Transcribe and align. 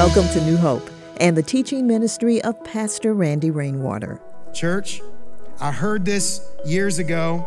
Welcome 0.00 0.28
to 0.28 0.40
New 0.46 0.56
Hope 0.56 0.88
and 1.20 1.36
the 1.36 1.42
teaching 1.42 1.86
ministry 1.86 2.40
of 2.40 2.64
Pastor 2.64 3.12
Randy 3.12 3.50
Rainwater. 3.50 4.18
Church, 4.54 5.02
I 5.60 5.70
heard 5.72 6.06
this 6.06 6.40
years 6.64 6.98
ago. 6.98 7.44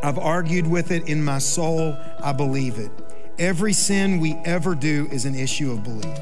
I've 0.00 0.16
argued 0.16 0.64
with 0.64 0.92
it 0.92 1.08
in 1.08 1.24
my 1.24 1.38
soul. 1.38 1.98
I 2.22 2.32
believe 2.32 2.78
it. 2.78 2.92
Every 3.40 3.72
sin 3.72 4.20
we 4.20 4.34
ever 4.44 4.76
do 4.76 5.08
is 5.10 5.24
an 5.24 5.34
issue 5.34 5.72
of 5.72 5.82
belief. 5.82 6.16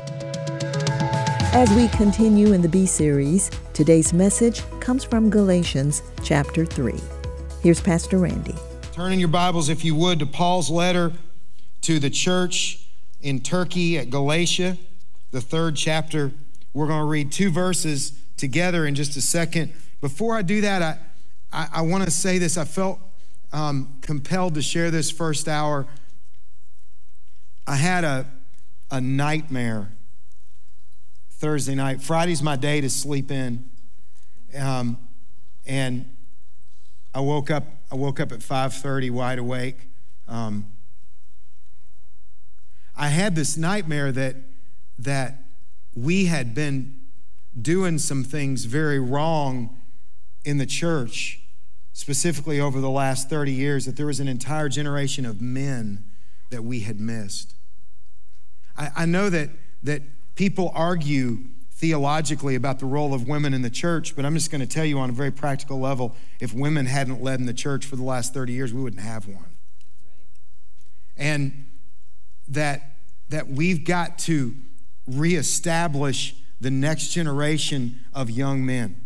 As 1.53 1.71
we 1.75 1.89
continue 1.89 2.55
in 2.55 2.63
the 2.63 2.69
B 2.71 2.87
series, 2.87 3.51
today's 3.75 4.15
message 4.15 4.63
comes 4.81 5.05
from 5.05 5.29
Galatians 5.29 6.03
chapter 6.25 6.65
3. 6.65 6.99
Here's 7.63 7.83
Pastor 7.83 8.17
Randy. 8.17 8.55
Turn 8.93 9.13
in 9.13 9.21
your 9.21 9.29
Bibles, 9.29 9.69
if 9.69 9.85
you 9.85 9.95
would, 9.95 10.21
to 10.21 10.27
Paul's 10.27 10.71
letter 10.71 11.13
to 11.83 11.99
the 11.99 12.09
church 12.09 12.87
in 13.21 13.41
Turkey 13.43 13.99
at 13.99 14.09
Galatia, 14.09 14.79
the 15.33 15.41
third 15.41 15.75
chapter. 15.75 16.31
We're 16.73 16.87
going 16.87 17.01
to 17.01 17.07
read 17.07 17.33
two 17.33 17.51
verses 17.51 18.13
together 18.37 18.87
in 18.87 18.95
just 18.95 19.17
a 19.17 19.21
second. 19.21 19.73
Before 20.01 20.37
I 20.37 20.43
do 20.43 20.61
that, 20.61 20.83
I, 20.83 20.99
I, 21.53 21.69
I 21.79 21.83
want 21.83 22.05
to 22.05 22.11
say 22.11 22.39
this. 22.39 22.57
I 22.57 22.65
felt 22.65 23.01
um, 23.53 23.99
compelled 24.03 24.55
to 24.55 24.63
share 24.63 24.91
this 24.91 25.11
first 25.11 25.49
hour. 25.49 25.87
I 27.67 27.77
had 27.77 28.05
a, 28.05 28.27
a 28.91 29.01
nightmare 29.01 29.91
Thursday 31.31 31.75
night. 31.75 32.01
Friday's 32.01 32.43
my 32.43 32.57
day 32.57 32.81
to 32.81 32.89
sleep 32.89 33.31
in. 33.31 33.69
Um, 34.57 34.99
and 35.67 36.09
I 37.15 37.21
woke 37.21 37.51
up. 37.51 37.65
I 37.91 37.95
woke 37.95 38.21
up 38.21 38.33
at 38.33 38.41
5:30, 38.41 39.11
wide 39.11 39.39
awake. 39.39 39.77
Um, 40.27 40.67
I 42.97 43.09
had 43.09 43.35
this 43.35 43.57
nightmare 43.57 44.13
that 44.13 44.37
that 44.99 45.45
we 45.95 46.27
had 46.27 46.55
been 46.55 47.01
doing 47.61 47.99
some 47.99 48.25
things 48.25 48.65
very 48.65 48.99
wrong 48.99 49.79
in 50.45 50.59
the 50.59 50.67
church, 50.67 51.41
specifically 51.93 52.59
over 52.59 52.81
the 52.81 52.91
last 52.91 53.29
30 53.29 53.53
years. 53.53 53.87
That 53.87 53.97
there 53.97 54.07
was 54.07 54.21
an 54.21 54.29
entire 54.29 54.69
generation 54.69 55.27
of 55.27 55.41
men 55.41 56.05
that 56.51 56.65
we 56.65 56.81
had 56.81 57.01
missed. 57.01 57.55
I, 58.77 58.91
I 58.97 59.07
know 59.07 59.31
that 59.31 59.51
that 59.83 60.03
people 60.35 60.73
argue 60.75 61.39
theologically 61.73 62.55
about 62.55 62.79
the 62.79 62.87
role 62.87 63.13
of 63.13 63.27
women 63.27 63.53
in 63.53 63.63
the 63.63 63.71
church, 63.71 64.15
but 64.15 64.25
I'm 64.25 64.35
just 64.35 64.51
going 64.51 64.61
to 64.61 64.67
tell 64.67 64.85
you 64.85 64.99
on 65.01 65.11
a 65.11 65.13
very 65.13 65.33
practical 65.33 65.81
level 65.81 66.15
if 66.39 66.55
women 66.55 66.87
hadn't 66.87 67.21
led 67.21 67.41
in 67.41 67.47
the 67.47 67.53
church 67.53 67.85
for 67.85 67.97
the 67.97 68.05
last 68.05 68.33
30 68.33 68.53
years, 68.53 68.73
we 68.73 68.81
wouldn't 68.81 69.03
have 69.03 69.27
one. 69.27 69.57
And 71.17 71.67
that, 72.47 72.93
that 73.31 73.49
we've 73.49 73.85
got 73.85 74.19
to 74.21 74.55
reestablish 75.07 76.35
the 76.61 76.71
next 76.71 77.09
generation 77.09 78.01
of 78.15 78.31
young 78.31 78.65
men. 78.65 79.05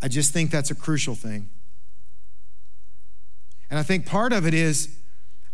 I 0.00 0.08
just 0.08 0.32
think 0.32 0.50
that's 0.50 0.70
a 0.70 0.74
crucial 0.74 1.14
thing. 1.14 1.48
And 3.70 3.78
I 3.78 3.82
think 3.82 4.04
part 4.04 4.32
of 4.32 4.46
it 4.46 4.54
is, 4.54 4.96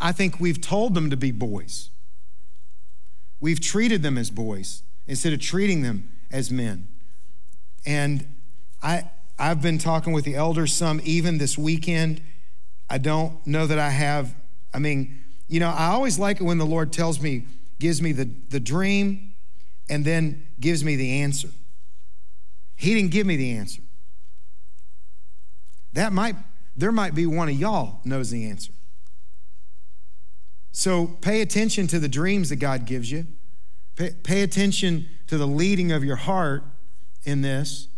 I 0.01 0.13
think 0.13 0.41
we've 0.41 0.61
told 0.61 0.95
them 0.95 1.11
to 1.11 1.17
be 1.17 1.31
boys. 1.31 1.91
We've 3.41 3.61
treated 3.61 4.03
them 4.03 4.19
as 4.19 4.31
boys 4.31 4.83
instead 5.07 5.33
of 5.33 5.41
treating 5.41 5.83
them 5.83 6.11
as 6.31 6.51
men. 6.51 6.89
And 7.87 8.27
I, 8.83 9.11
I've 9.39 9.63
been 9.63 9.79
talking 9.79 10.13
with 10.13 10.25
the 10.25 10.35
elders 10.35 10.73
some 10.73 11.01
even 11.05 11.39
this 11.39 11.57
weekend. 11.57 12.21
I 12.91 12.99
don't 12.99 13.47
know 13.47 13.67
that 13.67 13.79
I 13.79 13.91
have, 13.91 14.35
I 14.75 14.79
mean, 14.79 15.23
you 15.47 15.61
know, 15.61 15.71
I 15.71 15.87
always 15.87 16.19
like 16.19 16.41
it 16.41 16.45
when 16.45 16.59
the 16.59 16.67
Lord 16.67 16.93
tells 16.93 17.21
me, 17.21 17.47
gives 17.79 18.03
me 18.03 18.13
the, 18.13 18.31
the 18.51 18.61
dream 18.61 19.35
and 19.89 20.05
then 20.05 20.47
gives 20.61 20.85
me 20.85 20.97
the 20.97 21.23
answer. 21.23 21.49
He 22.77 22.95
didn't 22.95 23.11
give 23.11 23.27
me 23.27 23.37
the 23.37 23.53
answer. 23.53 23.83
That 25.93 26.13
might, 26.13 26.37
there 26.77 26.93
might 26.93 27.15
be 27.15 27.27
one 27.27 27.49
of 27.49 27.55
y'all 27.55 28.01
knows 28.05 28.31
the 28.31 28.49
answer. 28.49 28.73
So 30.71 31.07
pay 31.21 31.41
attention 31.41 31.87
to 31.89 31.99
the 31.99 32.09
dreams 32.09 32.51
that 32.51 32.57
God 32.57 32.85
gives 32.85 33.11
you. 33.11 33.27
Pay, 33.97 34.11
pay 34.23 34.43
attention 34.43 35.09
to 35.27 35.37
the 35.37 35.47
leading 35.47 35.91
of 35.91 36.05
your 36.05 36.17
heart 36.17 36.63
in 37.25 37.43
this. 37.43 37.89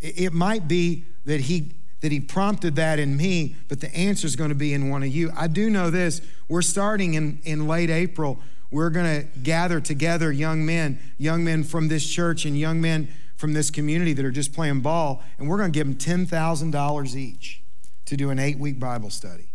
It, 0.00 0.20
it 0.20 0.32
might 0.32 0.68
be 0.68 1.06
that 1.24 1.42
he 1.42 1.76
that 2.02 2.10
he 2.10 2.18
prompted 2.18 2.74
that 2.74 2.98
in 2.98 3.16
me, 3.16 3.54
but 3.68 3.80
the 3.80 3.94
answer 3.94 4.26
is 4.26 4.34
going 4.34 4.48
to 4.48 4.56
be 4.56 4.74
in 4.74 4.90
one 4.90 5.04
of 5.04 5.08
you. 5.08 5.30
I 5.36 5.46
do 5.46 5.70
know 5.70 5.88
this. 5.88 6.20
We're 6.48 6.60
starting 6.60 7.14
in, 7.14 7.40
in 7.44 7.68
late 7.68 7.90
April. 7.90 8.40
We're 8.72 8.90
going 8.90 9.20
to 9.20 9.38
gather 9.40 9.80
together 9.80 10.32
young 10.32 10.64
men, 10.64 10.98
young 11.18 11.44
men 11.44 11.62
from 11.62 11.88
this 11.88 12.08
church 12.08 12.46
and 12.46 12.58
young 12.58 12.80
men 12.80 13.08
from 13.36 13.52
this 13.52 13.70
community 13.70 14.14
that 14.14 14.24
are 14.24 14.30
just 14.30 14.54
playing 14.54 14.80
ball, 14.80 15.22
and 15.38 15.46
we're 15.46 15.58
going 15.58 15.70
to 15.70 15.78
give 15.78 15.86
them 15.86 16.26
$10,000 16.26 17.16
each 17.16 17.62
to 18.06 18.16
do 18.16 18.30
an 18.30 18.38
eight 18.38 18.58
week 18.58 18.80
Bible 18.80 19.10
study. 19.10 19.48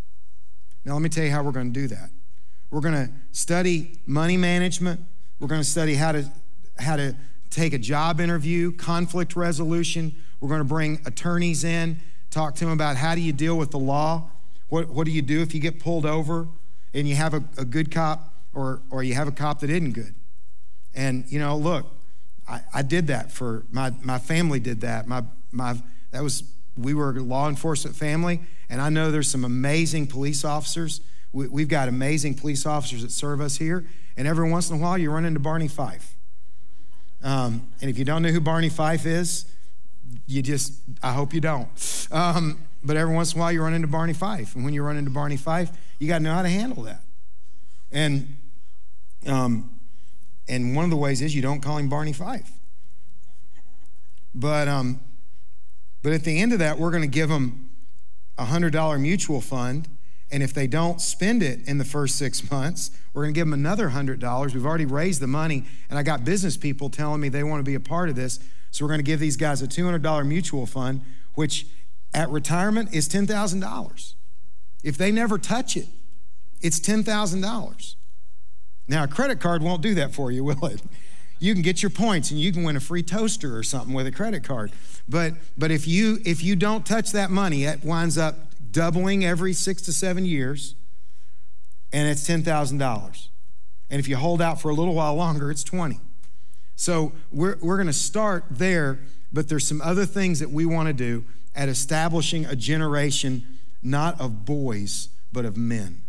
Now, 0.85 0.93
let 0.93 1.01
me 1.01 1.09
tell 1.09 1.23
you 1.23 1.31
how 1.31 1.41
we're 1.41 1.51
going 1.51 1.73
to 1.73 1.79
do 1.79 1.87
that. 1.87 2.09
We're 2.69 2.81
going 2.81 3.07
to 3.07 3.11
study 3.31 3.99
money 4.05 4.37
management. 4.37 5.01
We're 5.39 5.47
going 5.47 5.61
to 5.61 5.67
study 5.67 5.95
how 5.95 6.11
to, 6.11 6.31
how 6.77 6.95
to 6.97 7.15
take 7.49 7.73
a 7.73 7.79
job 7.79 8.19
interview, 8.19 8.71
conflict 8.71 9.35
resolution. 9.35 10.15
We're 10.41 10.49
going 10.49 10.61
to 10.61 10.65
bring 10.65 11.01
attorneys 11.05 11.63
in, 11.63 11.99
talk 12.29 12.53
to 12.55 12.65
them 12.65 12.73
about 12.73 12.97
how 12.97 13.15
do 13.15 13.21
you 13.21 13.33
deal 13.33 13.57
with 13.57 13.71
the 13.71 13.79
law? 13.79 14.29
What, 14.69 14.89
what 14.89 15.05
do 15.05 15.11
you 15.11 15.23
do 15.23 15.41
if 15.41 15.55
you 15.55 15.59
get 15.59 15.79
pulled 15.79 16.05
over 16.05 16.47
and 16.93 17.07
you 17.07 17.15
have 17.15 17.33
a, 17.33 17.43
a 17.57 17.65
good 17.65 17.89
cop 17.89 18.33
or, 18.57 18.81
or 18.89 19.03
you 19.03 19.13
have 19.13 19.27
a 19.27 19.31
cop 19.31 19.59
that 19.59 19.69
isn't 19.69 19.91
good? 19.91 20.15
And, 20.95 21.25
you 21.29 21.39
know, 21.39 21.55
look, 21.55 21.85
I, 22.47 22.61
I 22.73 22.81
did 22.81 23.07
that 23.07 23.31
for 23.31 23.65
my, 23.71 23.91
my 24.01 24.19
family 24.19 24.59
did 24.59 24.81
that. 24.81 25.07
My, 25.07 25.23
my, 25.51 25.75
that 26.11 26.23
was, 26.23 26.43
we 26.75 26.93
were 26.93 27.11
a 27.11 27.21
law 27.21 27.49
enforcement 27.49 27.95
family, 27.95 28.41
and 28.69 28.81
I 28.81 28.89
know 28.89 29.11
there's 29.11 29.29
some 29.29 29.45
amazing 29.45 30.07
police 30.07 30.43
officers 30.43 31.01
we, 31.33 31.61
have 31.61 31.69
got 31.69 31.87
amazing 31.87 32.35
police 32.35 32.65
officers 32.65 33.01
that 33.01 33.11
serve 33.11 33.41
us 33.41 33.57
here, 33.57 33.85
and 34.15 34.27
every 34.27 34.49
once 34.49 34.69
in 34.69 34.77
a 34.77 34.79
while 34.79 34.97
you 34.97 35.11
run 35.11 35.25
into 35.25 35.39
Barney 35.39 35.67
Fife. 35.67 36.15
Um, 37.21 37.67
and 37.81 37.89
if 37.89 37.97
you 37.97 38.05
don't 38.05 38.21
know 38.21 38.29
who 38.29 38.39
Barney 38.39 38.69
Fife 38.69 39.05
is, 39.05 39.45
you 40.25 40.41
just, 40.41 40.73
I 41.03 41.11
hope 41.11 41.33
you 41.33 41.41
don't. 41.41 41.67
Um, 42.11 42.61
but 42.83 42.95
every 42.95 43.13
once 43.13 43.33
in 43.33 43.39
a 43.39 43.41
while 43.41 43.51
you 43.51 43.61
run 43.61 43.73
into 43.73 43.87
Barney 43.87 44.13
Fife. 44.13 44.55
And 44.55 44.63
when 44.63 44.73
you 44.73 44.81
run 44.83 44.97
into 44.97 45.11
Barney 45.11 45.37
Fife, 45.37 45.69
you 45.99 46.07
got 46.07 46.19
to 46.19 46.23
know 46.23 46.33
how 46.33 46.43
to 46.43 46.49
handle 46.49 46.83
that. 46.83 47.01
And, 47.91 48.36
um, 49.27 49.79
and 50.47 50.75
one 50.75 50.85
of 50.85 50.91
the 50.91 50.97
ways 50.97 51.21
is 51.21 51.35
you 51.35 51.41
don't 51.41 51.61
call 51.61 51.77
him 51.77 51.89
Barney 51.89 52.13
Fife. 52.13 52.51
But, 54.33 54.67
um, 54.67 55.01
but 56.03 56.13
at 56.13 56.23
the 56.23 56.39
end 56.41 56.53
of 56.53 56.59
that, 56.59 56.77
we're 56.77 56.91
going 56.91 57.03
to 57.03 57.07
give 57.07 57.29
them 57.29 57.69
a 58.37 58.45
$100 58.45 59.01
mutual 59.01 59.41
fund 59.41 59.89
and 60.29 60.43
if 60.43 60.53
they 60.53 60.67
don't 60.67 60.99
spend 60.99 61.41
it 61.41 61.67
in 61.67 61.77
the 61.77 61.85
first 61.85 62.17
six 62.17 62.49
months, 62.51 62.91
we're 63.13 63.23
going 63.23 63.33
to 63.33 63.37
give 63.37 63.47
them 63.47 63.53
another 63.53 63.89
$100. 63.89 64.53
We've 64.53 64.65
already 64.65 64.85
raised 64.85 65.21
the 65.21 65.27
money, 65.27 65.63
and 65.89 65.97
I 65.97 66.03
got 66.03 66.25
business 66.25 66.57
people 66.57 66.89
telling 66.89 67.21
me 67.21 67.29
they 67.29 67.43
want 67.43 67.59
to 67.59 67.69
be 67.69 67.75
a 67.75 67.79
part 67.79 68.09
of 68.09 68.15
this. 68.15 68.39
So 68.71 68.83
we're 68.83 68.89
going 68.89 68.99
to 68.99 69.05
give 69.05 69.19
these 69.21 69.37
guys 69.37 69.61
a 69.61 69.67
$200 69.67 70.27
mutual 70.27 70.65
fund, 70.65 71.01
which 71.35 71.65
at 72.13 72.29
retirement 72.29 72.93
is 72.93 73.07
$10,000. 73.07 74.13
If 74.83 74.97
they 74.97 75.11
never 75.11 75.37
touch 75.37 75.77
it, 75.77 75.87
it's 76.61 76.79
$10,000. 76.79 77.95
Now, 78.87 79.03
a 79.03 79.07
credit 79.07 79.39
card 79.39 79.61
won't 79.61 79.81
do 79.81 79.95
that 79.95 80.13
for 80.13 80.31
you, 80.31 80.43
will 80.45 80.65
it? 80.65 80.81
You 81.39 81.53
can 81.53 81.61
get 81.61 81.83
your 81.83 81.91
points 81.91 82.31
and 82.31 82.39
you 82.39 82.51
can 82.51 82.63
win 82.63 82.75
a 82.75 82.79
free 82.79 83.03
toaster 83.03 83.55
or 83.55 83.63
something 83.63 83.93
with 83.93 84.07
a 84.07 84.11
credit 84.11 84.43
card. 84.43 84.71
But, 85.07 85.33
but 85.57 85.71
if, 85.71 85.87
you, 85.87 86.19
if 86.25 86.43
you 86.43 86.55
don't 86.55 86.85
touch 86.85 87.11
that 87.11 87.29
money, 87.29 87.65
it 87.65 87.83
winds 87.83 88.17
up 88.17 88.35
doubling 88.71 89.23
every 89.23 89.53
six 89.53 89.81
to 89.83 89.93
seven 89.93 90.25
years, 90.25 90.75
and 91.93 92.09
it's 92.09 92.27
$10,000. 92.27 93.27
And 93.89 93.99
if 93.99 94.07
you 94.07 94.17
hold 94.17 94.41
out 94.41 94.59
for 94.59 94.69
a 94.69 94.73
little 94.73 94.95
while 94.95 95.15
longer, 95.15 95.49
it's 95.51 95.63
20. 95.63 95.99
So 96.75 97.13
we're, 97.31 97.57
we're 97.61 97.77
going 97.77 97.87
to 97.87 97.93
start 97.93 98.45
there, 98.51 98.99
but 99.31 99.47
there's 99.47 99.67
some 99.67 99.81
other 99.81 100.05
things 100.05 100.39
that 100.39 100.51
we 100.51 100.65
want 100.65 100.87
to 100.87 100.93
do 100.93 101.23
at 101.55 101.69
establishing 101.69 102.45
a 102.45 102.55
generation 102.55 103.45
not 103.81 104.19
of 104.19 104.45
boys, 104.45 105.09
but 105.31 105.45
of 105.45 105.55
men. 105.57 106.01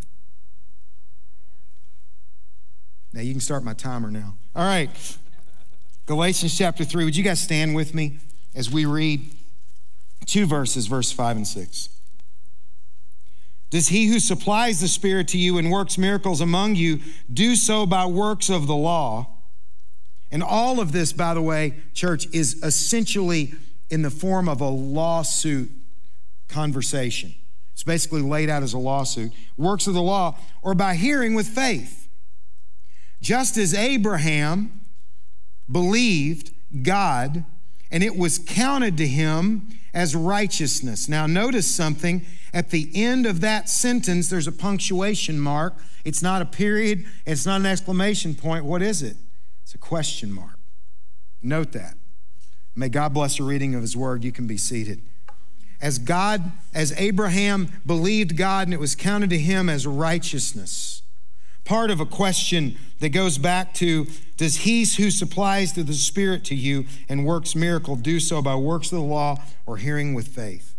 Now 3.12 3.20
you 3.20 3.32
can 3.32 3.40
start 3.40 3.64
my 3.64 3.74
timer 3.74 4.10
now. 4.10 4.34
All 4.54 4.64
right. 4.64 4.90
Galatians 6.06 6.56
chapter 6.56 6.84
3. 6.84 7.04
Would 7.04 7.16
you 7.16 7.24
guys 7.24 7.40
stand 7.40 7.74
with 7.74 7.94
me 7.94 8.18
as 8.54 8.70
we 8.70 8.84
read 8.84 9.30
two 10.26 10.46
verses, 10.46 10.86
verse 10.86 11.12
5 11.12 11.36
and 11.36 11.46
6? 11.46 11.88
Does 13.70 13.88
he 13.88 14.06
who 14.06 14.18
supplies 14.18 14.80
the 14.80 14.88
Spirit 14.88 15.28
to 15.28 15.38
you 15.38 15.58
and 15.58 15.70
works 15.70 15.98
miracles 15.98 16.40
among 16.40 16.74
you 16.74 17.00
do 17.30 17.54
so 17.54 17.84
by 17.84 18.06
works 18.06 18.48
of 18.48 18.66
the 18.66 18.74
law? 18.74 19.26
And 20.30 20.42
all 20.42 20.80
of 20.80 20.92
this, 20.92 21.12
by 21.12 21.34
the 21.34 21.42
way, 21.42 21.74
church, 21.94 22.26
is 22.32 22.62
essentially 22.62 23.54
in 23.90 24.02
the 24.02 24.10
form 24.10 24.48
of 24.48 24.60
a 24.60 24.68
lawsuit 24.68 25.70
conversation. 26.48 27.34
It's 27.72 27.82
basically 27.82 28.22
laid 28.22 28.50
out 28.50 28.62
as 28.62 28.72
a 28.72 28.78
lawsuit. 28.78 29.32
Works 29.56 29.86
of 29.86 29.94
the 29.94 30.02
law, 30.02 30.36
or 30.62 30.74
by 30.74 30.94
hearing 30.94 31.34
with 31.34 31.46
faith. 31.46 32.07
Just 33.20 33.56
as 33.56 33.74
Abraham 33.74 34.80
believed 35.70 36.52
God, 36.82 37.44
and 37.90 38.02
it 38.02 38.16
was 38.16 38.38
counted 38.38 38.96
to 38.98 39.06
him 39.06 39.68
as 39.94 40.14
righteousness. 40.14 41.08
Now, 41.08 41.26
notice 41.26 41.72
something. 41.72 42.24
At 42.52 42.70
the 42.70 42.90
end 42.94 43.26
of 43.26 43.40
that 43.40 43.68
sentence, 43.68 44.28
there's 44.28 44.46
a 44.46 44.52
punctuation 44.52 45.38
mark. 45.38 45.74
It's 46.04 46.22
not 46.22 46.40
a 46.40 46.46
period, 46.46 47.04
it's 47.26 47.44
not 47.44 47.60
an 47.60 47.66
exclamation 47.66 48.34
point. 48.34 48.64
What 48.64 48.82
is 48.82 49.02
it? 49.02 49.16
It's 49.62 49.74
a 49.74 49.78
question 49.78 50.32
mark. 50.32 50.58
Note 51.42 51.72
that. 51.72 51.94
May 52.74 52.88
God 52.88 53.12
bless 53.12 53.38
the 53.38 53.42
reading 53.42 53.74
of 53.74 53.82
his 53.82 53.96
word. 53.96 54.24
You 54.24 54.32
can 54.32 54.46
be 54.46 54.56
seated. 54.56 55.02
As 55.80 55.98
God, 55.98 56.52
as 56.74 56.92
Abraham 56.96 57.68
believed 57.84 58.36
God 58.36 58.66
and 58.66 58.74
it 58.74 58.80
was 58.80 58.94
counted 58.94 59.30
to 59.30 59.38
him 59.38 59.68
as 59.68 59.86
righteousness. 59.86 60.87
Part 61.68 61.90
of 61.90 62.00
a 62.00 62.06
question 62.06 62.78
that 63.00 63.10
goes 63.10 63.36
back 63.36 63.74
to 63.74 64.06
Does 64.38 64.56
he 64.56 64.86
who 64.86 65.10
supplies 65.10 65.74
the 65.74 65.92
Spirit 65.92 66.42
to 66.46 66.54
you 66.54 66.86
and 67.10 67.26
works 67.26 67.54
miracle 67.54 67.94
do 67.94 68.20
so 68.20 68.40
by 68.40 68.54
works 68.54 68.90
of 68.90 68.96
the 68.96 69.04
law 69.04 69.36
or 69.66 69.76
hearing 69.76 70.14
with 70.14 70.28
faith? 70.28 70.74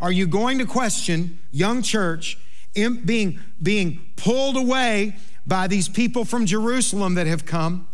Are 0.00 0.12
you 0.12 0.28
going 0.28 0.58
to 0.58 0.66
question, 0.66 1.40
young 1.50 1.82
church, 1.82 2.38
being, 2.74 3.40
being 3.60 4.00
pulled 4.14 4.56
away 4.56 5.16
by 5.44 5.66
these 5.66 5.88
people 5.88 6.24
from 6.24 6.46
Jerusalem 6.46 7.14
that 7.14 7.26
have 7.26 7.44
come 7.44 7.88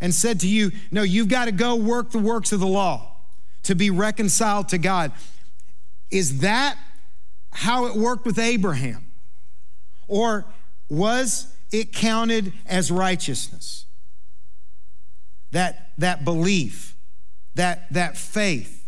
and 0.00 0.14
said 0.14 0.38
to 0.38 0.48
you, 0.48 0.70
No, 0.92 1.02
you've 1.02 1.26
got 1.26 1.46
to 1.46 1.52
go 1.52 1.74
work 1.74 2.12
the 2.12 2.20
works 2.20 2.52
of 2.52 2.60
the 2.60 2.68
law 2.68 3.16
to 3.64 3.74
be 3.74 3.90
reconciled 3.90 4.68
to 4.68 4.78
God? 4.78 5.10
Is 6.12 6.38
that 6.38 6.78
how 7.50 7.86
it 7.86 7.96
worked 7.96 8.24
with 8.24 8.38
Abraham? 8.38 9.04
Or 10.06 10.46
was 10.88 11.52
it 11.70 11.92
counted 11.92 12.52
as 12.66 12.90
righteousness? 12.90 13.86
That, 15.50 15.92
that 15.98 16.24
belief, 16.24 16.96
that, 17.54 17.92
that 17.92 18.16
faith. 18.16 18.86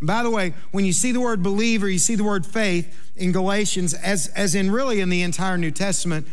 And 0.00 0.06
by 0.06 0.22
the 0.22 0.30
way, 0.30 0.54
when 0.72 0.84
you 0.84 0.92
see 0.92 1.12
the 1.12 1.20
word 1.20 1.42
believe 1.42 1.82
or 1.82 1.88
you 1.88 1.98
see 1.98 2.14
the 2.14 2.24
word 2.24 2.44
faith 2.44 3.12
in 3.16 3.32
Galatians, 3.32 3.94
as, 3.94 4.28
as 4.28 4.54
in 4.54 4.70
really 4.70 5.00
in 5.00 5.08
the 5.08 5.22
entire 5.22 5.58
New 5.58 5.70
Testament, 5.70 6.26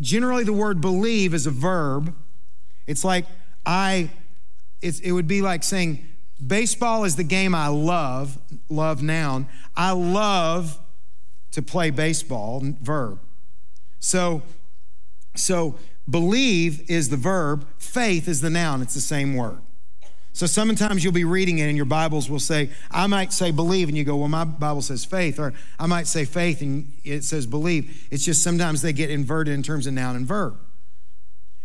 generally 0.00 0.44
the 0.44 0.52
word 0.52 0.80
believe 0.80 1.34
is 1.34 1.46
a 1.46 1.50
verb. 1.50 2.14
It's 2.86 3.04
like 3.04 3.26
I, 3.66 4.10
it's, 4.80 5.00
it 5.00 5.12
would 5.12 5.28
be 5.28 5.42
like 5.42 5.62
saying, 5.62 6.06
baseball 6.44 7.04
is 7.04 7.16
the 7.16 7.24
game 7.24 7.54
I 7.54 7.68
love, 7.68 8.38
love 8.68 9.02
noun. 9.02 9.46
I 9.76 9.90
love 9.90 10.78
to 11.52 11.62
play 11.62 11.90
baseball, 11.90 12.62
verb. 12.80 13.20
So, 14.00 14.42
so 15.36 15.76
believe 16.08 16.90
is 16.90 17.10
the 17.10 17.16
verb, 17.16 17.66
faith 17.78 18.26
is 18.26 18.40
the 18.40 18.50
noun, 18.50 18.82
it's 18.82 18.94
the 18.94 19.00
same 19.00 19.36
word. 19.36 19.60
So 20.32 20.46
sometimes 20.46 21.02
you'll 21.02 21.12
be 21.12 21.24
reading 21.24 21.58
it 21.58 21.64
and 21.64 21.76
your 21.76 21.86
Bibles 21.86 22.30
will 22.30 22.38
say, 22.38 22.70
I 22.90 23.06
might 23.06 23.32
say 23.32 23.50
believe, 23.50 23.88
and 23.88 23.98
you 23.98 24.04
go, 24.04 24.16
Well, 24.16 24.28
my 24.28 24.44
Bible 24.44 24.80
says 24.80 25.04
faith. 25.04 25.38
Or 25.38 25.52
I 25.78 25.86
might 25.86 26.06
say 26.06 26.24
faith 26.24 26.62
and 26.62 26.92
it 27.04 27.24
says 27.24 27.46
believe. 27.46 28.08
It's 28.10 28.24
just 28.24 28.42
sometimes 28.42 28.80
they 28.80 28.92
get 28.92 29.10
inverted 29.10 29.52
in 29.52 29.62
terms 29.62 29.86
of 29.86 29.94
noun 29.94 30.16
and 30.16 30.26
verb. 30.26 30.56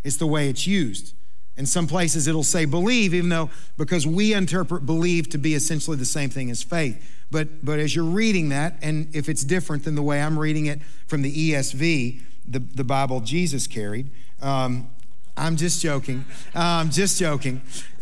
It's 0.04 0.18
the 0.18 0.28
way 0.28 0.50
it's 0.50 0.68
used. 0.68 1.14
In 1.58 1.66
some 1.66 1.88
places 1.88 2.28
it'll 2.28 2.44
say 2.44 2.66
believe, 2.66 3.14
even 3.14 3.30
though 3.30 3.50
because 3.78 4.06
we 4.06 4.34
interpret 4.34 4.86
believe 4.86 5.30
to 5.30 5.38
be 5.38 5.54
essentially 5.54 5.96
the 5.96 6.06
same 6.06 6.30
thing 6.30 6.52
as 6.52 6.62
faith. 6.62 7.02
But 7.32 7.64
but 7.64 7.80
as 7.80 7.96
you're 7.96 8.04
reading 8.04 8.50
that, 8.50 8.78
and 8.82 9.14
if 9.16 9.30
it's 9.30 9.44
different 9.44 9.86
than 9.86 9.96
the 9.96 10.04
way 10.04 10.22
I'm 10.22 10.38
reading 10.38 10.66
it 10.66 10.82
from 11.08 11.22
the 11.22 11.52
ESV, 11.52 12.22
the, 12.48 12.60
the 12.60 12.84
Bible 12.84 13.22
Jesus 13.22 13.68
carried, 13.68 14.12
um, 14.42 14.90
I'm 15.38 15.58
just 15.58 15.82
joking. 15.82 16.26
Um, 16.54 16.90
just 16.90 17.20
joking. 17.20 17.62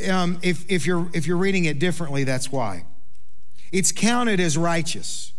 Um, 0.09 0.39
if, 0.41 0.69
if, 0.69 0.85
you're, 0.85 1.09
if 1.13 1.25
you're 1.25 1.37
reading 1.37 1.65
it 1.65 1.79
differently, 1.79 2.23
that's 2.23 2.51
why. 2.51 2.85
It's 3.71 3.91
counted 3.91 4.39
as 4.39 4.57
righteous. 4.57 5.33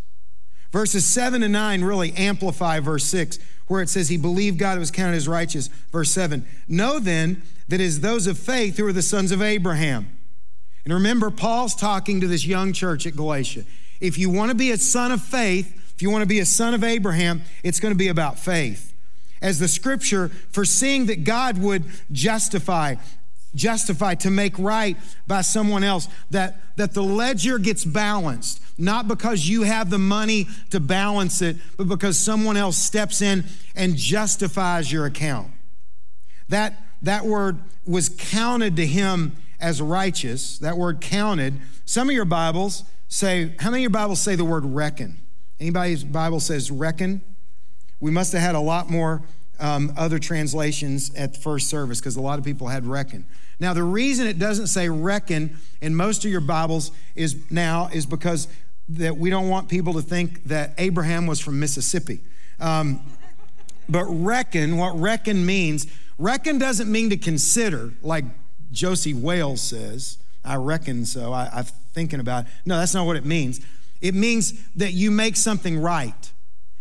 Verses 0.72 1.06
7 1.06 1.42
and 1.44 1.52
9 1.52 1.84
really 1.84 2.12
amplify 2.14 2.80
verse 2.80 3.04
6, 3.04 3.38
where 3.66 3.82
it 3.82 3.88
says, 3.88 4.08
He 4.08 4.16
believed 4.16 4.58
God, 4.58 4.76
it 4.76 4.80
was 4.80 4.90
counted 4.90 5.16
as 5.16 5.28
righteous. 5.28 5.68
Verse 5.90 6.10
7 6.10 6.46
Know 6.68 6.98
then 6.98 7.42
that 7.68 7.80
it 7.80 7.84
is 7.84 8.00
those 8.00 8.26
of 8.26 8.38
faith 8.38 8.76
who 8.76 8.86
are 8.86 8.92
the 8.92 9.02
sons 9.02 9.32
of 9.32 9.42
Abraham. 9.42 10.08
And 10.84 10.92
remember, 10.92 11.30
Paul's 11.30 11.74
talking 11.74 12.20
to 12.20 12.26
this 12.26 12.46
young 12.46 12.72
church 12.72 13.06
at 13.06 13.16
Galatia. 13.16 13.64
If 14.00 14.18
you 14.18 14.28
want 14.28 14.50
to 14.50 14.54
be 14.54 14.70
a 14.70 14.76
son 14.76 15.12
of 15.12 15.22
faith, 15.22 15.80
if 15.94 16.02
you 16.02 16.10
want 16.10 16.22
to 16.22 16.26
be 16.26 16.40
a 16.40 16.46
son 16.46 16.74
of 16.74 16.84
Abraham, 16.84 17.42
it's 17.62 17.80
going 17.80 17.94
to 17.94 17.98
be 17.98 18.08
about 18.08 18.38
faith. 18.38 18.92
As 19.40 19.58
the 19.58 19.68
scripture, 19.68 20.28
foreseeing 20.50 21.06
that 21.06 21.24
God 21.24 21.58
would 21.58 21.84
justify, 22.12 22.96
justify 23.54 24.14
to 24.16 24.30
make 24.30 24.58
right 24.58 24.96
by 25.26 25.40
someone 25.42 25.84
else, 25.84 26.08
that, 26.30 26.60
that 26.76 26.94
the 26.94 27.02
ledger 27.02 27.58
gets 27.58 27.84
balanced, 27.84 28.60
not 28.78 29.08
because 29.08 29.48
you 29.48 29.62
have 29.62 29.90
the 29.90 29.98
money 29.98 30.46
to 30.70 30.80
balance 30.80 31.42
it, 31.42 31.56
but 31.76 31.88
because 31.88 32.18
someone 32.18 32.56
else 32.56 32.76
steps 32.76 33.22
in 33.22 33.44
and 33.76 33.96
justifies 33.96 34.90
your 34.90 35.06
account. 35.06 35.50
That 36.48 36.80
that 37.04 37.24
word 37.26 37.58
was 37.86 38.08
counted 38.08 38.76
to 38.76 38.86
him 38.86 39.36
as 39.60 39.80
righteous. 39.80 40.58
That 40.58 40.76
word 40.76 41.00
counted. 41.00 41.60
Some 41.84 42.08
of 42.08 42.14
your 42.14 42.24
Bibles 42.24 42.84
say, 43.08 43.54
how 43.60 43.70
many 43.70 43.82
of 43.82 43.82
your 43.82 43.90
Bibles 43.90 44.20
say 44.20 44.36
the 44.36 44.44
word 44.44 44.64
reckon? 44.64 45.18
Anybody's 45.60 46.02
Bible 46.02 46.40
says 46.40 46.70
reckon? 46.70 47.22
We 48.00 48.10
must 48.10 48.32
have 48.32 48.42
had 48.42 48.54
a 48.54 48.60
lot 48.60 48.90
more 48.90 49.22
um, 49.64 49.92
other 49.96 50.18
translations 50.18 51.14
at 51.14 51.34
the 51.34 51.40
first 51.40 51.68
service 51.68 52.00
because 52.00 52.16
a 52.16 52.20
lot 52.20 52.38
of 52.38 52.44
people 52.44 52.68
had 52.68 52.86
reckon. 52.86 53.24
Now, 53.58 53.72
the 53.72 53.84
reason 53.84 54.26
it 54.26 54.38
doesn't 54.38 54.66
say 54.66 54.88
reckon 54.88 55.56
in 55.80 55.94
most 55.94 56.24
of 56.24 56.30
your 56.30 56.40
Bibles 56.40 56.90
is 57.14 57.36
now 57.50 57.88
is 57.92 58.06
because 58.06 58.48
that 58.88 59.16
we 59.16 59.30
don't 59.30 59.48
want 59.48 59.68
people 59.68 59.94
to 59.94 60.02
think 60.02 60.44
that 60.44 60.74
Abraham 60.78 61.26
was 61.26 61.40
from 61.40 61.58
Mississippi. 61.58 62.20
Um, 62.60 63.00
but 63.88 64.04
reckon, 64.04 64.76
what 64.76 64.98
reckon 64.98 65.46
means 65.46 65.86
Reckon 66.18 66.58
doesn't 66.58 66.90
mean 66.90 67.10
to 67.10 67.16
consider, 67.16 67.92
like 68.02 68.24
Josey 68.70 69.14
Wales 69.14 69.60
says. 69.60 70.18
I 70.44 70.56
reckon 70.56 71.06
so. 71.06 71.32
I, 71.32 71.48
I'm 71.52 71.64
thinking 71.92 72.20
about 72.20 72.44
it. 72.44 72.50
No, 72.64 72.78
that's 72.78 72.94
not 72.94 73.06
what 73.06 73.16
it 73.16 73.24
means. 73.24 73.60
It 74.00 74.14
means 74.14 74.54
that 74.76 74.92
you 74.92 75.10
make 75.10 75.36
something 75.36 75.78
right. 75.78 76.30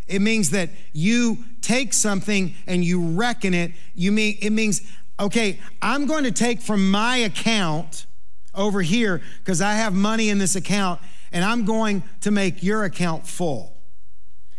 It 0.06 0.20
means 0.20 0.50
that 0.50 0.70
you 0.92 1.38
take 1.60 1.92
something 1.92 2.54
and 2.66 2.84
you 2.84 3.10
reckon 3.10 3.54
it. 3.54 3.72
You 3.94 4.12
mean 4.12 4.36
it 4.40 4.50
means, 4.50 4.82
okay, 5.18 5.60
I'm 5.80 6.06
going 6.06 6.24
to 6.24 6.32
take 6.32 6.60
from 6.60 6.90
my 6.90 7.16
account 7.16 8.06
over 8.54 8.82
here 8.82 9.22
because 9.38 9.60
I 9.60 9.74
have 9.74 9.94
money 9.94 10.28
in 10.28 10.38
this 10.38 10.56
account 10.56 11.00
and 11.32 11.44
I'm 11.44 11.64
going 11.64 12.02
to 12.20 12.30
make 12.30 12.62
your 12.62 12.84
account 12.84 13.26
full. 13.26 13.76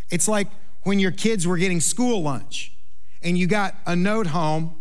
It's 0.10 0.28
like 0.28 0.48
when 0.84 1.00
your 1.00 1.12
kids 1.12 1.48
were 1.48 1.58
getting 1.58 1.80
school 1.80 2.22
lunch 2.22 2.74
and 3.22 3.38
you 3.38 3.48
got 3.48 3.76
a 3.86 3.96
note 3.96 4.28
home 4.28 4.76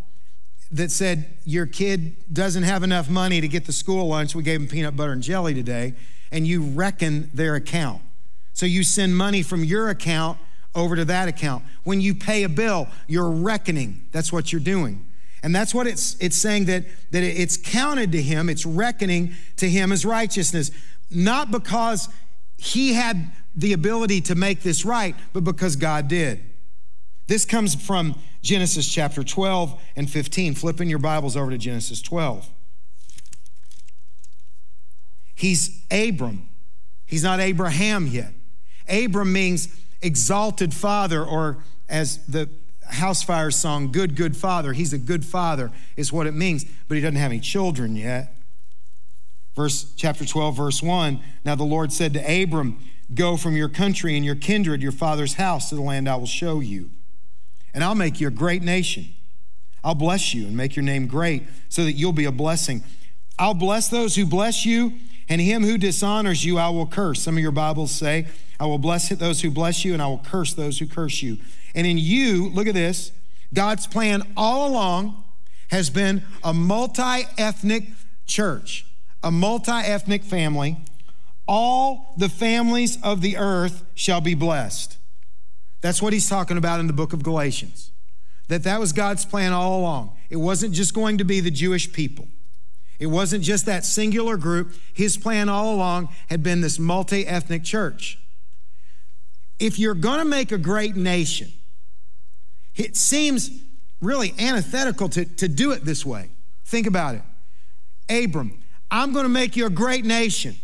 that 0.71 0.91
said 0.91 1.37
your 1.45 1.65
kid 1.65 2.15
doesn't 2.33 2.63
have 2.63 2.83
enough 2.83 3.09
money 3.09 3.39
to 3.39 3.47
get 3.47 3.65
the 3.65 3.71
school 3.71 4.07
lunch, 4.07 4.35
we 4.35 4.43
gave 4.43 4.59
them 4.59 4.67
peanut 4.67 4.95
butter 4.95 5.13
and 5.13 5.21
jelly 5.21 5.53
today, 5.53 5.93
and 6.31 6.45
you 6.45 6.61
reckon 6.61 7.29
their 7.33 7.55
account. 7.55 8.01
So 8.53 8.65
you 8.65 8.83
send 8.83 9.15
money 9.15 9.41
from 9.41 9.63
your 9.63 9.89
account 9.89 10.37
over 10.75 10.95
to 10.95 11.05
that 11.05 11.27
account. 11.27 11.63
When 11.83 12.01
you 12.01 12.13
pay 12.13 12.43
a 12.43 12.49
bill, 12.49 12.87
you're 13.07 13.31
reckoning. 13.31 14.05
That's 14.11 14.31
what 14.31 14.51
you're 14.51 14.61
doing. 14.61 15.05
And 15.41 15.55
that's 15.55 15.73
what 15.73 15.87
it's, 15.87 16.15
it's 16.19 16.35
saying 16.35 16.65
that, 16.65 16.85
that 17.11 17.23
it's 17.23 17.55
counted 17.55 18.11
to 18.13 18.21
him, 18.21 18.49
it's 18.49 18.65
reckoning 18.65 19.33
to 19.57 19.69
him 19.69 19.91
as 19.91 20.05
righteousness. 20.05 20.71
Not 21.09 21.51
because 21.51 22.09
he 22.57 22.93
had 22.93 23.31
the 23.55 23.73
ability 23.73 24.21
to 24.21 24.35
make 24.35 24.61
this 24.61 24.85
right, 24.85 25.15
but 25.33 25.43
because 25.43 25.75
God 25.75 26.07
did. 26.07 26.43
This 27.27 27.45
comes 27.45 27.75
from 27.75 28.19
Genesis 28.41 28.87
chapter 28.87 29.23
12 29.23 29.81
and 29.95 30.09
15. 30.09 30.55
Flipping 30.55 30.89
your 30.89 30.99
Bibles 30.99 31.37
over 31.37 31.51
to 31.51 31.57
Genesis 31.57 32.01
12. 32.01 32.49
He's 35.35 35.83
Abram. 35.91 36.47
He's 37.05 37.23
not 37.23 37.39
Abraham 37.39 38.07
yet. 38.07 38.33
Abram 38.89 39.31
means 39.33 39.67
exalted 40.01 40.73
father, 40.73 41.23
or 41.23 41.57
as 41.89 42.25
the 42.25 42.49
Housefires 42.91 43.53
song, 43.53 43.91
good, 43.91 44.15
good 44.15 44.37
father. 44.37 44.73
He's 44.73 44.93
a 44.93 44.97
good 44.97 45.25
father, 45.25 45.71
is 45.95 46.13
what 46.13 46.27
it 46.27 46.33
means, 46.33 46.65
but 46.87 46.95
he 46.95 47.01
doesn't 47.01 47.15
have 47.15 47.31
any 47.31 47.39
children 47.39 47.95
yet. 47.95 48.35
Verse 49.55 49.93
chapter 49.95 50.25
12, 50.25 50.57
verse 50.57 50.83
1. 50.83 51.19
Now 51.43 51.55
the 51.55 51.63
Lord 51.63 51.91
said 51.91 52.13
to 52.13 52.43
Abram, 52.43 52.79
Go 53.13 53.37
from 53.37 53.55
your 53.55 53.69
country 53.69 54.15
and 54.15 54.25
your 54.25 54.35
kindred, 54.35 54.81
your 54.81 54.91
father's 54.91 55.35
house, 55.35 55.69
to 55.69 55.75
the 55.75 55.81
land 55.81 56.09
I 56.09 56.15
will 56.15 56.25
show 56.25 56.59
you 56.59 56.89
and 57.75 57.83
I'll 57.83 57.93
make 57.93 58.21
you 58.21 58.27
a 58.29 58.31
great 58.31 58.63
nation. 58.63 59.09
I'll 59.83 59.93
bless 59.93 60.33
you 60.33 60.47
and 60.47 60.57
make 60.57 60.75
your 60.75 60.83
name 60.83 61.05
great 61.05 61.43
so 61.69 61.83
that 61.83 61.91
you'll 61.91 62.13
be 62.13 62.25
a 62.25 62.31
blessing. 62.31 62.83
I'll 63.37 63.53
bless 63.53 63.89
those 63.89 64.15
who 64.15 64.25
bless 64.25 64.65
you, 64.65 64.93
and 65.27 65.41
him 65.41 65.63
who 65.63 65.77
dishonors 65.77 66.45
you, 66.45 66.57
I 66.57 66.69
will 66.69 66.85
curse. 66.85 67.21
Some 67.21 67.37
of 67.37 67.41
your 67.41 67.51
Bibles 67.51 67.91
say, 67.91 68.27
I 68.59 68.65
will 68.65 68.77
bless 68.77 69.09
those 69.09 69.41
who 69.41 69.49
bless 69.51 69.83
you, 69.83 69.93
and 69.93 70.01
I 70.01 70.07
will 70.07 70.19
curse 70.23 70.53
those 70.53 70.79
who 70.79 70.87
curse 70.87 71.21
you. 71.21 71.37
And 71.73 71.85
in 71.85 71.97
you, 71.97 72.49
look 72.49 72.67
at 72.67 72.73
this 72.73 73.11
God's 73.53 73.87
plan 73.87 74.23
all 74.37 74.67
along 74.67 75.23
has 75.69 75.89
been 75.89 76.23
a 76.43 76.53
multi 76.53 77.23
ethnic 77.37 77.85
church, 78.25 78.85
a 79.23 79.31
multi 79.31 79.71
ethnic 79.71 80.23
family. 80.23 80.77
All 81.47 82.15
the 82.17 82.29
families 82.29 82.97
of 83.03 83.21
the 83.21 83.37
earth 83.37 83.83
shall 83.93 84.21
be 84.21 84.33
blessed. 84.33 84.97
That's 85.81 86.01
what 86.01 86.13
he's 86.13 86.27
talking 86.27 86.57
about 86.57 86.79
in 86.79 86.87
the 86.87 86.93
book 86.93 87.13
of 87.13 87.21
Galatians. 87.21 87.91
That 88.47 88.63
that 88.63 88.79
was 88.79 88.93
God's 88.93 89.25
plan 89.25 89.53
all 89.53 89.79
along. 89.79 90.15
It 90.29 90.37
wasn't 90.37 90.73
just 90.73 90.93
going 90.93 91.17
to 91.19 91.23
be 91.23 91.39
the 91.39 91.51
Jewish 91.51 91.91
people. 91.91 92.27
It 92.99 93.07
wasn't 93.07 93.43
just 93.43 93.65
that 93.65 93.85
singular 93.85 94.37
group. 94.37 94.73
His 94.93 95.17
plan 95.17 95.49
all 95.49 95.73
along 95.73 96.09
had 96.29 96.43
been 96.43 96.61
this 96.61 96.79
multi 96.79 97.27
ethnic 97.27 97.63
church. 97.63 98.19
If 99.59 99.79
you're 99.79 99.95
going 99.95 100.19
to 100.19 100.25
make 100.25 100.51
a 100.51 100.57
great 100.57 100.95
nation, 100.95 101.51
it 102.75 102.95
seems 102.95 103.49
really 104.01 104.33
antithetical 104.37 105.09
to, 105.09 105.25
to 105.25 105.47
do 105.47 105.71
it 105.71 105.85
this 105.85 106.05
way. 106.05 106.29
Think 106.65 106.87
about 106.87 107.15
it. 107.15 107.21
Abram, 108.09 108.59
I'm 108.91 109.13
going 109.13 109.23
to 109.23 109.29
make 109.29 109.55
you 109.55 109.65
a 109.65 109.69
great 109.69 110.05
nation. 110.05 110.55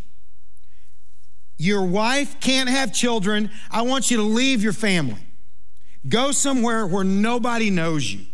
Your 1.57 1.83
wife 1.83 2.39
can't 2.39 2.69
have 2.69 2.93
children. 2.93 3.51
I 3.69 3.83
want 3.83 4.09
you 4.09 4.17
to 4.17 4.23
leave 4.23 4.63
your 4.63 4.73
family. 4.73 5.21
Go 6.07 6.31
somewhere 6.31 6.87
where 6.87 7.03
nobody 7.03 7.69
knows 7.69 8.11
you. 8.11 8.25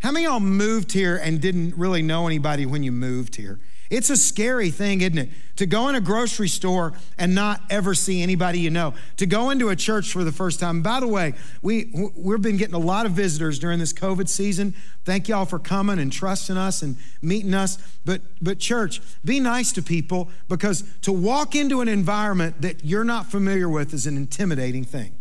How 0.00 0.12
many 0.12 0.26
of 0.26 0.32
y'all 0.32 0.40
moved 0.40 0.92
here 0.92 1.16
and 1.16 1.40
didn't 1.40 1.76
really 1.76 2.02
know 2.02 2.26
anybody 2.26 2.66
when 2.66 2.82
you 2.82 2.92
moved 2.92 3.36
here? 3.36 3.58
It's 3.90 4.10
a 4.10 4.16
scary 4.16 4.70
thing, 4.70 5.00
isn't 5.00 5.16
it? 5.16 5.30
To 5.56 5.66
go 5.66 5.88
in 5.88 5.94
a 5.94 6.00
grocery 6.00 6.48
store 6.48 6.92
and 7.16 7.34
not 7.34 7.62
ever 7.70 7.94
see 7.94 8.22
anybody 8.22 8.60
you 8.60 8.68
know. 8.68 8.92
To 9.16 9.24
go 9.24 9.48
into 9.48 9.70
a 9.70 9.76
church 9.76 10.12
for 10.12 10.24
the 10.24 10.32
first 10.32 10.60
time. 10.60 10.82
By 10.82 11.00
the 11.00 11.08
way, 11.08 11.32
we 11.62 11.90
we've 12.14 12.42
been 12.42 12.58
getting 12.58 12.74
a 12.74 12.78
lot 12.80 13.06
of 13.06 13.12
visitors 13.12 13.58
during 13.58 13.78
this 13.78 13.94
COVID 13.94 14.28
season. 14.28 14.74
Thank 15.04 15.26
y'all 15.26 15.46
for 15.46 15.58
coming 15.58 15.98
and 15.98 16.12
trusting 16.12 16.58
us 16.58 16.82
and 16.82 16.96
meeting 17.22 17.54
us. 17.54 17.78
But 18.04 18.20
but 18.42 18.58
church, 18.58 19.00
be 19.24 19.40
nice 19.40 19.72
to 19.72 19.82
people 19.82 20.28
because 20.48 20.84
to 21.02 21.12
walk 21.12 21.54
into 21.54 21.80
an 21.80 21.88
environment 21.88 22.60
that 22.60 22.84
you're 22.84 23.04
not 23.04 23.26
familiar 23.26 23.70
with 23.70 23.94
is 23.94 24.06
an 24.06 24.18
intimidating 24.18 24.84
thing. 24.84 25.14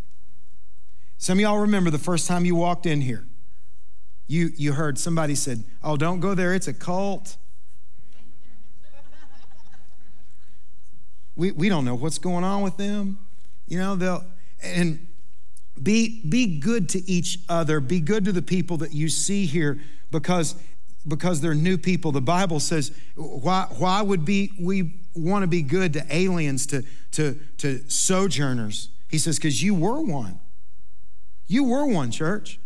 Some 1.17 1.38
of 1.38 1.41
y'all 1.41 1.60
remember 1.60 1.89
the 1.89 1.98
first 1.98 2.27
time 2.27 2.43
you 2.43 2.55
walked 2.55 2.86
in 2.86 3.00
here. 3.00 3.25
You 4.27 4.51
you 4.55 4.74
heard 4.74 5.00
somebody 5.00 5.36
said, 5.36 5.63
"Oh, 5.84 5.98
don't 5.98 6.19
go 6.19 6.36
there. 6.36 6.53
It's 6.53 6.67
a 6.67 6.74
cult." 6.74 7.38
we, 11.36 11.51
we 11.51 11.69
don't 11.69 11.86
know 11.86 11.96
what's 11.96 12.19
going 12.19 12.43
on 12.43 12.62
with 12.62 12.77
them. 12.77 13.17
You 13.67 13.79
know, 13.79 13.96
they'll, 13.96 14.24
and 14.62 15.07
be, 15.81 16.22
be 16.27 16.60
good 16.60 16.89
to 16.89 17.10
each 17.10 17.39
other. 17.50 17.79
Be 17.79 18.00
good 18.00 18.25
to 18.25 18.31
the 18.31 18.41
people 18.41 18.77
that 18.77 18.93
you 18.93 19.10
see 19.10 19.46
here 19.46 19.79
because, 20.12 20.55
because 21.07 21.41
they're 21.41 21.53
new 21.53 21.77
people. 21.77 22.12
The 22.12 22.22
Bible 22.22 22.60
says, 22.60 22.91
why, 23.15 23.67
why 23.77 24.01
would 24.01 24.25
be, 24.25 24.51
we 24.60 24.93
want 25.15 25.43
to 25.43 25.48
be 25.48 25.62
good 25.62 25.93
to 25.93 26.05
aliens, 26.10 26.65
to, 26.67 26.84
to, 27.12 27.39
to 27.60 27.89
sojourners? 27.89 28.89
He 29.10 29.17
says, 29.17 29.38
because 29.38 29.62
you 29.62 29.75
were 29.75 30.01
one. 30.01 30.39
You 31.48 31.65
were 31.65 31.86
one, 31.86 32.12
church. 32.12 32.60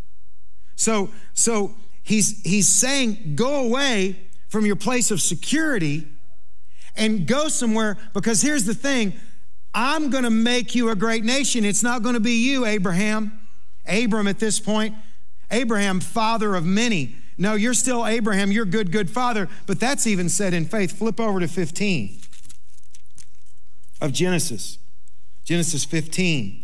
So, 0.82 1.12
so 1.36 1.76
he's, 2.02 2.42
he's 2.42 2.68
saying, 2.68 3.36
go 3.36 3.64
away 3.64 4.20
from 4.50 4.66
your 4.66 4.76
place 4.76 5.12
of 5.12 5.22
security 5.22 6.08
and 6.96 7.28
go 7.28 7.50
somewhere 7.50 8.00
because 8.14 8.42
here's 8.42 8.66
the 8.66 8.74
thing 8.74 9.14
I'm 9.76 10.10
going 10.10 10.24
to 10.24 10.32
make 10.32 10.74
you 10.74 10.90
a 10.90 10.96
great 10.96 11.24
nation. 11.24 11.66
It's 11.66 11.84
not 11.84 12.02
going 12.02 12.16
to 12.16 12.20
be 12.20 12.50
you, 12.50 12.66
Abraham. 12.66 13.40
Abram 13.88 14.28
at 14.28 14.40
this 14.40 14.60
point, 14.60 14.96
Abraham, 15.52 16.00
father 16.00 16.56
of 16.56 16.66
many. 16.66 17.16
No, 17.38 17.54
you're 17.54 17.76
still 17.76 18.08
Abraham. 18.08 18.52
You're 18.52 18.66
good, 18.66 18.92
good 18.92 19.10
father. 19.10 19.50
But 19.68 19.80
that's 19.80 20.08
even 20.08 20.30
said 20.30 20.56
in 20.56 20.66
faith. 20.66 20.98
Flip 20.98 21.20
over 21.20 21.40
to 21.40 21.48
15 21.48 22.20
of 24.02 24.14
Genesis. 24.14 24.80
Genesis 25.46 25.86
15. 25.86 26.61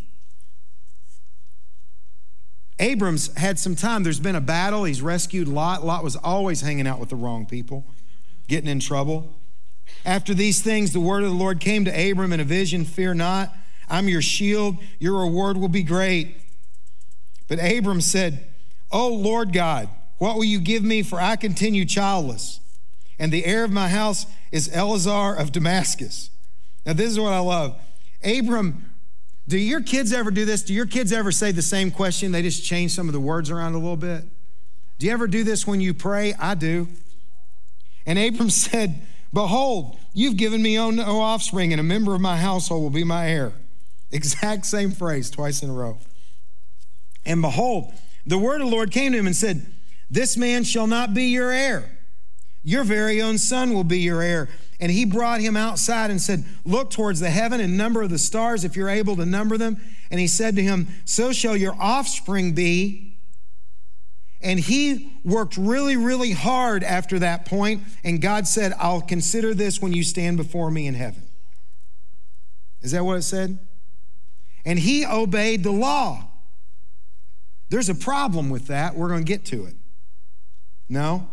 Abram's 2.79 3.33
had 3.35 3.57
some 3.57 3.75
time. 3.75 4.03
There's 4.03 4.19
been 4.19 4.35
a 4.35 4.41
battle. 4.41 4.83
He's 4.83 5.01
rescued 5.01 5.47
Lot. 5.47 5.83
Lot 5.83 6.03
was 6.03 6.15
always 6.15 6.61
hanging 6.61 6.87
out 6.87 6.99
with 6.99 7.09
the 7.09 7.15
wrong 7.15 7.45
people, 7.45 7.85
getting 8.47 8.69
in 8.69 8.79
trouble. 8.79 9.33
After 10.05 10.33
these 10.33 10.61
things, 10.61 10.93
the 10.93 10.99
word 10.99 11.23
of 11.23 11.29
the 11.29 11.35
Lord 11.35 11.59
came 11.59 11.85
to 11.85 11.91
Abram 12.11 12.33
in 12.33 12.39
a 12.39 12.43
vision 12.43 12.85
Fear 12.85 13.15
not, 13.15 13.53
I'm 13.89 14.07
your 14.09 14.21
shield, 14.21 14.77
your 14.99 15.19
reward 15.21 15.57
will 15.57 15.69
be 15.69 15.83
great. 15.83 16.37
But 17.47 17.59
Abram 17.59 18.01
said, 18.01 18.47
O 18.91 19.07
Lord 19.07 19.53
God, 19.53 19.89
what 20.17 20.35
will 20.35 20.43
you 20.43 20.59
give 20.59 20.83
me? 20.83 21.03
For 21.03 21.19
I 21.19 21.35
continue 21.35 21.85
childless, 21.85 22.59
and 23.17 23.31
the 23.31 23.45
heir 23.45 23.63
of 23.63 23.71
my 23.71 23.89
house 23.89 24.25
is 24.51 24.73
Eliezer 24.73 25.35
of 25.35 25.51
Damascus. 25.51 26.29
Now, 26.85 26.93
this 26.93 27.11
is 27.11 27.19
what 27.19 27.33
I 27.33 27.39
love. 27.39 27.79
Abram, 28.23 28.91
do 29.47 29.57
your 29.57 29.81
kids 29.81 30.11
ever 30.11 30.29
do 30.29 30.43
this? 30.45 30.63
Do 30.63 30.73
your 30.73 30.85
kids 30.85 31.13
ever 31.13 31.31
say 31.31 31.51
the 31.51 31.61
same 31.61 31.89
question? 31.89 32.31
They 32.31 32.41
just 32.41 32.65
change 32.65 32.91
some 32.91 33.07
of 33.07 33.13
the 33.13 33.19
words 33.19 33.49
around 33.49 33.73
a 33.73 33.77
little 33.77 33.95
bit. 33.95 34.25
Do 34.99 35.05
you 35.05 35.13
ever 35.13 35.27
do 35.27 35.43
this 35.43 35.65
when 35.65 35.79
you 35.79 35.93
pray? 35.93 36.33
I 36.33 36.55
do. 36.55 36.87
And 38.05 38.19
Abram 38.19 38.49
said, 38.51 39.01
Behold, 39.33 39.97
you've 40.13 40.37
given 40.37 40.61
me 40.61 40.75
no 40.75 41.21
offspring, 41.21 41.71
and 41.71 41.79
a 41.79 41.83
member 41.83 42.15
of 42.15 42.21
my 42.21 42.37
household 42.37 42.83
will 42.83 42.89
be 42.89 43.03
my 43.03 43.29
heir. 43.29 43.53
Exact 44.11 44.65
same 44.65 44.91
phrase 44.91 45.29
twice 45.29 45.61
in 45.61 45.69
a 45.69 45.73
row. 45.73 45.97
And 47.25 47.41
behold, 47.41 47.93
the 48.25 48.37
word 48.37 48.61
of 48.61 48.69
the 48.69 48.75
Lord 48.75 48.91
came 48.91 49.11
to 49.11 49.17
him 49.17 49.27
and 49.27 49.35
said, 49.35 49.65
This 50.09 50.37
man 50.37 50.63
shall 50.63 50.87
not 50.87 51.13
be 51.13 51.25
your 51.25 51.51
heir. 51.51 51.97
Your 52.63 52.83
very 52.83 53.21
own 53.21 53.37
son 53.37 53.73
will 53.73 53.83
be 53.83 53.99
your 53.99 54.21
heir. 54.21 54.49
And 54.79 54.91
he 54.91 55.05
brought 55.05 55.41
him 55.41 55.57
outside 55.57 56.11
and 56.11 56.21
said, 56.21 56.45
Look 56.63 56.91
towards 56.91 57.19
the 57.19 57.29
heaven 57.29 57.59
and 57.59 57.77
number 57.77 58.01
of 58.03 58.09
the 58.09 58.19
stars 58.19 58.63
if 58.63 58.75
you're 58.75 58.89
able 58.89 59.15
to 59.15 59.25
number 59.25 59.57
them. 59.57 59.81
And 60.11 60.19
he 60.19 60.27
said 60.27 60.55
to 60.55 60.61
him, 60.61 60.87
So 61.05 61.31
shall 61.31 61.57
your 61.57 61.75
offspring 61.79 62.53
be. 62.53 63.17
And 64.41 64.59
he 64.59 65.19
worked 65.23 65.57
really, 65.57 65.97
really 65.97 66.31
hard 66.31 66.83
after 66.83 67.17
that 67.19 67.45
point, 67.45 67.81
and 68.03 68.21
God 68.21 68.47
said, 68.47 68.71
I'll 68.77 69.01
consider 69.01 69.55
this 69.55 69.81
when 69.81 69.93
you 69.93 70.03
stand 70.03 70.37
before 70.37 70.69
me 70.69 70.85
in 70.85 70.93
heaven. 70.93 71.23
Is 72.81 72.91
that 72.91 73.03
what 73.03 73.17
it 73.17 73.23
said? 73.23 73.57
And 74.63 74.77
he 74.77 75.05
obeyed 75.05 75.63
the 75.63 75.71
law. 75.71 76.25
There's 77.69 77.89
a 77.89 77.95
problem 77.95 78.49
with 78.49 78.67
that. 78.67 78.95
We're 78.95 79.09
going 79.09 79.25
to 79.25 79.27
get 79.27 79.43
to 79.45 79.65
it. 79.65 79.75
No? 80.87 81.29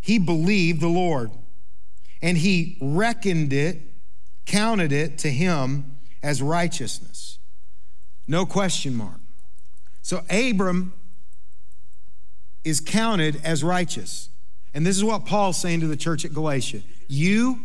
He 0.00 0.18
believed 0.18 0.80
the 0.80 0.88
Lord, 0.88 1.30
and 2.22 2.38
he 2.38 2.78
reckoned 2.80 3.52
it, 3.52 3.80
counted 4.44 4.92
it 4.92 5.18
to 5.18 5.30
him 5.30 5.96
as 6.22 6.42
righteousness. 6.42 7.38
No 8.26 8.46
question 8.46 8.94
mark. 8.94 9.20
So 10.02 10.22
Abram 10.30 10.92
is 12.64 12.80
counted 12.80 13.40
as 13.44 13.62
righteous. 13.62 14.28
And 14.74 14.84
this 14.84 14.96
is 14.96 15.04
what 15.04 15.24
Paul's 15.24 15.56
saying 15.56 15.80
to 15.80 15.86
the 15.86 15.96
church 15.96 16.24
at 16.24 16.34
Galatia. 16.34 16.82
You 17.08 17.60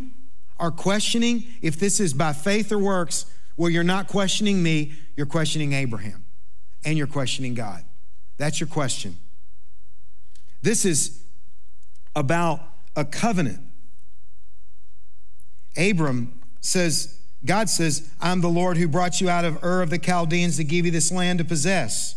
are 0.59 0.71
questioning 0.71 1.43
if 1.61 1.79
this 1.79 1.99
is 1.99 2.13
by 2.13 2.33
faith 2.33 2.71
or 2.71 2.77
works. 2.77 3.25
Well, 3.57 3.69
you're 3.69 3.83
not 3.83 4.07
questioning 4.07 4.61
me, 4.61 4.93
you're 5.15 5.25
questioning 5.25 5.73
Abraham, 5.73 6.23
and 6.85 6.97
you're 6.97 7.07
questioning 7.07 7.53
God. 7.53 7.83
That's 8.37 8.59
your 8.59 8.67
question. 8.67 9.17
This 10.61 10.85
is 10.85 11.23
about 12.15 12.61
a 12.95 13.03
covenant. 13.03 13.59
Abram 15.77 16.39
says, 16.59 17.19
God 17.45 17.69
says, 17.69 18.09
I'm 18.19 18.41
the 18.41 18.49
Lord 18.49 18.77
who 18.77 18.87
brought 18.87 19.21
you 19.21 19.29
out 19.29 19.45
of 19.45 19.63
Ur 19.63 19.81
of 19.81 19.89
the 19.89 19.97
Chaldeans 19.97 20.57
to 20.57 20.63
give 20.63 20.85
you 20.85 20.91
this 20.91 21.11
land 21.11 21.39
to 21.39 21.45
possess. 21.45 22.15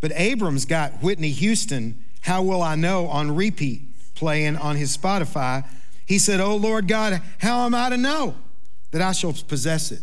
But 0.00 0.12
Abram's 0.16 0.64
got 0.64 1.02
Whitney 1.02 1.30
Houston, 1.30 2.04
How 2.22 2.42
Will 2.42 2.62
I 2.62 2.74
Know, 2.74 3.06
on 3.06 3.34
repeat 3.34 3.82
playing 4.14 4.56
on 4.56 4.76
his 4.76 4.96
Spotify. 4.96 5.66
He 6.06 6.18
said, 6.18 6.40
Oh 6.40 6.56
Lord 6.56 6.88
God, 6.88 7.20
how 7.38 7.66
am 7.66 7.74
I 7.74 7.88
to 7.90 7.96
know 7.96 8.36
that 8.90 9.02
I 9.02 9.12
shall 9.12 9.32
possess 9.32 9.92
it? 9.92 10.00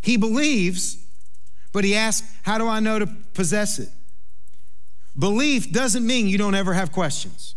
He 0.00 0.16
believes, 0.16 0.98
but 1.72 1.84
he 1.84 1.94
asks, 1.94 2.30
How 2.42 2.58
do 2.58 2.66
I 2.66 2.80
know 2.80 2.98
to 2.98 3.06
possess 3.34 3.78
it? 3.78 3.88
Belief 5.18 5.72
doesn't 5.72 6.06
mean 6.06 6.26
you 6.26 6.38
don't 6.38 6.54
ever 6.54 6.74
have 6.74 6.92
questions. 6.92 7.54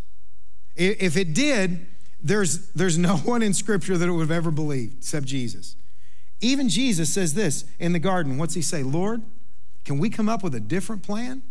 If 0.76 1.18
it 1.18 1.34
did, 1.34 1.86
there's, 2.24 2.70
there's 2.72 2.98
no 2.98 3.18
one 3.18 3.44
in 3.44 3.54
Scripture 3.54 3.98
that 3.98 4.12
would 4.12 4.22
have 4.22 4.32
ever 4.32 4.52
believed 4.52 4.98
except 5.00 5.26
Jesus. 5.26 5.76
Even 6.42 6.70
Jesus 6.70 7.14
says 7.14 7.34
this 7.34 7.66
in 7.80 7.94
the 7.94 8.00
garden. 8.00 8.38
What's 8.38 8.54
he 8.54 8.62
say? 8.62 8.84
Lord, 8.84 9.22
can 9.86 9.98
we 9.98 10.10
come 10.10 10.28
up 10.28 10.44
with 10.44 10.56
a 10.56 10.60
different 10.60 11.04
plan? 11.04 11.42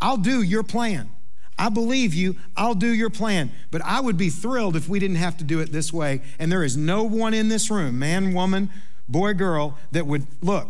I'll 0.00 0.16
do 0.16 0.42
your 0.42 0.62
plan. 0.62 1.10
I 1.58 1.68
believe 1.68 2.14
you. 2.14 2.36
I'll 2.56 2.74
do 2.74 2.92
your 2.92 3.10
plan. 3.10 3.50
But 3.70 3.82
I 3.84 4.00
would 4.00 4.16
be 4.16 4.30
thrilled 4.30 4.76
if 4.76 4.88
we 4.88 4.98
didn't 4.98 5.16
have 5.16 5.36
to 5.38 5.44
do 5.44 5.60
it 5.60 5.72
this 5.72 5.92
way. 5.92 6.22
And 6.38 6.50
there 6.50 6.64
is 6.64 6.76
no 6.76 7.02
one 7.02 7.34
in 7.34 7.48
this 7.48 7.70
room, 7.70 7.98
man, 7.98 8.32
woman, 8.32 8.70
boy, 9.08 9.34
girl, 9.34 9.76
that 9.92 10.06
would 10.06 10.26
look. 10.40 10.68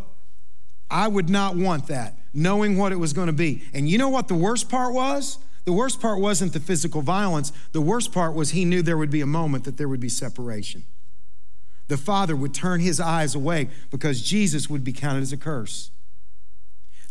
I 0.91 1.07
would 1.07 1.31
not 1.31 1.57
want 1.57 1.87
that, 1.87 2.19
knowing 2.35 2.77
what 2.77 2.91
it 2.91 2.97
was 2.97 3.13
going 3.13 3.29
to 3.29 3.33
be. 3.33 3.63
And 3.73 3.89
you 3.89 3.99
know 3.99 4.09
what 4.09 4.27
the 4.27 4.35
worst 4.35 4.69
part 4.69 4.93
was? 4.93 5.39
The 5.71 5.77
worst 5.77 6.01
part 6.01 6.19
wasn't 6.19 6.53
the 6.53 6.59
physical 6.59 7.01
violence. 7.01 7.53
The 7.71 7.81
worst 7.81 8.11
part 8.11 8.35
was 8.35 8.51
he 8.51 8.65
knew 8.65 8.83
there 8.83 8.97
would 8.97 9.09
be 9.09 9.21
a 9.21 9.27
moment 9.27 9.63
that 9.67 9.77
there 9.77 9.89
would 9.89 10.01
be 10.01 10.09
separation. 10.09 10.83
The 11.87 11.97
father 11.97 12.35
would 12.35 12.53
turn 12.53 12.81
his 12.81 12.99
eyes 12.99 13.37
away 13.37 13.69
because 13.93 14.21
Jesus 14.21 14.69
would 14.69 14.83
be 14.83 14.93
counted 14.93 15.23
as 15.23 15.33
a 15.33 15.37
curse. 15.37 15.93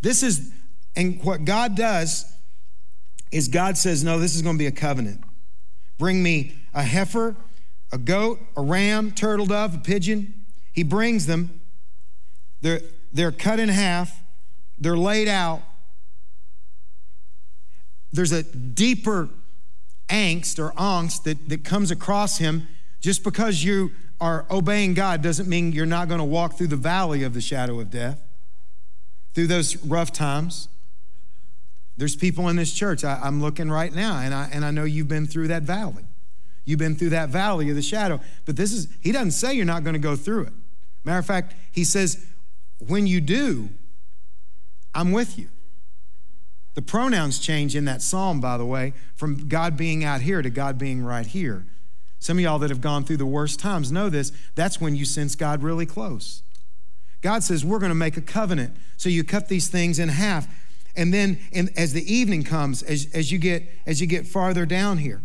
This 0.01 0.23
is, 0.23 0.51
and 0.93 1.23
what 1.23 1.45
God 1.45 1.77
does 1.77 2.29
is 3.31 3.47
God 3.47 3.77
says, 3.77 4.03
No, 4.03 4.19
this 4.19 4.35
is 4.35 4.41
going 4.41 4.57
to 4.57 4.59
be 4.59 4.67
a 4.67 4.73
covenant. 4.73 5.21
Bring 5.97 6.21
me 6.21 6.53
a 6.73 6.83
heifer, 6.83 7.37
a 7.93 7.97
goat, 7.97 8.41
a 8.57 8.61
ram, 8.61 9.11
turtle 9.11 9.45
dove, 9.45 9.73
a 9.73 9.79
pigeon. 9.79 10.33
He 10.73 10.83
brings 10.83 11.27
them. 11.27 11.61
They're, 12.59 12.81
they're 13.13 13.31
cut 13.31 13.61
in 13.61 13.69
half, 13.69 14.21
they're 14.77 14.97
laid 14.97 15.29
out. 15.29 15.61
There's 18.11 18.31
a 18.31 18.43
deeper 18.43 19.29
angst 20.09 20.59
or 20.59 20.71
angst 20.73 21.23
that, 21.23 21.49
that 21.49 21.63
comes 21.63 21.91
across 21.91 22.37
him. 22.37 22.67
Just 22.99 23.23
because 23.23 23.63
you 23.63 23.91
are 24.19 24.45
obeying 24.51 24.93
God 24.93 25.21
doesn't 25.21 25.47
mean 25.47 25.71
you're 25.71 25.85
not 25.85 26.07
going 26.07 26.19
to 26.19 26.25
walk 26.25 26.57
through 26.57 26.67
the 26.67 26.75
valley 26.75 27.23
of 27.23 27.33
the 27.33 27.41
shadow 27.41 27.79
of 27.79 27.89
death, 27.89 28.21
through 29.33 29.47
those 29.47 29.77
rough 29.85 30.11
times. 30.11 30.67
There's 31.95 32.15
people 32.15 32.47
in 32.49 32.55
this 32.55 32.73
church, 32.73 33.03
I, 33.03 33.27
am 33.27 33.41
looking 33.41 33.69
right 33.69 33.93
now, 33.93 34.19
and 34.19 34.33
I, 34.33 34.49
and 34.51 34.65
I 34.65 34.71
know 34.71 34.83
you've 34.85 35.07
been 35.07 35.27
through 35.27 35.49
that 35.49 35.63
valley. 35.63 36.05
You've 36.65 36.79
been 36.79 36.95
through 36.95 37.09
that 37.09 37.29
valley 37.29 37.69
of 37.69 37.75
the 37.75 37.81
shadow. 37.81 38.19
But 38.45 38.55
this 38.55 38.73
is, 38.73 38.87
he 39.01 39.11
doesn't 39.11 39.31
say 39.31 39.53
you're 39.53 39.65
not 39.65 39.83
going 39.83 39.93
to 39.93 39.99
go 39.99 40.15
through 40.15 40.43
it. 40.43 40.53
Matter 41.03 41.19
of 41.19 41.25
fact, 41.25 41.55
he 41.71 41.83
says, 41.83 42.25
when 42.79 43.07
you 43.07 43.21
do, 43.21 43.69
I'm 44.93 45.11
with 45.11 45.37
you. 45.37 45.49
The 46.79 46.85
pronouns 46.85 47.39
change 47.39 47.75
in 47.75 47.83
that 47.85 48.01
psalm, 48.01 48.39
by 48.39 48.55
the 48.55 48.65
way, 48.65 48.93
from 49.17 49.49
God 49.49 49.75
being 49.75 50.05
out 50.05 50.21
here 50.21 50.41
to 50.41 50.49
God 50.49 50.77
being 50.77 51.03
right 51.03 51.25
here. 51.25 51.65
Some 52.19 52.37
of 52.37 52.43
y'all 52.45 52.57
that 52.59 52.69
have 52.69 52.79
gone 52.79 53.03
through 53.03 53.17
the 53.17 53.25
worst 53.25 53.59
times 53.59 53.91
know 53.91 54.07
this. 54.07 54.31
That's 54.55 54.79
when 54.79 54.95
you 54.95 55.03
sense 55.03 55.35
God 55.35 55.61
really 55.61 55.85
close. 55.85 56.41
God 57.21 57.43
says, 57.43 57.65
We're 57.65 57.79
going 57.79 57.89
to 57.89 57.95
make 57.95 58.15
a 58.15 58.21
covenant. 58.21 58.77
So 58.95 59.09
you 59.09 59.25
cut 59.25 59.49
these 59.49 59.67
things 59.67 59.99
in 59.99 60.07
half. 60.07 60.47
And 60.95 61.13
then 61.13 61.39
in, 61.51 61.69
as 61.75 61.91
the 61.91 62.13
evening 62.13 62.45
comes, 62.45 62.81
as, 62.81 63.09
as, 63.13 63.29
you 63.29 63.39
get, 63.39 63.67
as 63.85 63.99
you 63.99 64.07
get 64.07 64.25
farther 64.25 64.65
down 64.65 64.99
here 64.99 65.21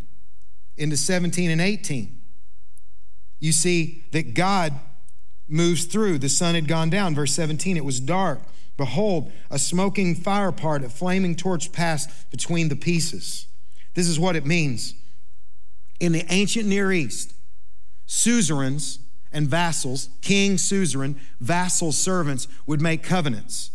into 0.77 0.97
17 0.97 1.53
and 1.53 1.61
18, 1.61 2.21
you 3.39 3.53
see 3.53 4.07
that 4.11 4.35
God 4.35 4.73
moves 5.47 5.85
through. 5.85 6.19
The 6.19 6.29
sun 6.29 6.57
had 6.57 6.67
gone 6.67 6.91
down. 6.91 7.15
Verse 7.15 7.33
17, 7.33 7.77
it 7.77 7.85
was 7.85 8.01
dark. 8.01 8.41
Behold, 8.77 9.31
a 9.51 9.59
smoking 9.59 10.15
fire 10.15 10.53
part, 10.53 10.83
a 10.83 10.89
flaming 10.89 11.37
torch 11.37 11.73
passed 11.73 12.31
between 12.31 12.69
the 12.69 12.77
pieces. 12.77 13.47
This 13.95 14.09
is 14.09 14.19
what 14.19 14.37
it 14.37 14.45
means. 14.45 14.95
In 16.01 16.13
the 16.13 16.25
ancient 16.29 16.67
Near 16.67 16.93
East, 16.93 17.35
suzerains 18.07 18.99
and 19.33 19.49
vassals, 19.49 20.09
king, 20.23 20.59
suzerain, 20.59 21.21
vassal 21.41 21.93
servants 21.93 22.49
would 22.67 22.81
make 22.81 23.03
covenants 23.03 23.71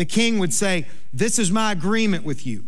the 0.00 0.06
king 0.06 0.38
would 0.38 0.54
say, 0.54 0.86
This 1.12 1.38
is 1.38 1.50
my 1.50 1.72
agreement 1.72 2.24
with 2.24 2.46
you. 2.46 2.64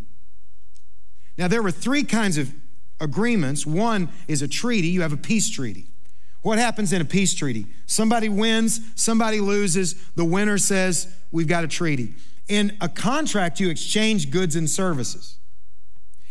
Now, 1.38 1.48
there 1.48 1.62
were 1.62 1.70
three 1.70 2.04
kinds 2.04 2.36
of 2.36 2.52
agreements. 3.00 3.64
One 3.64 4.10
is 4.28 4.42
a 4.42 4.48
treaty, 4.48 4.88
you 4.88 5.00
have 5.00 5.14
a 5.14 5.16
peace 5.16 5.48
treaty. 5.48 5.86
What 6.42 6.58
happens 6.58 6.92
in 6.92 7.00
a 7.00 7.04
peace 7.04 7.34
treaty? 7.34 7.66
Somebody 7.86 8.28
wins, 8.28 8.80
somebody 8.94 9.40
loses, 9.40 9.94
the 10.16 10.24
winner 10.24 10.58
says, 10.58 11.12
We've 11.30 11.48
got 11.48 11.64
a 11.64 11.68
treaty. 11.68 12.14
In 12.48 12.76
a 12.80 12.88
contract, 12.88 13.60
you 13.60 13.70
exchange 13.70 14.30
goods 14.30 14.56
and 14.56 14.68
services. 14.68 15.38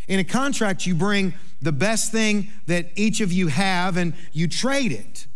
In 0.06 0.20
a 0.20 0.24
contract, 0.24 0.86
you 0.86 0.94
bring 0.94 1.34
the 1.60 1.72
best 1.72 2.12
thing 2.12 2.50
that 2.66 2.90
each 2.94 3.20
of 3.20 3.32
you 3.32 3.48
have 3.48 3.96
and 3.96 4.14
you 4.32 4.46
trade 4.46 4.92
it. 4.92 5.26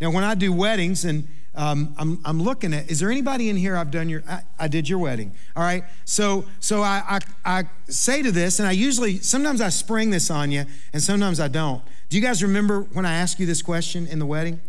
Now, 0.00 0.10
when 0.10 0.24
I 0.24 0.34
do 0.34 0.52
weddings, 0.52 1.04
and 1.04 1.28
um, 1.56 1.94
I'm, 1.98 2.20
I'm 2.24 2.42
looking 2.42 2.74
at, 2.74 2.90
is 2.90 3.00
there 3.00 3.10
anybody 3.10 3.48
in 3.48 3.56
here 3.56 3.76
I've 3.76 3.90
done 3.90 4.08
your, 4.08 4.22
I, 4.28 4.42
I 4.58 4.68
did 4.68 4.88
your 4.88 4.98
wedding. 4.98 5.32
All 5.56 5.62
right. 5.62 5.84
So, 6.04 6.44
so 6.60 6.82
I, 6.82 7.20
I, 7.44 7.58
I 7.58 7.64
say 7.88 8.22
to 8.22 8.30
this, 8.30 8.58
and 8.58 8.68
I 8.68 8.72
usually, 8.72 9.18
sometimes 9.18 9.60
I 9.60 9.70
spring 9.70 10.10
this 10.10 10.30
on 10.30 10.50
you 10.50 10.66
and 10.92 11.02
sometimes 11.02 11.40
I 11.40 11.48
don't. 11.48 11.82
Do 12.08 12.16
you 12.16 12.22
guys 12.22 12.42
remember 12.42 12.82
when 12.92 13.06
I 13.06 13.14
asked 13.14 13.40
you 13.40 13.46
this 13.46 13.62
question 13.62 14.06
in 14.06 14.18
the 14.18 14.26
wedding? 14.26 14.60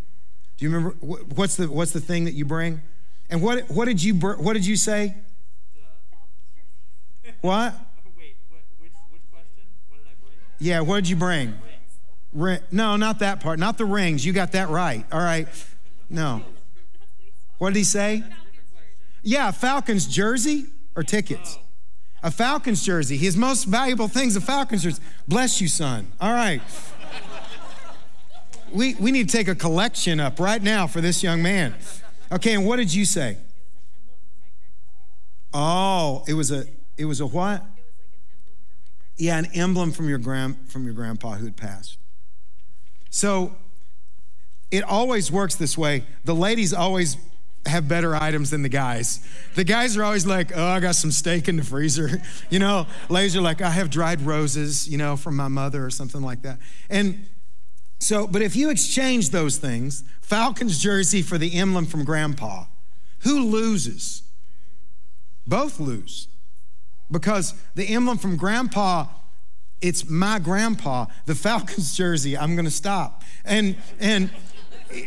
Do 0.58 0.66
you 0.66 0.72
remember 0.72 0.96
what's 1.02 1.56
the, 1.56 1.70
what's 1.70 1.92
the 1.92 2.02
thing 2.02 2.26
that 2.26 2.34
you 2.34 2.46
bring? 2.46 2.82
And 3.30 3.42
what, 3.42 3.70
what 3.70 3.86
did 3.86 4.02
you, 4.02 4.16
what 4.16 4.54
did 4.54 4.66
you 4.66 4.76
say? 4.76 5.16
What? 7.42 7.74
Wait, 8.18 8.36
what, 8.50 8.62
which, 8.82 8.92
which 9.12 9.22
question? 9.32 9.64
What 9.90 10.00
did 10.00 10.08
I 10.08 10.16
bring? 10.22 10.34
Yeah, 10.60 10.80
what 10.80 10.96
did 10.96 11.10
you 11.10 11.16
bring? 11.16 11.54
Ring. 12.34 12.60
No, 12.72 12.96
not 12.96 13.20
that 13.20 13.40
part. 13.40 13.60
Not 13.60 13.78
the 13.78 13.86
rings. 13.86 14.26
You 14.26 14.34
got 14.34 14.54
that 14.54 14.70
right. 14.70 15.06
All 15.12 15.20
right. 15.20 15.48
No. 16.10 16.44
What 17.58 17.74
did 17.74 17.78
he 17.78 17.84
say? 17.84 18.24
Yeah, 19.24 19.52
Falcons 19.52 20.08
jersey 20.08 20.66
or 20.96 21.04
tickets. 21.04 21.58
A 22.24 22.32
Falcons 22.32 22.84
jersey. 22.84 23.18
His 23.18 23.38
most 23.38 23.66
valuable 23.66 24.08
thing's 24.08 24.36
a 24.36 24.42
Falcons 24.42 24.84
jersey. 24.84 25.02
Bless 25.28 25.62
you, 25.62 25.68
son. 25.68 26.12
All 26.20 26.32
right. 26.32 26.62
We, 28.72 28.96
we 28.96 29.12
need 29.12 29.30
to 29.30 29.38
take 29.38 29.48
a 29.48 29.56
collection 29.56 30.20
up 30.20 30.40
right 30.40 30.62
now 30.62 30.88
for 30.88 31.02
this 31.02 31.24
young 31.24 31.42
man. 31.42 31.76
Okay, 32.32 32.54
and 32.54 32.66
what 32.66 32.78
did 32.78 32.94
you 32.94 33.06
say? 33.06 33.38
Oh, 35.54 36.24
it 36.28 36.34
was 36.34 36.52
a 36.52 36.66
it 36.98 37.06
was 37.06 37.22
a 37.22 37.26
what? 37.26 37.64
Yeah, 39.18 39.38
an 39.38 39.48
emblem 39.54 39.92
from 39.92 40.10
your 40.10 40.18
grand 40.18 40.70
from 40.70 40.84
your 40.84 40.94
grandpa 40.94 41.36
who 41.36 41.46
had 41.46 41.56
passed. 41.56 41.98
So 43.10 43.56
it 44.70 44.84
always 44.84 45.32
works 45.32 45.56
this 45.56 45.78
way. 45.78 46.04
The 46.26 46.36
ladies 46.36 46.74
always 46.74 47.18
have 47.68 47.88
better 47.88 48.16
items 48.16 48.50
than 48.50 48.62
the 48.62 48.70
guys. 48.70 49.26
The 49.56 49.64
guys 49.64 49.98
are 49.98 50.04
always 50.04 50.26
like, 50.26 50.56
oh, 50.56 50.66
I 50.66 50.80
got 50.80 50.96
some 50.96 51.12
steak 51.12 51.48
in 51.48 51.58
the 51.58 51.64
freezer. 51.64 52.22
You 52.50 52.60
know, 52.60 52.88
ladies 53.10 53.36
are 53.36 53.42
like, 53.42 53.62
I 53.62 53.70
have 53.70 53.90
dried 53.90 54.22
roses, 54.22 54.88
you 54.88 54.98
know, 54.98 55.18
from 55.18 55.36
my 55.36 55.50
mother 55.50 55.86
or 55.86 55.90
something 55.90 56.22
like 56.22 56.44
that. 56.44 56.60
And 56.90 57.28
so, 58.00 58.26
but 58.26 58.42
if 58.42 58.56
you 58.56 58.70
exchange 58.70 59.32
those 59.32 59.58
things, 59.58 60.04
Falcons 60.22 60.80
jersey 60.80 61.22
for 61.22 61.38
the 61.38 61.56
emblem 61.56 61.86
from 61.86 62.06
grandpa, 62.06 62.66
who 63.20 63.44
loses? 63.46 64.24
Both 65.46 65.80
lose. 65.80 66.28
Because 67.10 67.54
the 67.76 67.88
emblem 67.90 68.18
from 68.18 68.38
grandpa, 68.38 69.08
it's 69.82 70.10
my 70.10 70.40
grandpa. 70.40 71.08
The 71.26 71.36
Falcons 71.36 71.96
jersey, 71.98 72.38
I'm 72.38 72.56
gonna 72.56 72.72
stop. 72.72 73.24
And 73.46 73.76
and 74.00 74.30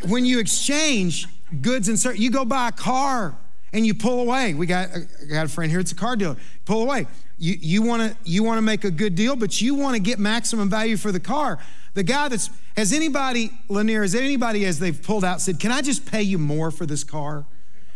when 0.07 0.25
you 0.25 0.39
exchange, 0.39 1.29
goods 1.61 1.89
and 1.89 1.99
services. 1.99 2.23
You 2.23 2.31
go 2.31 2.45
buy 2.45 2.69
a 2.69 2.73
car 2.73 3.37
and 3.73 3.87
you 3.87 3.95
pull 3.95 4.21
away. 4.21 4.55
We 4.55 4.67
got, 4.67 4.89
I 4.91 5.25
got 5.33 5.47
a 5.47 5.49
friend 5.49 5.71
here, 5.71 5.81
it's 5.81 5.93
a 5.93 5.97
car 5.97 6.17
dealer. 6.17 6.37
Pull 6.65 6.83
away. 6.83 7.07
You, 7.39 7.57
you 7.59 7.83
wanna 7.83 8.17
you 8.25 8.43
wanna 8.43 8.63
make 8.63 8.85
a 8.85 8.91
good 8.91 9.15
deal, 9.15 9.35
but 9.35 9.61
you 9.61 9.75
wanna 9.75 9.99
get 9.99 10.19
maximum 10.19 10.69
value 10.69 10.97
for 10.97 11.11
the 11.11 11.21
car. 11.21 11.59
The 11.95 12.03
guy 12.03 12.29
that's, 12.29 12.51
has 12.77 12.93
anybody, 12.93 13.51
Lanier, 13.69 14.03
has 14.03 14.15
anybody 14.15 14.65
as 14.65 14.79
they've 14.79 15.01
pulled 15.03 15.25
out 15.25 15.41
said, 15.41 15.59
Can 15.59 15.73
I 15.73 15.83
just 15.83 16.07
pay 16.07 16.23
you 16.23 16.39
more 16.39 16.71
for 16.71 16.87
this 16.87 17.03
car? 17.03 17.47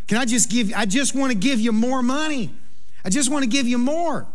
Can 0.08 0.18
I 0.18 0.24
just 0.24 0.50
give, 0.50 0.72
I 0.74 0.86
just 0.86 1.14
wanna 1.14 1.34
give 1.34 1.60
you 1.60 1.72
more 1.72 2.02
money. 2.02 2.54
I 3.04 3.10
just 3.10 3.30
wanna 3.30 3.46
give 3.46 3.66
you 3.66 3.78
more. 3.78 4.26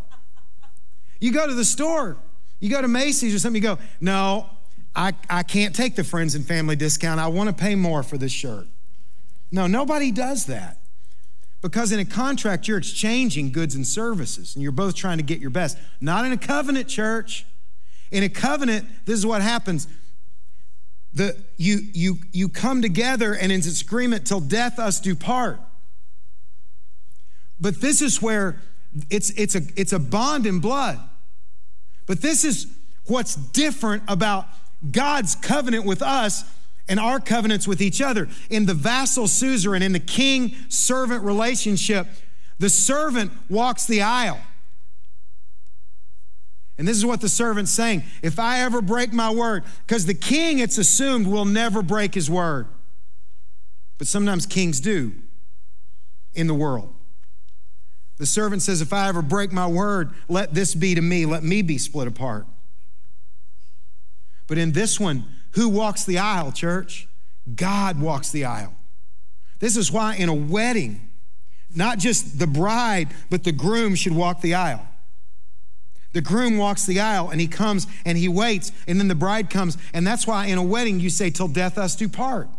You 1.20 1.34
go 1.34 1.48
to 1.48 1.54
the 1.54 1.66
store, 1.66 2.18
you 2.60 2.70
go 2.70 2.82
to 2.82 2.88
Macy's 2.88 3.34
or 3.34 3.40
something, 3.40 3.62
you 3.62 3.68
go, 3.68 3.80
No, 4.00 4.48
I, 4.96 5.14
I 5.30 5.44
can't 5.44 5.76
take 5.76 5.96
the 5.96 6.04
friends 6.04 6.36
and 6.36 6.46
family 6.46 6.76
discount. 6.76 7.20
I 7.20 7.28
wanna 7.28 7.54
pay 7.54 7.76
more 7.76 8.04
for 8.04 8.18
this 8.18 8.32
shirt. 8.32 8.68
No, 9.52 9.68
nobody 9.68 10.12
does 10.12 10.46
that. 10.46 10.78
Because 11.62 11.92
in 11.92 12.00
a 12.00 12.06
contract, 12.06 12.68
you're 12.68 12.78
exchanging 12.78 13.52
goods 13.52 13.76
and 13.76 13.86
services, 13.86 14.56
and 14.56 14.64
you're 14.64 14.72
both 14.72 14.96
trying 14.96 15.18
to 15.18 15.24
get 15.24 15.40
your 15.40 15.50
best. 15.50 15.78
Not 16.00 16.26
in 16.26 16.32
a 16.32 16.38
covenant, 16.38 16.88
church. 16.88 17.46
In 18.12 18.24
a 18.24 18.30
covenant, 18.30 18.88
this 19.06 19.18
is 19.20 19.26
what 19.26 19.42
happens. 19.42 19.88
The, 21.14 21.38
you, 21.58 21.80
you, 21.94 22.18
you 22.32 22.48
come 22.48 22.82
together, 22.82 23.34
and 23.34 23.52
in 23.52 23.60
this 23.60 23.82
agreement, 23.82 24.26
till 24.26 24.40
death 24.40 24.80
us 24.80 25.02
do 25.02 25.16
part. 25.16 25.60
But 27.60 27.82
this 27.82 28.02
is 28.02 28.22
where 28.22 28.62
it's, 29.10 29.30
it's, 29.32 29.56
a, 29.56 29.62
it's 29.76 29.92
a 29.92 30.00
bond 30.00 30.46
in 30.46 30.60
blood. 30.60 31.00
But 32.06 32.22
this 32.22 32.46
is 32.46 32.68
what's 33.06 33.36
different 33.36 34.04
about 34.08 34.48
God's 34.92 35.36
covenant 35.36 35.86
with 35.86 36.02
us 36.02 36.44
and 36.90 37.00
our 37.00 37.20
covenants 37.20 37.68
with 37.68 37.82
each 37.82 38.02
other. 38.02 38.28
In 38.50 38.66
the 38.66 38.74
vassal 38.74 39.28
suzerain, 39.28 39.82
in 39.82 39.94
the 39.94 40.00
king 40.00 40.56
servant 40.68 41.24
relationship, 41.24 42.08
the 42.58 42.70
servant 42.70 43.32
walks 43.50 43.86
the 43.86 44.02
aisle. 44.02 44.40
And 46.78 46.88
this 46.88 46.98
is 46.98 47.06
what 47.06 47.22
the 47.22 47.30
servant's 47.30 47.72
saying 47.72 48.04
if 48.24 48.40
I 48.40 48.62
ever 48.62 48.82
break 48.82 49.14
my 49.14 49.32
word, 49.32 49.64
because 49.86 50.06
the 50.06 50.14
king, 50.14 50.60
it's 50.60 50.78
assumed, 50.78 51.28
will 51.28 51.46
never 51.46 51.82
break 51.82 52.16
his 52.16 52.30
word. 52.30 52.68
But 53.98 54.08
sometimes 54.08 54.46
kings 54.46 54.80
do 54.80 55.14
in 56.34 56.48
the 56.48 56.54
world. 56.54 56.94
The 58.18 58.26
servant 58.26 58.62
says, 58.62 58.82
If 58.82 58.94
I 58.94 59.10
ever 59.10 59.22
break 59.22 59.52
my 59.52 59.68
word, 59.68 60.12
let 60.28 60.54
this 60.54 60.74
be 60.74 60.96
to 60.96 61.02
me, 61.02 61.26
let 61.26 61.44
me 61.44 61.62
be 61.62 61.78
split 61.78 62.08
apart. 62.08 62.46
But 64.48 64.58
in 64.58 64.72
this 64.72 65.00
one, 65.00 65.26
who 65.52 65.70
walks 65.70 66.06
the 66.06 66.18
aisle, 66.18 66.52
church? 66.52 67.08
God 67.56 68.00
walks 68.00 68.32
the 68.32 68.46
aisle. 68.46 68.76
This 69.60 69.76
is 69.76 69.92
why 69.92 70.16
in 70.16 70.30
a 70.30 70.34
wedding, 70.34 71.10
not 71.76 72.00
just 72.00 72.40
the 72.40 72.48
bride, 72.48 73.10
but 73.30 73.44
the 73.44 73.52
groom 73.52 73.96
should 73.96 74.16
walk 74.16 74.42
the 74.42 74.54
aisle. 74.54 74.86
The 76.14 76.22
groom 76.22 76.58
walks 76.58 76.86
the 76.86 77.00
aisle 77.00 77.30
and 77.30 77.40
he 77.40 77.48
comes 77.48 77.86
and 78.06 78.18
he 78.18 78.28
waits, 78.28 78.72
and 78.88 79.00
then 79.00 79.08
the 79.08 79.16
bride 79.16 79.50
comes. 79.50 79.78
And 79.94 80.08
that's 80.08 80.26
why 80.26 80.48
in 80.48 80.58
a 80.58 80.64
wedding 80.64 81.00
you 81.00 81.10
say, 81.10 81.30
Till 81.30 81.48
death 81.48 81.78
us 81.78 81.96
do 81.96 82.10
part. 82.10 82.50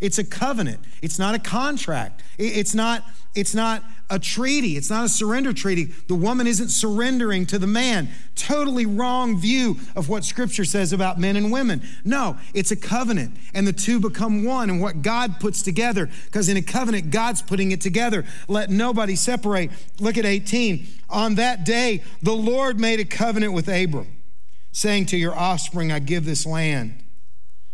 It's 0.00 0.18
a 0.18 0.24
covenant, 0.24 0.80
it's 1.02 1.18
not 1.18 1.34
a 1.34 1.38
contract. 1.38 2.22
It's 2.38 2.74
not, 2.74 3.02
it's 3.34 3.54
not 3.54 3.82
a 4.08 4.18
treaty. 4.18 4.76
It's 4.76 4.90
not 4.90 5.04
a 5.04 5.08
surrender 5.08 5.52
treaty. 5.52 5.84
The 5.84 6.14
woman 6.14 6.46
isn't 6.46 6.68
surrendering 6.68 7.46
to 7.46 7.58
the 7.58 7.66
man. 7.66 8.08
Totally 8.34 8.86
wrong 8.86 9.38
view 9.38 9.78
of 9.96 10.08
what 10.08 10.24
Scripture 10.24 10.64
says 10.64 10.92
about 10.92 11.18
men 11.18 11.36
and 11.36 11.50
women. 11.50 11.82
No, 12.04 12.38
it's 12.54 12.70
a 12.70 12.76
covenant, 12.76 13.36
and 13.54 13.66
the 13.66 13.72
two 13.72 13.98
become 13.98 14.44
one, 14.44 14.70
and 14.70 14.80
what 14.80 15.02
God 15.02 15.40
puts 15.40 15.62
together, 15.62 16.08
because 16.26 16.48
in 16.48 16.56
a 16.56 16.62
covenant, 16.62 17.10
God's 17.10 17.42
putting 17.42 17.72
it 17.72 17.80
together. 17.80 18.24
Let 18.48 18.70
nobody 18.70 19.16
separate. 19.16 19.70
Look 19.98 20.16
at 20.18 20.24
18. 20.24 20.86
On 21.10 21.34
that 21.36 21.64
day, 21.64 22.02
the 22.22 22.34
Lord 22.34 22.78
made 22.78 23.00
a 23.00 23.04
covenant 23.04 23.52
with 23.52 23.68
Abram, 23.68 24.08
saying, 24.72 25.06
To 25.06 25.16
your 25.16 25.36
offspring, 25.36 25.90
I 25.90 25.98
give 25.98 26.24
this 26.24 26.46
land. 26.46 27.02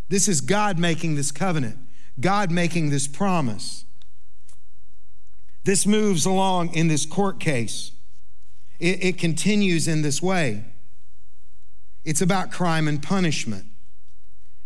This 0.08 0.28
is 0.28 0.40
God 0.40 0.78
making 0.78 1.14
this 1.14 1.30
covenant, 1.30 1.78
God 2.20 2.50
making 2.50 2.90
this 2.90 3.06
promise. 3.06 3.84
This 5.64 5.86
moves 5.86 6.26
along 6.26 6.74
in 6.74 6.88
this 6.88 7.06
court 7.06 7.38
case. 7.38 7.92
It, 8.78 9.04
it 9.04 9.18
continues 9.18 9.86
in 9.86 10.02
this 10.02 10.20
way. 10.20 10.64
It's 12.04 12.20
about 12.20 12.50
crime 12.50 12.88
and 12.88 13.02
punishment. 13.02 13.66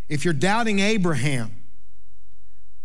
If 0.08 0.24
you're 0.24 0.34
doubting 0.34 0.78
Abraham, 0.78 1.52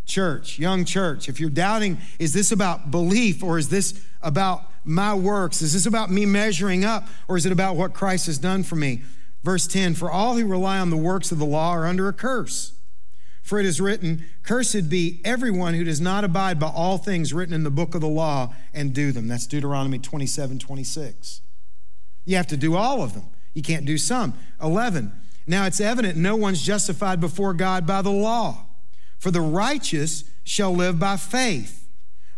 church, 0.05 0.59
young 0.59 0.83
church, 0.83 1.29
if 1.29 1.39
you're 1.39 1.49
doubting, 1.49 1.99
is 2.19 2.33
this 2.33 2.51
about 2.51 2.91
belief 2.91 3.43
or 3.43 3.57
is 3.57 3.69
this 3.69 4.03
about 4.21 4.63
my 4.83 5.13
works? 5.13 5.61
Is 5.61 5.73
this 5.73 5.85
about 5.85 6.11
me 6.11 6.25
measuring 6.25 6.83
up 6.83 7.07
or 7.27 7.37
is 7.37 7.45
it 7.45 7.51
about 7.51 7.75
what 7.75 7.93
Christ 7.93 8.25
has 8.25 8.37
done 8.37 8.63
for 8.63 8.75
me? 8.75 9.03
Verse 9.43 9.67
10 9.67 9.95
For 9.95 10.11
all 10.11 10.35
who 10.35 10.45
rely 10.45 10.79
on 10.79 10.89
the 10.89 10.97
works 10.97 11.31
of 11.31 11.39
the 11.39 11.45
law 11.45 11.71
are 11.71 11.87
under 11.87 12.07
a 12.07 12.13
curse. 12.13 12.73
For 13.41 13.59
it 13.59 13.65
is 13.65 13.81
written, 13.81 14.25
Cursed 14.43 14.89
be 14.89 15.19
everyone 15.25 15.73
who 15.73 15.83
does 15.83 15.99
not 15.99 16.23
abide 16.23 16.59
by 16.59 16.67
all 16.67 16.97
things 16.97 17.33
written 17.33 17.53
in 17.53 17.63
the 17.63 17.71
book 17.71 17.95
of 17.95 18.01
the 18.01 18.07
law 18.07 18.53
and 18.73 18.93
do 18.93 19.11
them. 19.11 19.27
That's 19.27 19.47
Deuteronomy 19.47 19.99
27 19.99 20.59
26. 20.59 21.41
You 22.25 22.37
have 22.37 22.47
to 22.47 22.57
do 22.57 22.75
all 22.75 23.01
of 23.01 23.13
them. 23.13 23.25
You 23.53 23.63
can't 23.63 23.85
do 23.85 23.97
some. 23.97 24.33
11. 24.61 25.11
Now 25.47 25.65
it's 25.65 25.81
evident 25.81 26.17
no 26.17 26.35
one's 26.35 26.61
justified 26.61 27.19
before 27.19 27.53
God 27.53 27.87
by 27.87 28.01
the 28.01 28.11
law. 28.11 28.65
For 29.17 29.31
the 29.31 29.41
righteous 29.41 30.23
shall 30.43 30.73
live 30.73 30.99
by 30.99 31.17
faith. 31.17 31.87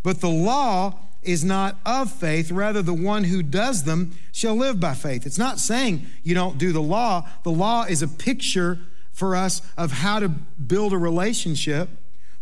But 0.04 0.22
the 0.22 0.30
law 0.30 1.00
is 1.22 1.44
not 1.44 1.78
of 1.86 2.12
faith, 2.12 2.52
rather, 2.52 2.82
the 2.82 2.94
one 2.94 3.26
who 3.26 3.42
does 3.42 3.84
them 3.84 4.14
shall 4.32 4.56
live 4.56 4.80
by 4.80 4.94
faith. 4.94 5.26
It's 5.26 5.38
not 5.38 5.60
saying 5.60 6.06
you 6.24 6.36
don't 6.36 6.58
do 6.58 6.72
the 6.74 6.82
law. 6.82 7.28
The 7.44 7.52
law 7.52 7.84
is 7.84 8.02
a 8.02 8.08
picture 8.08 8.80
for 9.14 9.36
us 9.36 9.62
of 9.78 9.92
how 9.92 10.20
to 10.20 10.28
build 10.28 10.92
a 10.92 10.98
relationship. 10.98 11.90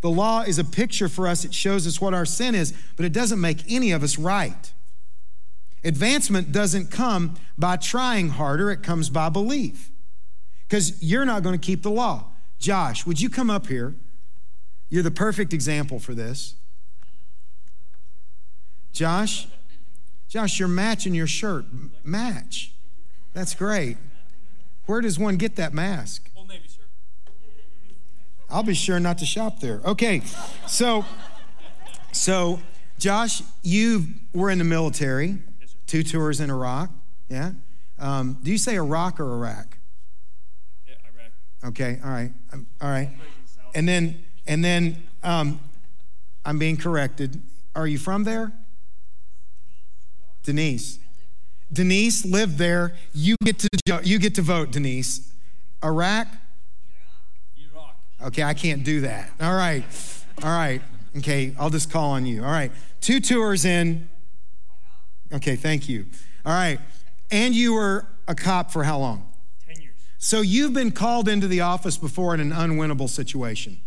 The 0.02 0.10
law 0.10 0.42
is 0.42 0.58
a 0.58 0.64
picture 0.64 1.08
for 1.08 1.28
us, 1.28 1.46
it 1.46 1.54
shows 1.54 1.86
us 1.86 2.02
what 2.02 2.14
our 2.14 2.26
sin 2.26 2.56
is, 2.56 2.74
but 2.96 3.06
it 3.06 3.14
doesn't 3.14 3.40
make 3.40 3.72
any 3.72 3.92
of 3.92 4.02
us 4.02 4.18
right. 4.18 4.72
Advancement 5.84 6.52
doesn't 6.52 6.90
come 6.90 7.36
by 7.58 7.76
trying 7.76 8.30
harder, 8.30 8.72
it 8.72 8.82
comes 8.82 9.10
by 9.10 9.30
belief. 9.30 9.92
Because 10.68 11.04
you're 11.04 11.26
not 11.26 11.44
going 11.44 11.60
to 11.60 11.64
keep 11.64 11.84
the 11.84 11.92
law. 11.92 12.26
Josh, 12.58 13.06
would 13.06 13.20
you 13.20 13.30
come 13.30 13.50
up 13.50 13.68
here? 13.68 13.96
You're 14.90 15.04
the 15.04 15.12
perfect 15.12 15.54
example 15.54 16.00
for 16.00 16.14
this. 16.14 16.56
Josh, 18.94 19.48
Josh, 20.28 20.60
you're 20.60 20.68
matching 20.68 21.14
your 21.14 21.28
shirt. 21.28 21.66
Match. 22.04 22.74
That's 23.34 23.54
great. 23.54 23.98
Where 24.86 25.02
does 25.02 25.20
one 25.20 25.38
get 25.38 25.58
that 25.58 25.74
mask? 25.74 26.31
I'll 28.52 28.64
be 28.64 28.74
sure 28.74 29.00
not 29.00 29.18
to 29.20 29.26
shop 29.26 29.60
there. 29.60 29.82
Okay, 29.86 30.22
so, 30.68 31.06
so 32.12 32.60
Josh, 33.00 33.42
you 33.64 34.06
were 34.34 34.50
in 34.50 34.58
the 34.58 34.64
military, 34.64 35.38
yes, 35.60 35.76
two 35.88 36.04
tours 36.04 36.40
in 36.40 36.50
Iraq. 36.50 36.90
Yeah. 37.30 37.54
Um, 37.98 38.38
do 38.44 38.52
you 38.52 38.58
say 38.58 38.76
Iraq 38.76 39.20
or 39.20 39.34
Iraq? 39.34 39.78
Yeah, 40.88 40.96
Iraq. 41.06 41.32
Okay. 41.66 42.00
All 42.04 42.10
right. 42.12 42.32
Um, 42.52 42.68
all 42.82 42.90
right. 42.90 43.10
And 43.74 43.88
then, 43.88 44.24
and 44.48 44.64
then, 44.64 45.04
um, 45.24 45.60
I'm 46.44 46.58
being 46.58 46.78
corrected. 46.78 47.42
Are 47.76 47.88
you 47.88 47.98
from 47.98 48.24
there? 48.24 48.52
Denise. 50.44 51.00
Denise 51.72 52.26
lived 52.26 52.58
there. 52.58 52.96
You 53.14 53.36
get 53.44 53.60
to 53.60 53.70
you 54.04 54.20
get 54.20 54.36
to 54.36 54.42
vote, 54.42 54.72
Denise. 54.72 55.32
Iraq. 55.84 56.28
Okay, 58.24 58.44
I 58.44 58.54
can't 58.54 58.84
do 58.84 59.02
that. 59.02 59.32
All 59.40 59.56
right. 59.56 59.84
All 60.44 60.50
right. 60.50 60.82
Okay, 61.18 61.56
I'll 61.60 61.70
just 61.70 61.92
call 61.92 62.12
on 62.12 62.26
you. 62.26 62.44
All 62.44 62.52
right. 62.52 62.72
Two 63.02 63.20
tours 63.20 63.66
in. 63.66 64.10
Okay, 65.34 65.56
thank 65.56 65.90
you. 65.90 66.06
All 66.46 66.54
right. 66.54 66.80
And 67.32 67.56
you 67.56 67.74
were 67.74 68.06
a 68.28 68.36
cop 68.36 68.72
for 68.72 68.84
how 68.84 69.00
long? 69.00 69.28
10 69.68 69.82
years. 69.82 69.96
So 70.18 70.42
you've 70.42 70.74
been 70.74 70.92
called 70.92 71.28
into 71.28 71.48
the 71.48 71.62
office 71.62 71.98
before 71.98 72.34
in 72.34 72.40
an 72.40 72.52
unwinnable 72.52 73.10
situation. 73.10 73.80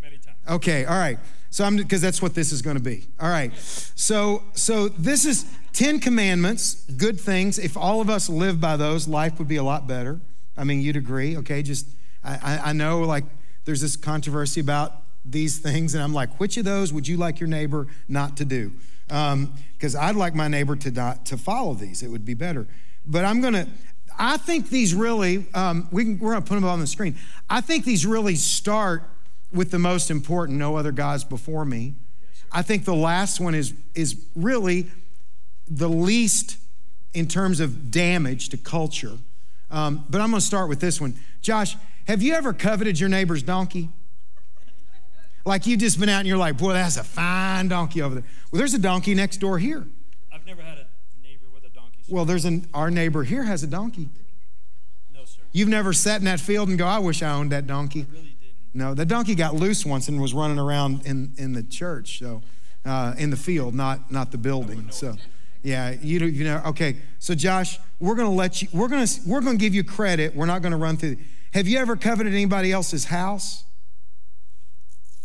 Many 0.00 0.18
times. 0.18 0.36
Okay, 0.48 0.84
all 0.84 0.98
right. 0.98 1.18
So 1.50 1.64
I'm 1.64 1.76
because 1.76 2.00
that's 2.00 2.20
what 2.20 2.34
this 2.34 2.52
is 2.52 2.60
going 2.60 2.76
to 2.76 2.82
be. 2.82 3.06
All 3.20 3.30
right. 3.30 3.54
So 3.56 4.42
so 4.52 4.88
this 4.88 5.24
is 5.24 5.46
10 5.72 6.00
commandments, 6.00 6.84
good 6.96 7.20
things. 7.20 7.58
If 7.58 7.76
all 7.76 8.00
of 8.00 8.10
us 8.10 8.28
live 8.28 8.60
by 8.60 8.76
those, 8.76 9.06
life 9.06 9.38
would 9.38 9.48
be 9.48 9.56
a 9.56 9.62
lot 9.62 9.86
better. 9.86 10.20
I 10.56 10.64
mean, 10.64 10.80
you'd 10.80 10.96
agree, 10.96 11.36
okay? 11.38 11.62
Just 11.62 11.86
I, 12.24 12.60
I 12.64 12.72
know 12.72 13.02
like 13.02 13.24
there's 13.66 13.82
this 13.82 13.96
controversy 13.96 14.60
about 14.60 15.02
these 15.24 15.58
things, 15.58 15.94
and 15.94 16.02
I'm 16.02 16.14
like, 16.14 16.40
which 16.40 16.56
of 16.56 16.64
those 16.64 16.92
would 16.92 17.06
you 17.06 17.16
like 17.16 17.40
your 17.40 17.48
neighbor 17.48 17.88
not 18.08 18.36
to 18.38 18.44
do? 18.44 18.72
Because 19.08 19.94
um, 19.94 20.00
I'd 20.00 20.16
like 20.16 20.34
my 20.34 20.48
neighbor 20.48 20.76
to 20.76 20.90
not 20.90 21.26
to 21.26 21.36
follow 21.36 21.74
these. 21.74 22.02
It 22.02 22.08
would 22.08 22.24
be 22.24 22.34
better. 22.34 22.66
But 23.04 23.24
I'm 23.24 23.40
gonna. 23.40 23.68
I 24.18 24.36
think 24.38 24.70
these 24.70 24.94
really. 24.94 25.46
Um, 25.52 25.88
we 25.90 26.04
can, 26.04 26.18
we're 26.18 26.32
gonna 26.32 26.46
put 26.46 26.54
them 26.54 26.64
on 26.64 26.80
the 26.80 26.86
screen. 26.86 27.16
I 27.50 27.60
think 27.60 27.84
these 27.84 28.06
really 28.06 28.36
start 28.36 29.02
with 29.52 29.70
the 29.70 29.78
most 29.78 30.10
important. 30.10 30.58
No 30.58 30.76
other 30.76 30.92
gods 30.92 31.24
before 31.24 31.64
me. 31.64 31.94
I 32.52 32.62
think 32.62 32.84
the 32.84 32.94
last 32.94 33.40
one 33.40 33.54
is 33.54 33.74
is 33.94 34.24
really 34.34 34.86
the 35.68 35.88
least 35.88 36.58
in 37.14 37.26
terms 37.26 37.58
of 37.58 37.90
damage 37.90 38.48
to 38.50 38.56
culture. 38.56 39.18
Um, 39.70 40.04
but 40.08 40.20
I'm 40.20 40.30
going 40.30 40.40
to 40.40 40.46
start 40.46 40.68
with 40.68 40.80
this 40.80 41.00
one. 41.00 41.14
Josh, 41.42 41.76
have 42.06 42.22
you 42.22 42.34
ever 42.34 42.52
coveted 42.52 43.00
your 43.00 43.08
neighbor's 43.08 43.42
donkey? 43.42 43.90
Like 45.44 45.66
you've 45.66 45.78
just 45.78 46.00
been 46.00 46.08
out 46.08 46.18
and 46.18 46.28
you're 46.28 46.36
like, 46.36 46.58
boy, 46.58 46.72
that's 46.72 46.96
a 46.96 47.04
fine 47.04 47.68
donkey 47.68 48.02
over 48.02 48.16
there. 48.16 48.24
Well, 48.50 48.58
there's 48.58 48.74
a 48.74 48.80
donkey 48.80 49.14
next 49.14 49.36
door 49.36 49.58
here. 49.58 49.86
I've 50.32 50.44
never 50.44 50.60
had 50.60 50.78
a 50.78 50.86
neighbor 51.22 51.46
with 51.54 51.64
a 51.64 51.68
donkey. 51.68 51.98
Well, 52.08 52.24
there's 52.24 52.44
an 52.44 52.66
our 52.74 52.90
neighbor 52.90 53.22
here 53.22 53.44
has 53.44 53.62
a 53.62 53.68
donkey. 53.68 54.08
No, 55.14 55.24
sir. 55.24 55.42
You've 55.52 55.68
never 55.68 55.92
sat 55.92 56.18
in 56.18 56.24
that 56.24 56.40
field 56.40 56.68
and 56.68 56.76
go, 56.76 56.84
I 56.84 56.98
wish 56.98 57.22
I 57.22 57.30
owned 57.30 57.52
that 57.52 57.68
donkey. 57.68 58.06
I 58.08 58.12
really 58.12 58.36
didn't. 58.40 58.74
No, 58.74 58.94
the 58.94 59.06
donkey 59.06 59.36
got 59.36 59.54
loose 59.54 59.86
once 59.86 60.08
and 60.08 60.20
was 60.20 60.34
running 60.34 60.58
around 60.58 61.06
in, 61.06 61.32
in 61.38 61.52
the 61.52 61.62
church, 61.62 62.18
so 62.18 62.42
uh, 62.84 63.14
in 63.16 63.30
the 63.30 63.36
field, 63.36 63.72
not 63.74 64.10
not 64.10 64.32
the 64.32 64.38
building. 64.38 64.88
So, 64.90 65.16
yeah, 65.66 65.96
you 66.00 66.20
you 66.26 66.44
know. 66.44 66.62
Okay, 66.66 66.98
so 67.18 67.34
Josh, 67.34 67.80
we're 67.98 68.14
gonna 68.14 68.30
let 68.30 68.62
you. 68.62 68.68
We're 68.72 68.86
gonna 68.86 69.08
we're 69.26 69.40
gonna 69.40 69.58
give 69.58 69.74
you 69.74 69.82
credit. 69.82 70.36
We're 70.36 70.46
not 70.46 70.62
gonna 70.62 70.76
run 70.76 70.96
through. 70.96 71.16
Have 71.54 71.66
you 71.66 71.78
ever 71.78 71.96
coveted 71.96 72.32
anybody 72.32 72.70
else's 72.70 73.06
house? 73.06 73.64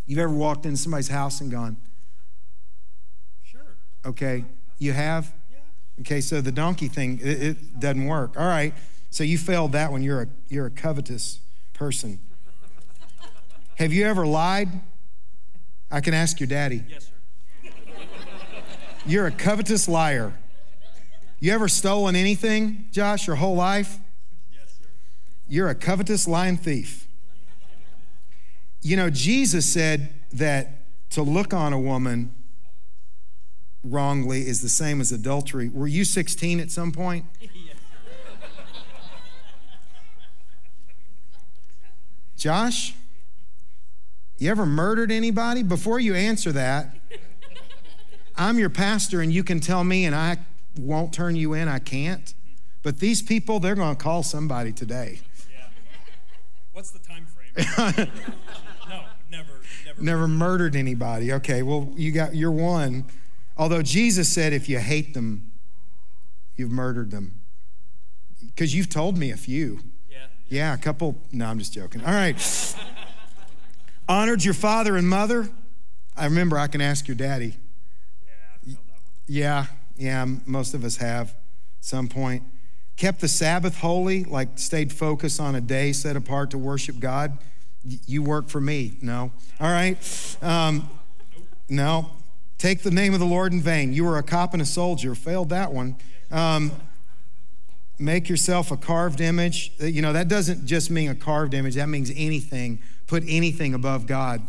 You've 0.08 0.18
ever 0.18 0.34
walked 0.34 0.66
into 0.66 0.80
somebody's 0.80 1.10
house 1.10 1.42
and 1.42 1.52
gone, 1.52 1.78
Sure. 3.44 3.62
Okay, 4.04 4.46
you 4.80 4.94
have? 4.94 5.32
Yeah. 5.52 5.58
Okay, 6.00 6.22
so 6.22 6.42
the 6.42 6.52
donkey 6.52 6.88
thing, 6.88 7.20
it, 7.22 7.44
it 7.44 7.80
doesn't 7.80 8.08
work. 8.08 8.36
All 8.36 8.48
right, 8.48 8.74
so 9.12 9.24
you 9.24 9.38
failed 9.38 9.74
that 9.74 9.92
one. 9.92 10.02
You're 10.02 10.24
a, 10.24 10.28
you're 10.50 10.66
a 10.66 10.72
covetous 10.72 11.40
person. 11.74 12.20
have 13.76 13.94
you 13.94 14.08
ever 14.08 14.26
lied? 14.26 14.70
I 15.92 16.02
can 16.02 16.16
ask 16.16 16.40
your 16.40 16.48
daddy. 16.48 16.84
Yes, 16.90 17.06
sir. 17.06 17.12
You're 19.06 19.28
a 19.28 19.32
covetous 19.32 19.88
liar. 19.88 20.34
You 21.40 21.54
ever 21.54 21.68
stolen 21.68 22.16
anything, 22.16 22.86
Josh, 22.92 23.26
your 23.26 23.38
whole 23.38 23.56
life? 23.56 23.98
Yes, 24.52 24.78
sir. 24.80 24.86
You're 25.48 25.70
a 25.70 25.76
covetous 25.76 26.28
lying 26.28 26.58
thief. 26.58 27.08
You 28.84 28.96
know, 28.96 29.10
Jesus 29.10 29.72
said 29.72 30.14
that 30.34 31.10
to 31.12 31.24
look 31.24 31.54
on 31.54 31.74
a 31.74 31.80
woman 31.80 32.34
wrongly 33.84 34.48
is 34.48 34.62
the 34.62 34.70
same 34.70 35.02
as 35.02 35.12
adultery. 35.12 35.70
Were 35.70 35.88
you 35.88 36.06
16 36.06 36.60
at 36.60 36.70
some 36.70 36.92
point? 36.92 37.26
Josh, 42.38 42.96
you 44.38 44.50
ever 44.50 44.66
murdered 44.66 45.12
anybody? 45.12 45.62
Before 45.64 46.00
you 46.00 46.16
answer 46.16 46.52
that, 46.52 46.96
I'm 48.36 48.58
your 48.58 48.70
pastor 48.70 49.22
and 49.22 49.32
you 49.32 49.44
can 49.44 49.60
tell 49.60 49.84
me 49.84 50.06
and 50.06 50.16
I 50.16 50.38
won't 50.78 51.14
turn 51.14 51.36
you 51.36 51.54
in. 51.54 51.68
I 51.68 51.80
can't. 51.80 52.34
But 52.84 53.00
these 53.00 53.22
people, 53.22 53.60
they're 53.60 53.76
going 53.76 53.96
to 53.96 54.02
call 54.02 54.24
somebody 54.24 54.72
today. 54.72 55.20
Yeah. 55.52 55.66
What's 56.74 56.92
the 56.92 57.00
time 57.00 57.26
frame? 57.26 57.56
no, 58.90 59.04
never, 59.30 59.50
never. 59.86 60.02
Never 60.02 60.28
murdered 60.28 60.76
anybody. 60.76 61.32
Okay, 61.34 61.62
well, 61.62 61.92
you 61.96 62.12
got 62.12 62.36
you're 62.36 62.52
one. 62.52 63.06
Although 63.58 63.84
Jesus 63.84 64.32
said 64.34 64.54
if 64.54 64.68
you 64.68 64.80
hate 64.80 65.14
them, 65.14 65.52
you've 66.56 66.72
murdered 66.72 67.12
them. 67.12 67.40
Because 68.44 68.74
you've 68.74 68.90
told 68.90 69.18
me 69.18 69.32
a 69.32 69.38
few. 69.38 69.82
Yeah. 70.10 70.18
Yeah, 70.48 70.74
a 70.74 70.78
couple. 70.78 71.18
No, 71.32 71.46
I'm 71.46 71.60
just 71.60 71.74
joking. 71.74 72.04
All 72.04 72.14
right. 72.14 72.76
Honored 74.10 74.44
your 74.44 74.56
father 74.56 74.98
and 74.98 75.08
mother. 75.08 75.50
I 76.18 76.26
remember 76.26 76.58
I 76.58 76.68
can 76.68 76.82
ask 76.82 77.08
your 77.08 77.16
daddy. 77.16 77.56
Yeah, 78.26 78.34
I 78.54 78.66
felt 78.66 78.88
that 78.88 78.94
one. 78.94 79.02
Yeah, 79.32 79.68
yeah, 79.98 80.26
most 80.46 80.74
of 80.74 80.84
us 80.84 80.98
have 80.98 81.34
some 81.80 82.10
point. 82.10 82.44
Kept 82.98 83.22
the 83.22 83.30
Sabbath 83.30 83.78
holy, 83.78 84.26
like 84.26 84.60
stayed 84.60 84.92
focused 84.92 85.40
on 85.40 85.56
a 85.56 85.62
day 85.62 85.94
set 85.94 86.18
apart 86.18 86.52
to 86.52 86.58
worship 86.58 87.00
God. 87.00 87.38
Y- 87.86 88.00
You 88.06 88.24
work 88.24 88.50
for 88.50 88.60
me. 88.60 88.98
No. 89.02 89.32
All 89.62 89.72
right. 89.72 89.98
Um, 90.42 90.90
no. 91.70 92.12
Take 92.58 92.84
the 92.84 92.92
name 92.92 93.14
of 93.14 93.22
the 93.22 93.26
Lord 93.26 93.54
in 93.54 93.62
vain. 93.62 93.94
You 93.94 94.04
were 94.04 94.18
a 94.18 94.24
cop 94.24 94.52
and 94.52 94.62
a 94.62 94.66
soldier. 94.66 95.16
Failed 95.16 95.48
that 95.50 95.72
one. 95.72 95.96
Um, 96.30 96.74
make 97.98 98.28
yourself 98.28 98.70
a 98.70 98.76
carved 98.78 99.22
image. 99.22 99.72
Uh, 99.82 99.86
You 99.86 100.02
know, 100.02 100.12
that 100.12 100.28
doesn't 100.28 100.66
just 100.66 100.92
mean 100.92 101.10
a 101.10 101.16
carved 101.16 101.54
image, 101.54 101.76
that 101.76 101.88
means 101.88 102.12
anything. 102.18 102.80
Put 103.08 103.24
anything 103.28 103.74
above 103.74 104.08
God, 104.08 104.42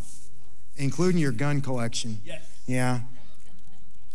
including 0.76 1.20
your 1.20 1.32
gun 1.32 1.60
collection. 1.60 2.18
Yes. 2.24 2.42
Yeah. 2.66 3.00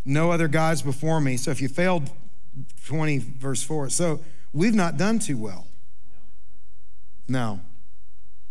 No 0.08 0.32
other 0.32 0.48
gods 0.48 0.82
before 0.82 1.20
me. 1.20 1.36
So 1.36 1.52
if 1.52 1.62
you 1.62 1.68
failed 1.68 2.10
20, 2.86 3.18
verse 3.18 3.62
4, 3.62 3.90
so 3.90 4.22
we've 4.54 4.74
not 4.74 4.96
done 4.96 5.20
too 5.20 5.38
well. 5.38 5.68
No. 7.28 7.60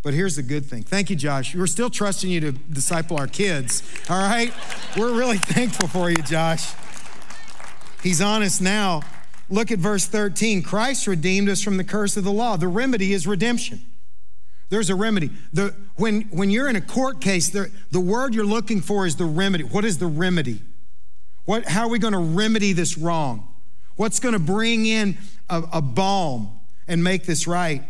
But 0.03 0.13
here's 0.13 0.37
the 0.37 0.43
good 0.43 0.67
thing. 0.67 0.83
Thank 0.83 1.09
you, 1.09 1.17
Josh. 1.17 1.55
We're 1.55 1.67
still 1.67 1.89
trusting 1.89 2.31
you 2.31 2.41
to 2.43 2.53
disciple 2.53 3.17
our 3.17 3.27
kids. 3.27 3.83
All 4.11 4.19
right? 4.19 4.53
We're 4.99 5.17
really 5.17 5.39
thankful 5.55 5.89
for 5.89 6.11
you, 6.11 6.19
Josh. 6.19 6.75
He's 8.03 8.21
honest 8.21 8.61
now. 8.61 9.01
Look 9.49 9.73
at 9.73 9.79
verse 9.79 10.07
13. 10.07 10.63
Christ 10.63 11.07
redeemed 11.07 11.49
us 11.49 11.63
from 11.63 11.79
the 11.79 11.85
curse 11.85 12.19
of 12.19 12.25
the 12.25 12.33
law. 12.33 12.59
The 12.59 12.69
remedy 12.69 13.15
is 13.15 13.27
redemption. 13.27 13.81
There's 14.69 14.91
a 14.91 14.95
remedy. 14.95 15.31
The, 15.55 15.75
when, 15.95 16.23
when 16.25 16.51
you're 16.51 16.69
in 16.69 16.77
a 16.77 16.83
court 16.83 17.23
case, 17.23 17.49
the, 17.49 17.71
the 17.93 18.01
word 18.01 18.35
you're 18.35 18.45
looking 18.45 18.83
for 18.83 19.07
is 19.07 19.17
the 19.17 19.25
remedy. 19.25 19.65
What 19.65 19.87
is 19.87 19.97
the 19.97 20.07
remedy? 20.07 20.61
What, 21.47 21.65
how 21.65 21.83
are 21.83 21.89
we 21.89 21.99
going 21.99 22.13
to 22.13 22.19
remedy 22.19 22.73
this 22.73 22.99
wrong? 22.99 23.49
What's 23.97 24.21
going 24.21 24.35
to 24.35 24.39
bring 24.39 24.85
in 24.85 25.17
a, 25.49 25.63
a 25.75 25.83
balm 25.83 26.51
and 26.87 27.03
make 27.03 27.25
this 27.25 27.47
right? 27.47 27.83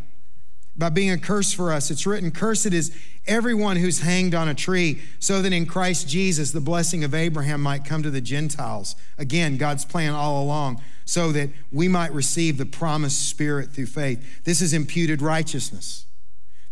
By 0.77 0.91
being 0.91 1.11
a 1.11 1.19
curse 1.19 1.53
for 1.53 1.73
us. 1.73 1.91
It's 1.91 2.07
written, 2.07 2.31
Cursed 2.31 2.67
is 2.67 2.97
everyone 3.27 3.77
who's 3.77 4.01
hanged 4.01 4.35
on 4.35 4.49
a 4.49 4.55
tree, 4.55 5.03
so 5.19 5.43
that 5.43 5.53
in 5.53 5.67
Christ 5.67 6.09
Jesus 6.09 6.53
the 6.53 6.61
blessing 6.61 7.03
of 7.03 7.15
Abraham 7.15 7.63
might 7.63 7.85
come 7.85 8.03
to 8.03 8.11
the 8.11 8.21
Gentiles. 8.21 8.95
Again, 9.19 9.57
God's 9.57 9.85
plan 9.85 10.13
all 10.13 10.43
along, 10.43 10.81
so 11.05 11.33
that 11.33 11.51
we 11.73 11.89
might 11.89 12.13
receive 12.13 12.59
the 12.59 12.67
promised 12.67 13.29
Spirit 13.29 13.73
through 13.73 13.87
faith. 13.87 14.45
This 14.45 14.61
is 14.61 14.73
imputed 14.73 15.23
righteousness. 15.23 16.05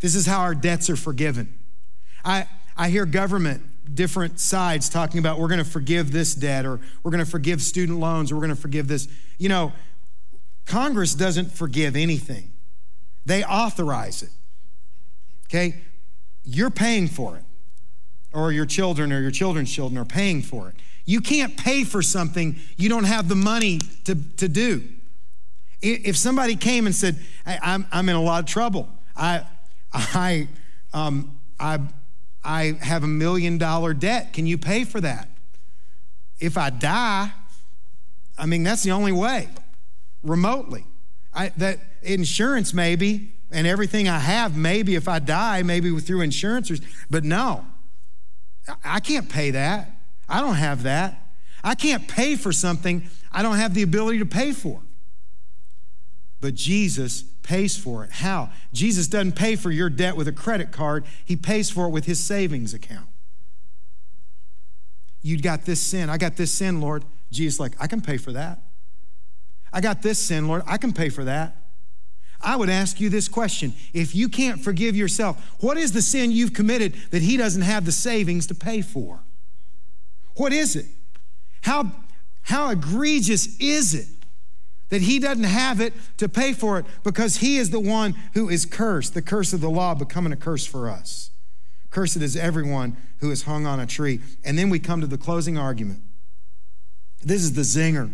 This 0.01 0.15
is 0.15 0.27
how 0.27 0.41
our 0.41 0.55
debts 0.55 0.91
are 0.91 0.97
forgiven. 0.97 1.59
I, 2.25 2.47
I 2.77 2.91
hear 2.91 3.07
government, 3.07 3.63
different 3.93 4.41
sides 4.41 4.89
talking 4.89 5.19
about 5.19 5.39
we're 5.39 5.49
going 5.49 5.63
to 5.63 5.71
forgive 5.71 6.13
this 6.13 6.35
debt 6.35 6.65
or 6.65 6.81
we're 7.03 7.11
going 7.11 7.25
to 7.25 7.31
forgive 7.31 7.61
student 7.61 7.99
loans 7.99 8.31
or 8.31 8.37
we're 8.37 8.43
going 8.43 8.55
to 8.55 8.61
forgive 8.61 8.89
this. 8.89 9.09
You 9.39 9.49
know, 9.49 9.73
Congress 10.67 11.15
doesn't 11.15 11.53
forgive 11.53 11.97
anything, 11.97 12.53
they 13.27 13.45
authorize 13.45 14.23
it. 14.23 14.31
Okay? 15.47 15.77
You're 16.45 16.71
paying 16.71 17.09
for 17.09 17.37
it, 17.37 17.45
or 18.33 18.53
your 18.53 18.67
children 18.67 19.13
or 19.13 19.21
your 19.21 19.31
children's 19.31 19.73
children 19.73 19.99
are 19.99 20.05
paying 20.05 20.43
for 20.43 20.69
it. 20.69 20.75
You 21.07 21.21
can't 21.21 21.57
pay 21.57 21.85
for 21.85 22.03
something 22.03 22.57
you 22.77 22.89
don't 22.89 23.05
have 23.05 23.29
the 23.29 23.35
money 23.35 23.81
to, 24.05 24.15
to 24.37 24.49
do. 24.49 24.83
If 25.81 26.17
somebody 26.17 26.57
came 26.57 26.87
and 26.87 26.95
said, 26.95 27.19
"Hey, 27.45 27.59
I'm, 27.63 27.87
I'm 27.93 28.09
in 28.09 28.17
a 28.17 28.23
lot 28.23 28.41
of 28.41 28.47
trouble, 28.47 28.89
I, 29.15 29.43
I, 29.93 30.49
um, 30.95 31.39
I, 31.61 31.79
I 32.45 32.77
have 32.83 33.03
a 33.05 33.09
million 33.09 33.59
dollar 33.59 33.95
debt. 33.95 34.33
Can 34.33 34.47
you 34.47 34.59
pay 34.59 34.85
for 34.85 35.01
that? 35.01 35.29
If 36.41 36.59
I 36.59 36.71
die, 36.71 37.33
I 38.37 38.47
mean, 38.47 38.63
that's 38.63 38.83
the 38.83 38.91
only 38.91 39.13
way, 39.13 39.49
remotely. 40.23 40.85
I, 41.33 41.51
that 41.57 41.79
insurance, 42.03 42.75
maybe, 42.75 43.33
and 43.51 43.67
everything 43.67 44.09
I 44.09 44.19
have, 44.19 44.57
maybe 44.57 44.95
if 44.95 45.09
I 45.09 45.21
die, 45.21 45.63
maybe 45.63 45.97
through 46.01 46.21
insurance, 46.21 46.71
or, 46.71 46.77
but 47.09 47.25
no, 47.25 47.65
I- 48.69 48.77
I 48.97 49.01
can't 49.01 49.29
pay 49.29 49.53
that. 49.53 49.91
I 50.29 50.41
don't 50.41 50.55
have 50.57 50.83
that. 50.83 51.21
I 51.63 51.75
can't 51.75 52.07
pay 52.09 52.37
for 52.37 52.53
something 52.53 53.09
I 53.33 53.43
don't 53.43 53.57
have 53.57 53.75
the 53.75 53.83
ability 53.83 54.19
to 54.19 54.27
pay 54.27 54.53
for. 54.53 54.81
But 56.41 56.55
Jesus 56.55 57.25
pays 57.45 57.77
for 57.77 58.03
it. 58.03 58.11
How? 58.11 58.51
Jesus 58.73 59.07
doesn't 59.07 59.37
pay 59.37 59.55
for 59.55 59.71
your 59.71 59.89
debt 59.89 60.17
with 60.17 60.27
a 60.27 60.33
credit 60.33 60.73
card, 60.73 61.05
He 61.25 61.37
pays 61.37 61.71
for 61.71 61.87
it 61.87 61.91
with 61.91 62.07
His 62.07 62.19
savings 62.19 62.75
account. 62.75 63.07
You 65.23 65.41
got 65.41 65.65
this 65.65 65.81
sin. 65.81 66.11
I 66.11 66.19
got 66.19 66.37
this 66.37 66.51
sin, 66.51 66.81
Lord. 66.81 67.05
Jesus, 67.31 67.61
like, 67.61 67.73
I 67.79 67.87
can 67.87 68.01
pay 68.01 68.17
for 68.17 68.33
that. 68.33 68.61
I 69.73 69.81
got 69.81 70.03
this 70.03 70.19
sin, 70.19 70.49
Lord. 70.49 70.63
I 70.67 70.77
can 70.77 70.93
pay 70.93 71.09
for 71.09 71.25
that. 71.25 71.57
I 72.41 72.57
would 72.57 72.69
ask 72.69 73.01
you 73.01 73.09
this 73.09 73.29
question 73.29 73.73
if 73.93 74.15
you 74.15 74.29
can't 74.29 74.61
forgive 74.61 74.95
yourself, 74.95 75.57
what 75.61 75.79
is 75.79 75.93
the 75.93 76.03
sin 76.03 76.31
you've 76.31 76.53
committed 76.53 76.95
that 77.11 77.23
He 77.23 77.37
doesn't 77.37 77.63
have 77.63 77.85
the 77.85 77.93
savings 77.93 78.47
to 78.49 78.55
pay 78.55 78.83
for? 78.83 79.21
What 80.37 80.53
is 80.53 80.77
it? 80.77 80.87
How, 81.63 81.93
how 82.43 82.71
egregious 82.71 83.59
is 83.59 83.95
it 83.95 84.07
that 84.91 85.03
He 85.03 85.19
doesn't 85.19 85.45
have 85.45 85.81
it 85.81 85.93
to 86.19 86.29
pay 86.29 86.53
for 86.53 86.79
it 86.79 86.87
because 87.03 87.37
He 87.37 87.57
is 87.57 87.71
the 87.71 87.81
one 87.81 88.15
who 88.35 88.49
is 88.49 88.67
cursed, 88.67 89.15
the 89.15 89.23
curse 89.23 89.53
of 89.53 89.61
the 89.61 89.71
law 89.71 89.95
becoming 89.95 90.33
a 90.33 90.37
curse 90.37 90.67
for 90.67 90.89
us? 90.89 91.31
Cursed 91.91 92.17
is 92.17 92.37
everyone 92.37 92.97
who 93.19 93.31
is 93.31 93.45
hung 93.45 93.67
on 93.67 93.79
a 93.79 93.87
tree. 93.87 94.21
And 94.45 94.59
then 94.59 94.69
we 94.69 94.81
come 94.81 95.01
to 95.01 95.07
the 95.07 95.17
closing 95.17 95.57
argument. 95.57 96.03
This 97.23 97.43
is 97.43 97.53
the 97.53 97.63
zinger. 97.63 98.13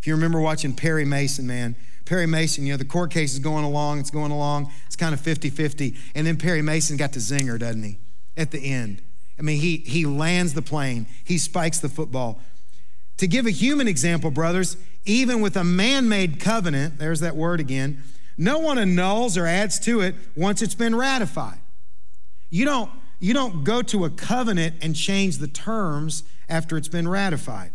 If 0.00 0.06
you 0.06 0.14
remember 0.14 0.40
watching 0.40 0.72
Perry 0.74 1.04
Mason, 1.04 1.46
man, 1.46 1.76
Perry 2.06 2.26
Mason, 2.26 2.64
you 2.64 2.72
know, 2.72 2.76
the 2.76 2.84
court 2.84 3.10
case 3.10 3.34
is 3.34 3.38
going 3.38 3.64
along, 3.64 4.00
it's 4.00 4.10
going 4.10 4.32
along, 4.32 4.72
it's 4.86 4.96
kind 4.96 5.12
of 5.12 5.20
50 5.20 5.50
50. 5.50 5.94
And 6.14 6.26
then 6.26 6.36
Perry 6.36 6.62
Mason 6.62 6.96
got 6.96 7.12
the 7.12 7.18
zinger, 7.18 7.58
doesn't 7.58 7.82
he? 7.82 7.98
At 8.36 8.50
the 8.50 8.58
end. 8.58 9.02
I 9.38 9.42
mean, 9.42 9.60
he, 9.60 9.78
he 9.78 10.06
lands 10.06 10.54
the 10.54 10.62
plane, 10.62 11.06
he 11.24 11.36
spikes 11.38 11.80
the 11.80 11.88
football. 11.88 12.40
To 13.20 13.26
give 13.26 13.44
a 13.44 13.50
human 13.50 13.86
example, 13.86 14.30
brothers, 14.30 14.78
even 15.04 15.42
with 15.42 15.54
a 15.54 15.62
man 15.62 16.08
made 16.08 16.40
covenant, 16.40 16.96
there's 16.96 17.20
that 17.20 17.36
word 17.36 17.60
again, 17.60 18.02
no 18.38 18.58
one 18.60 18.78
annuls 18.78 19.36
or 19.36 19.44
adds 19.44 19.78
to 19.80 20.00
it 20.00 20.14
once 20.34 20.62
it's 20.62 20.74
been 20.74 20.96
ratified. 20.96 21.58
You 22.48 22.64
don't, 22.64 22.90
you 23.18 23.34
don't 23.34 23.62
go 23.62 23.82
to 23.82 24.06
a 24.06 24.10
covenant 24.10 24.76
and 24.80 24.96
change 24.96 25.36
the 25.36 25.48
terms 25.48 26.24
after 26.48 26.78
it's 26.78 26.88
been 26.88 27.06
ratified. 27.06 27.72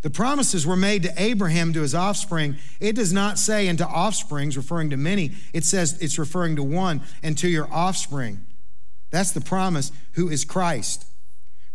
The 0.00 0.08
promises 0.08 0.66
were 0.66 0.76
made 0.76 1.02
to 1.02 1.12
Abraham 1.22 1.74
to 1.74 1.82
his 1.82 1.94
offspring. 1.94 2.56
It 2.80 2.96
does 2.96 3.12
not 3.12 3.36
say 3.36 3.68
into 3.68 3.86
offsprings, 3.86 4.56
referring 4.56 4.88
to 4.88 4.96
many. 4.96 5.32
It 5.52 5.66
says 5.66 5.98
it's 6.00 6.18
referring 6.18 6.56
to 6.56 6.62
one 6.62 7.02
and 7.22 7.36
to 7.36 7.48
your 7.48 7.70
offspring. 7.70 8.46
That's 9.10 9.32
the 9.32 9.42
promise, 9.42 9.92
who 10.12 10.30
is 10.30 10.46
Christ. 10.46 11.04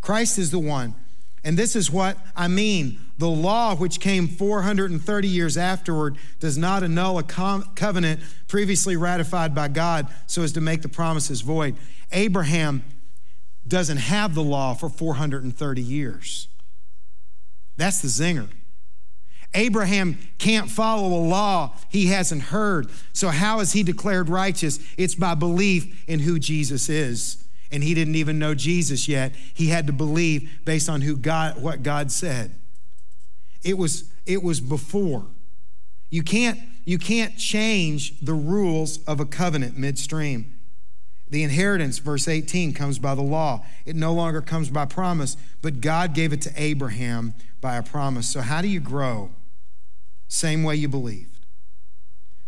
Christ 0.00 0.38
is 0.40 0.50
the 0.50 0.58
one. 0.58 0.96
And 1.44 1.58
this 1.58 1.76
is 1.76 1.90
what 1.90 2.16
I 2.34 2.48
mean. 2.48 2.98
The 3.18 3.28
law, 3.28 3.76
which 3.76 4.00
came 4.00 4.26
430 4.26 5.28
years 5.28 5.56
afterward, 5.56 6.16
does 6.40 6.56
not 6.56 6.82
annul 6.82 7.18
a 7.18 7.22
com- 7.22 7.70
covenant 7.74 8.20
previously 8.48 8.96
ratified 8.96 9.54
by 9.54 9.68
God 9.68 10.08
so 10.26 10.42
as 10.42 10.52
to 10.52 10.60
make 10.60 10.82
the 10.82 10.88
promises 10.88 11.42
void. 11.42 11.76
Abraham 12.12 12.82
doesn't 13.68 13.98
have 13.98 14.34
the 14.34 14.42
law 14.42 14.74
for 14.74 14.88
430 14.88 15.82
years. 15.82 16.48
That's 17.76 18.00
the 18.00 18.08
zinger. 18.08 18.48
Abraham 19.54 20.18
can't 20.38 20.68
follow 20.68 21.16
a 21.16 21.22
law 21.22 21.76
he 21.88 22.06
hasn't 22.06 22.42
heard. 22.42 22.88
So, 23.12 23.28
how 23.28 23.60
is 23.60 23.72
he 23.72 23.82
declared 23.84 24.28
righteous? 24.28 24.80
It's 24.98 25.14
by 25.14 25.34
belief 25.34 26.04
in 26.08 26.20
who 26.20 26.40
Jesus 26.40 26.88
is. 26.88 27.43
And 27.74 27.82
he 27.82 27.92
didn't 27.92 28.14
even 28.14 28.38
know 28.38 28.54
Jesus 28.54 29.08
yet. 29.08 29.34
He 29.52 29.66
had 29.66 29.88
to 29.88 29.92
believe 29.92 30.48
based 30.64 30.88
on 30.88 31.00
who 31.00 31.16
God, 31.16 31.60
what 31.60 31.82
God 31.82 32.12
said. 32.12 32.54
It 33.64 33.76
was, 33.76 34.04
it 34.26 34.44
was 34.44 34.60
before. 34.60 35.26
You 36.08 36.22
can't, 36.22 36.60
you 36.84 36.98
can't 36.98 37.36
change 37.36 38.20
the 38.20 38.32
rules 38.32 39.02
of 39.06 39.18
a 39.18 39.26
covenant 39.26 39.76
midstream. 39.76 40.54
The 41.28 41.42
inheritance, 41.42 41.98
verse 41.98 42.28
18, 42.28 42.74
comes 42.74 43.00
by 43.00 43.16
the 43.16 43.22
law. 43.22 43.66
It 43.84 43.96
no 43.96 44.12
longer 44.14 44.40
comes 44.40 44.70
by 44.70 44.84
promise, 44.84 45.36
but 45.60 45.80
God 45.80 46.14
gave 46.14 46.32
it 46.32 46.42
to 46.42 46.52
Abraham 46.54 47.34
by 47.60 47.74
a 47.74 47.82
promise. 47.82 48.28
So, 48.28 48.40
how 48.40 48.62
do 48.62 48.68
you 48.68 48.78
grow? 48.78 49.32
Same 50.28 50.62
way 50.62 50.76
you 50.76 50.86
believed. 50.86 51.40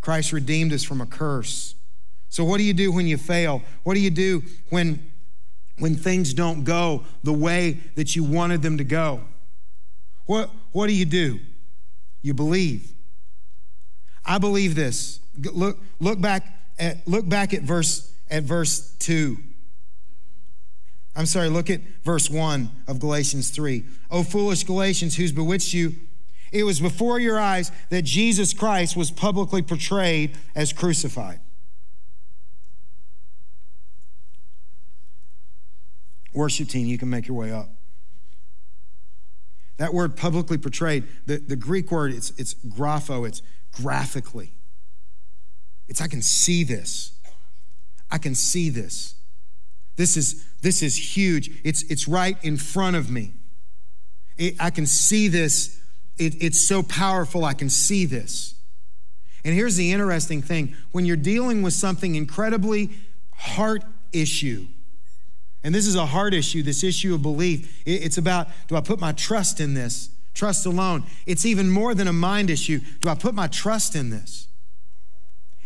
Christ 0.01 0.33
redeemed 0.33 0.73
us 0.73 0.85
from 0.85 1.01
a 1.01 1.07
curse. 1.07 1.75
So, 2.29 2.45
what 2.45 2.59
do 2.59 2.63
you 2.63 2.75
do 2.75 2.93
when 2.93 3.09
you 3.09 3.17
fail? 3.17 3.63
What 3.83 3.95
do 3.95 4.01
you 4.01 4.11
do 4.11 4.45
when, 4.71 5.11
when 5.79 5.95
things 5.95 6.33
don't 6.33 6.65
go 6.65 7.05
the 7.23 7.33
way 7.33 7.79
that 7.95 8.17
you 8.17 8.25
wanted 8.25 8.63
them 8.63 8.79
to 8.79 8.85
go? 8.85 9.21
What, 10.27 10.51
what 10.73 10.87
do 10.87 10.93
you 10.93 11.05
do? 11.05 11.41
You 12.23 12.35
believe. 12.35 12.93
I 14.25 14.39
believe 14.39 14.75
this. 14.75 15.21
Look, 15.39 15.79
look 16.01 16.21
back 16.21 16.53
at 16.79 17.07
look 17.07 17.29
back 17.29 17.55
at 17.55 17.63
verse 17.63 18.13
at 18.29 18.43
verse 18.43 18.93
2. 18.99 19.37
I'm 21.15 21.27
sorry, 21.27 21.49
look 21.49 21.71
at 21.71 21.81
verse 22.05 22.29
1 22.29 22.71
of 22.89 23.01
Galatians 23.01 23.51
3. 23.51 23.85
O 24.11 24.23
foolish 24.23 24.65
Galatians, 24.65 25.17
who's 25.17 25.33
bewitched 25.33 25.73
you? 25.73 25.95
It 26.53 26.65
was 26.65 26.79
before 26.79 27.19
your 27.19 27.41
eyes 27.41 27.73
that 27.89 28.03
Jesus 28.03 28.53
Christ 28.53 28.97
was 28.97 29.11
publicly 29.11 29.63
portrayed 29.63 30.37
as 30.55 30.73
crucified. 30.73 31.41
Worship 36.37 36.69
team, 36.69 36.87
you 36.87 36.99
can 36.99 37.11
make 37.11 37.27
your 37.27 37.37
way 37.37 37.51
up. 37.51 37.71
That 39.79 39.93
word 39.93 40.17
publicly 40.17 40.59
portrayed, 40.59 41.05
the, 41.27 41.39
the 41.39 41.57
Greek 41.57 41.91
word, 41.91 42.13
it's, 42.13 42.31
it's 42.39 42.55
grapho, 42.55 43.27
it's 43.27 43.43
graphically. 43.73 44.53
It's 45.89 46.01
I 46.01 46.09
can 46.09 46.23
see 46.23 46.65
this. 46.65 47.19
I 48.11 48.19
can 48.19 48.35
see 48.35 48.71
this. 48.71 49.15
This 49.97 50.17
is, 50.17 50.45
this 50.63 50.83
is 50.83 51.17
huge. 51.17 51.51
It's, 51.65 51.83
it's 51.85 52.07
right 52.07 52.37
in 52.43 52.57
front 52.57 52.97
of 52.97 53.11
me. 53.11 53.35
It, 54.37 54.57
I 54.61 54.71
can 54.71 54.87
see 54.87 55.29
this. 55.29 55.81
It, 56.19 56.43
it's 56.43 56.61
so 56.61 56.83
powerful. 56.83 57.45
I 57.45 57.55
can 57.55 57.71
see 57.71 58.05
this. 58.05 58.55
And 59.45 59.55
here's 59.55 59.77
the 59.77 59.93
interesting 59.93 60.43
thing 60.43 60.75
when 60.93 61.07
you're 61.07 61.17
dealing 61.17 61.63
with 61.63 61.73
something 61.73 62.15
incredibly 62.15 62.91
heart 63.35 63.85
issue, 64.13 64.67
and 65.67 65.75
this 65.75 65.89
is 65.89 65.97
a 65.97 66.07
heart 66.07 66.33
issue, 66.33 66.63
this 66.63 66.85
issue 66.85 67.13
of 67.13 67.23
belief, 67.23 67.83
it's 67.85 68.19
about 68.19 68.47
do 68.69 68.77
I 68.77 68.81
put 68.81 69.01
my 69.01 69.11
trust 69.11 69.59
in 69.61 69.75
this? 69.75 70.11
Trust 70.33 70.65
alone. 70.65 71.03
It's 71.27 71.45
even 71.45 71.69
more 71.69 71.93
than 71.93 72.07
a 72.07 72.13
mind 72.13 72.51
issue. 72.51 72.79
Do 73.01 73.09
I 73.09 73.17
put 73.17 73.35
my 73.35 73.49
trust 73.49 73.97
in 73.97 74.11
this? 74.11 74.47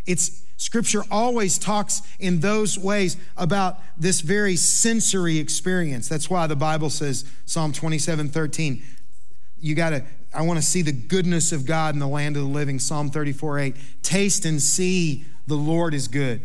It's 0.06 0.42
Scripture 0.56 1.04
always 1.10 1.58
talks 1.58 2.00
in 2.18 2.40
those 2.40 2.78
ways 2.78 3.18
about 3.36 3.76
this 3.98 4.22
very 4.22 4.56
sensory 4.56 5.36
experience. 5.36 6.08
That's 6.08 6.30
why 6.30 6.46
the 6.46 6.56
Bible 6.56 6.88
says, 6.88 7.30
Psalm 7.44 7.70
27 7.70 8.30
13, 8.30 8.82
you 9.60 9.74
got 9.74 9.90
to, 9.90 10.02
I 10.32 10.40
want 10.40 10.58
to 10.58 10.64
see 10.64 10.80
the 10.80 10.92
goodness 10.92 11.52
of 11.52 11.66
God 11.66 11.94
in 11.94 12.00
the 12.00 12.08
land 12.08 12.38
of 12.38 12.42
the 12.44 12.48
living. 12.48 12.78
Psalm 12.78 13.10
34 13.10 13.58
8, 13.58 13.76
taste 14.02 14.46
and 14.46 14.62
see 14.62 15.26
the 15.46 15.56
Lord 15.56 15.92
is 15.92 16.08
good. 16.08 16.40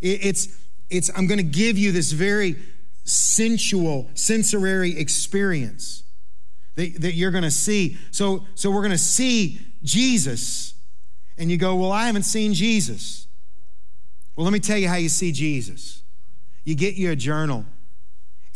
it's, 0.00 0.56
it's, 0.90 1.10
I'm 1.16 1.26
going 1.26 1.38
to 1.38 1.44
give 1.44 1.76
you 1.78 1.92
this 1.92 2.12
very 2.12 2.56
sensual, 3.04 4.10
sensory 4.14 4.98
experience 4.98 6.04
that, 6.76 7.00
that 7.00 7.14
you're 7.14 7.30
going 7.30 7.44
to 7.44 7.50
see. 7.50 7.96
So, 8.10 8.44
so 8.54 8.70
we're 8.70 8.82
going 8.82 8.90
to 8.90 8.98
see 8.98 9.60
Jesus 9.82 10.74
and 11.38 11.50
you 11.50 11.56
go, 11.56 11.76
Well, 11.76 11.92
I 11.92 12.06
haven't 12.06 12.22
seen 12.22 12.54
Jesus. 12.54 13.26
Well, 14.34 14.44
let 14.44 14.52
me 14.52 14.60
tell 14.60 14.76
you 14.76 14.88
how 14.88 14.96
you 14.96 15.08
see 15.08 15.32
Jesus. 15.32 16.02
You 16.64 16.74
get 16.74 16.94
you 16.94 17.10
a 17.10 17.16
journal 17.16 17.64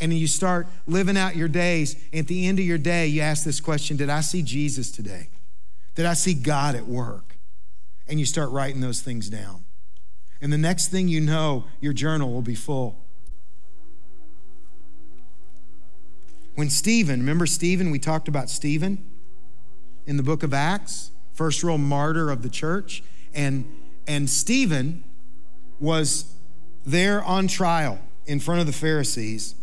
and 0.01 0.13
you 0.13 0.27
start 0.27 0.67
living 0.87 1.17
out 1.17 1.37
your 1.37 1.49
days. 1.49 1.95
And 2.13 2.21
at 2.21 2.27
the 2.27 2.47
end 2.47 2.59
of 2.59 2.65
your 2.65 2.79
day, 2.79 3.07
you 3.07 3.21
ask 3.21 3.45
this 3.45 3.61
question 3.61 3.97
Did 3.97 4.11
I 4.11 4.21
see 4.21 4.43
Jesus 4.43 4.91
today? 4.91 5.29
Did 5.95 6.07
I 6.07 6.15
see 6.15 6.35
God 6.35 6.75
at 6.75 6.87
work? 6.87 7.37
And 8.07 8.19
you 8.19 8.27
start 8.27 8.51
writing 8.51 8.81
those 8.81 9.01
things 9.01 9.29
down. 9.29 9.65
And 10.41 10.53
the 10.53 10.59
next 10.59 10.89
thing 10.89 11.09
you 11.09 11.21
know, 11.21 11.65
your 11.81 11.93
journal 11.93 12.33
will 12.33 12.43
be 12.43 12.55
full. 12.55 13.05
When 16.55 16.71
Stephen, 16.71 17.21
remember 17.21 17.47
Stephen? 17.47 17.91
We 17.91 17.99
talked 17.99 18.29
about 18.29 18.51
Stephen 18.51 19.05
in 20.07 20.17
the 20.17 20.23
book 20.23 20.43
of 20.43 20.53
Acts 20.53 21.11
first 21.41 21.63
real 21.63 21.79
martyr 21.79 22.31
of 22.31 22.43
the 22.43 22.51
church. 22.51 23.03
And, 23.33 23.65
and 24.07 24.29
Stephen 24.29 25.03
was 25.79 26.35
there 26.85 27.25
on 27.25 27.49
trial 27.49 27.99
in 28.27 28.41
front 28.41 28.61
of 28.61 28.67
the 28.67 28.75
Pharisees. 28.75 29.55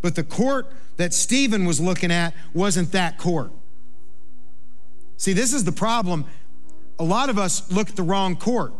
But 0.00 0.14
the 0.14 0.22
court 0.22 0.70
that 0.96 1.12
Stephen 1.12 1.64
was 1.64 1.80
looking 1.80 2.12
at 2.12 2.34
wasn't 2.54 2.92
that 2.92 3.18
court. 3.18 3.50
See, 5.16 5.32
this 5.32 5.52
is 5.52 5.64
the 5.64 5.72
problem. 5.72 6.26
A 7.00 7.04
lot 7.04 7.30
of 7.30 7.36
us 7.36 7.68
look 7.72 7.88
at 7.88 7.96
the 7.96 8.04
wrong 8.04 8.36
court. 8.36 8.72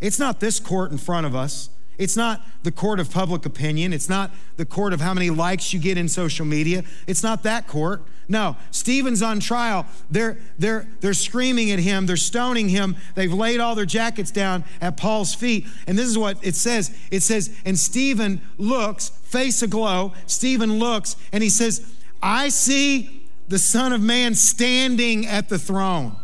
It's 0.00 0.18
not 0.18 0.40
this 0.40 0.60
court 0.60 0.90
in 0.92 0.98
front 0.98 1.26
of 1.26 1.34
us. 1.34 1.70
It's 1.98 2.16
not 2.16 2.42
the 2.62 2.72
court 2.72 3.00
of 3.00 3.10
public 3.10 3.46
opinion. 3.46 3.92
It's 3.92 4.08
not 4.08 4.30
the 4.56 4.66
court 4.66 4.92
of 4.92 5.00
how 5.00 5.14
many 5.14 5.30
likes 5.30 5.72
you 5.72 5.80
get 5.80 5.96
in 5.96 6.08
social 6.08 6.44
media. 6.44 6.84
It's 7.06 7.22
not 7.22 7.42
that 7.44 7.66
court. 7.66 8.02
No, 8.28 8.56
Stephen's 8.70 9.22
on 9.22 9.40
trial. 9.40 9.86
They're, 10.10 10.36
they're, 10.58 10.86
they're 11.00 11.14
screaming 11.14 11.70
at 11.70 11.78
him. 11.78 12.06
They're 12.06 12.16
stoning 12.16 12.68
him. 12.68 12.96
They've 13.14 13.32
laid 13.32 13.60
all 13.60 13.74
their 13.74 13.86
jackets 13.86 14.30
down 14.30 14.64
at 14.80 14.96
Paul's 14.96 15.34
feet. 15.34 15.66
And 15.86 15.96
this 15.96 16.06
is 16.06 16.18
what 16.18 16.44
it 16.44 16.54
says 16.54 16.96
it 17.10 17.20
says, 17.20 17.56
and 17.64 17.78
Stephen 17.78 18.40
looks, 18.58 19.08
face 19.08 19.62
aglow. 19.62 20.12
Stephen 20.26 20.78
looks 20.78 21.16
and 21.32 21.42
he 21.42 21.48
says, 21.48 21.94
I 22.22 22.48
see 22.48 23.28
the 23.48 23.58
Son 23.58 23.92
of 23.92 24.00
Man 24.02 24.34
standing 24.34 25.26
at 25.26 25.48
the 25.48 25.58
throne. 25.58 26.16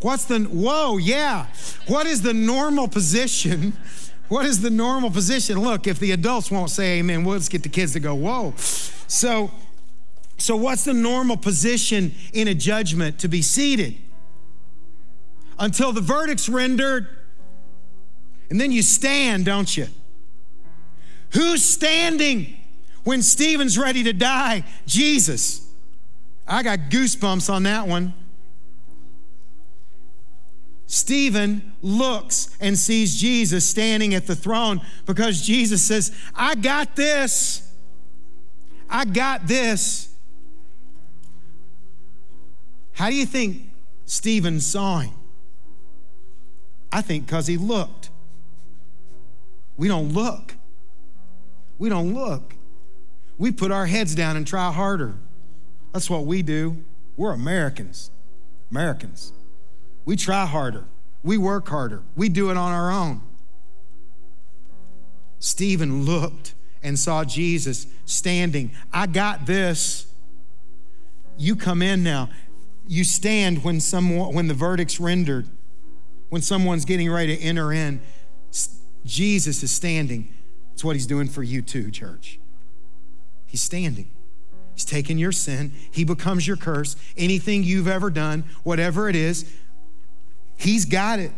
What's 0.00 0.24
the, 0.24 0.40
whoa, 0.40 0.98
yeah. 0.98 1.46
What 1.86 2.06
is 2.06 2.22
the 2.22 2.34
normal 2.34 2.88
position? 2.88 3.74
What 4.28 4.44
is 4.44 4.60
the 4.60 4.70
normal 4.70 5.12
position? 5.12 5.60
Look, 5.60 5.86
if 5.86 6.00
the 6.00 6.10
adults 6.10 6.50
won't 6.50 6.70
say 6.70 6.98
amen, 6.98 7.22
we'll 7.22 7.38
just 7.38 7.48
get 7.48 7.62
the 7.62 7.68
kids 7.68 7.92
to 7.92 8.00
go, 8.00 8.12
whoa. 8.16 8.54
So, 8.56 9.52
so 10.36 10.56
what's 10.56 10.84
the 10.84 10.94
normal 10.94 11.36
position 11.36 12.12
in 12.32 12.48
a 12.48 12.54
judgment? 12.54 13.20
To 13.20 13.28
be 13.28 13.40
seated 13.40 13.96
until 15.58 15.92
the 15.92 16.00
verdict's 16.00 16.48
rendered. 16.48 17.08
And 18.50 18.60
then 18.60 18.72
you 18.72 18.82
stand, 18.82 19.44
don't 19.44 19.76
you? 19.76 19.86
Who's 21.30 21.64
standing 21.64 22.56
when 23.04 23.22
Stephen's 23.22 23.78
ready 23.78 24.02
to 24.04 24.12
die? 24.12 24.64
Jesus. 24.86 25.68
I 26.46 26.62
got 26.62 26.78
goosebumps 26.90 27.52
on 27.52 27.64
that 27.64 27.86
one. 27.88 28.14
Stephen 30.86 31.72
looks 31.82 32.56
and 32.60 32.78
sees 32.78 33.16
Jesus 33.16 33.68
standing 33.68 34.14
at 34.14 34.26
the 34.26 34.36
throne 34.36 34.80
because 35.04 35.42
Jesus 35.42 35.82
says, 35.82 36.16
I 36.34 36.54
got 36.54 36.94
this. 36.94 37.72
I 38.88 39.04
got 39.04 39.46
this. 39.46 40.14
How 42.92 43.10
do 43.10 43.16
you 43.16 43.26
think 43.26 43.62
Stephen 44.04 44.60
saw 44.60 45.00
him? 45.00 45.14
I 46.92 47.02
think 47.02 47.26
because 47.26 47.48
he 47.48 47.56
looked. 47.56 48.10
We 49.76 49.88
don't 49.88 50.12
look. 50.12 50.54
We 51.78 51.88
don't 51.88 52.14
look. 52.14 52.54
We 53.38 53.52
put 53.52 53.70
our 53.70 53.86
heads 53.86 54.14
down 54.14 54.36
and 54.36 54.46
try 54.46 54.72
harder. 54.72 55.14
That's 55.92 56.08
what 56.08 56.24
we 56.24 56.42
do. 56.42 56.84
We're 57.16 57.32
Americans. 57.32 58.10
Americans. 58.70 59.32
We 60.06 60.16
try 60.16 60.46
harder. 60.46 60.86
We 61.22 61.36
work 61.36 61.68
harder. 61.68 62.02
We 62.14 62.30
do 62.30 62.50
it 62.50 62.56
on 62.56 62.72
our 62.72 62.90
own. 62.90 63.20
Stephen 65.38 66.04
looked 66.04 66.54
and 66.82 66.98
saw 66.98 67.24
Jesus 67.24 67.86
standing. 68.06 68.70
I 68.92 69.06
got 69.06 69.44
this. 69.44 70.06
You 71.36 71.56
come 71.56 71.82
in 71.82 72.02
now. 72.02 72.30
You 72.86 73.04
stand 73.04 73.64
when 73.64 73.80
someone 73.80 74.32
when 74.32 74.46
the 74.46 74.54
verdict's 74.54 74.98
rendered. 75.00 75.48
When 76.28 76.42
someone's 76.42 76.84
getting 76.84 77.10
ready 77.10 77.36
to 77.36 77.42
enter 77.42 77.72
in, 77.72 78.00
Jesus 79.04 79.62
is 79.62 79.70
standing. 79.70 80.32
It's 80.72 80.84
what 80.84 80.96
he's 80.96 81.06
doing 81.06 81.28
for 81.28 81.42
you 81.42 81.62
too, 81.62 81.90
church. 81.90 82.38
He's 83.46 83.62
standing. 83.62 84.10
He's 84.74 84.84
taking 84.84 85.18
your 85.18 85.32
sin. 85.32 85.72
He 85.90 86.04
becomes 86.04 86.46
your 86.46 86.56
curse. 86.56 86.96
Anything 87.16 87.62
you've 87.64 87.88
ever 87.88 88.10
done, 88.10 88.44
whatever 88.62 89.08
it 89.08 89.16
is, 89.16 89.50
He's 90.56 90.84
got 90.84 91.18
it. 91.18 91.32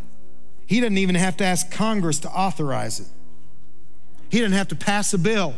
He 0.67 0.81
doesn't 0.81 0.99
even 0.99 1.15
have 1.15 1.37
to 1.39 1.45
ask 1.45 1.71
Congress 1.71 2.21
to 2.21 2.31
authorize 2.31 3.01
it. 3.01 3.09
He 4.31 4.39
doesn't 4.41 4.57
have 4.57 4.69
to 4.69 4.77
pass 4.77 5.13
a 5.15 5.19
bill. 5.19 5.55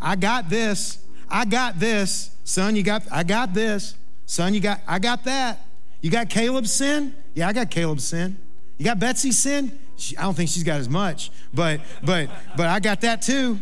I 0.00 0.16
got 0.16 0.48
this. 0.50 0.98
I 1.30 1.44
got 1.44 1.78
this. 1.78 2.36
Son, 2.44 2.74
you 2.74 2.82
got 2.82 3.04
I 3.10 3.22
got 3.22 3.54
this. 3.54 3.94
Son, 4.26 4.54
you 4.54 4.60
got, 4.60 4.80
I 4.88 4.98
got 4.98 5.24
that. 5.24 5.60
You 6.00 6.10
got 6.10 6.30
Caleb's 6.30 6.72
sin? 6.72 7.14
Yeah, 7.34 7.48
I 7.48 7.52
got 7.52 7.70
Caleb's 7.70 8.04
sin. 8.04 8.38
You 8.78 8.84
got 8.84 8.98
Betsy's 8.98 9.38
sin? 9.38 9.78
She, 9.96 10.16
I 10.16 10.22
don't 10.22 10.34
think 10.34 10.48
she's 10.48 10.64
got 10.64 10.80
as 10.80 10.88
much, 10.88 11.30
but 11.52 11.80
but 12.02 12.30
but 12.56 12.66
I 12.66 12.80
got 12.80 13.02
that 13.02 13.22
too. 13.22 13.60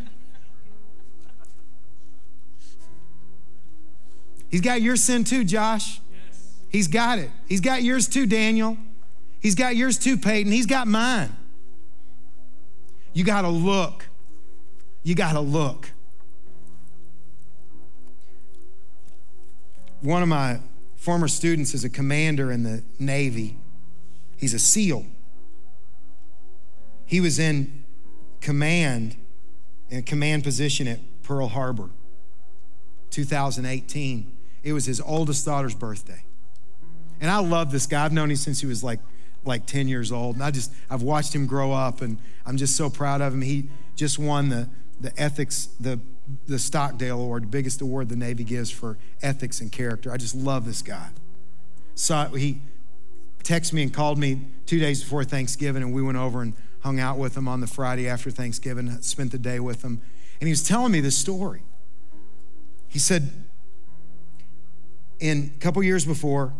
He's 4.48 4.60
got 4.60 4.80
your 4.80 4.96
sin 4.96 5.24
too, 5.24 5.44
Josh. 5.44 6.00
He's 6.70 6.88
got 6.88 7.18
it. 7.18 7.30
He's 7.48 7.60
got 7.60 7.82
yours 7.82 8.08
too, 8.08 8.26
Daniel. 8.26 8.78
He's 9.40 9.54
got 9.54 9.74
yours 9.74 9.98
too, 9.98 10.16
Peyton. 10.16 10.52
He's 10.52 10.66
got 10.66 10.86
mine. 10.86 11.34
You 13.12 13.24
got 13.24 13.42
to 13.42 13.48
look. 13.48 14.06
You 15.02 15.14
got 15.14 15.32
to 15.32 15.40
look. 15.40 15.90
One 20.02 20.22
of 20.22 20.28
my 20.28 20.60
former 20.96 21.28
students 21.28 21.74
is 21.74 21.84
a 21.84 21.90
commander 21.90 22.52
in 22.52 22.62
the 22.62 22.82
Navy. 22.98 23.56
He's 24.36 24.54
a 24.54 24.58
SEAL. 24.58 25.06
He 27.04 27.20
was 27.20 27.38
in 27.38 27.84
command, 28.40 29.16
in 29.88 29.98
a 29.98 30.02
command 30.02 30.44
position 30.44 30.86
at 30.86 31.00
Pearl 31.22 31.48
Harbor, 31.48 31.90
2018. 33.10 34.32
It 34.62 34.72
was 34.72 34.84
his 34.86 35.00
oldest 35.00 35.44
daughter's 35.44 35.74
birthday. 35.74 36.22
And 37.20 37.30
I 37.30 37.38
love 37.38 37.72
this 37.72 37.86
guy. 37.86 38.04
I've 38.04 38.12
known 38.12 38.30
him 38.30 38.36
since 38.36 38.60
he 38.60 38.66
was 38.66 38.84
like 38.84 39.00
like 39.44 39.66
10 39.66 39.88
years 39.88 40.12
old. 40.12 40.36
And 40.36 40.44
I 40.44 40.50
just 40.50 40.72
I've 40.88 41.02
watched 41.02 41.34
him 41.34 41.46
grow 41.46 41.72
up 41.72 42.00
and 42.00 42.18
I'm 42.46 42.56
just 42.56 42.76
so 42.76 42.90
proud 42.90 43.20
of 43.20 43.32
him. 43.32 43.42
He 43.42 43.68
just 43.96 44.18
won 44.18 44.48
the 44.48 44.68
the 45.00 45.12
ethics, 45.20 45.68
the 45.78 45.98
the 46.46 46.58
Stockdale 46.58 47.20
Award, 47.20 47.50
biggest 47.50 47.80
award 47.80 48.08
the 48.08 48.16
Navy 48.16 48.44
gives 48.44 48.70
for 48.70 48.98
ethics 49.22 49.60
and 49.60 49.72
character. 49.72 50.12
I 50.12 50.16
just 50.16 50.34
love 50.34 50.64
this 50.64 50.82
guy. 50.82 51.08
So 51.94 52.24
he 52.26 52.60
texted 53.42 53.72
me 53.72 53.82
and 53.82 53.92
called 53.92 54.18
me 54.18 54.46
two 54.66 54.78
days 54.78 55.02
before 55.02 55.24
Thanksgiving, 55.24 55.82
and 55.82 55.92
we 55.92 56.02
went 56.02 56.18
over 56.18 56.42
and 56.42 56.54
hung 56.80 57.00
out 57.00 57.18
with 57.18 57.36
him 57.36 57.48
on 57.48 57.60
the 57.60 57.66
Friday 57.66 58.08
after 58.08 58.30
Thanksgiving, 58.30 59.00
spent 59.02 59.32
the 59.32 59.38
day 59.38 59.60
with 59.60 59.82
him. 59.82 60.00
And 60.40 60.46
he 60.46 60.50
was 60.50 60.62
telling 60.62 60.92
me 60.92 61.00
this 61.00 61.16
story. 61.16 61.62
He 62.88 62.98
said, 62.98 63.30
in 65.18 65.52
a 65.54 65.60
couple 65.60 65.82
years 65.82 66.04
before, 66.04 66.54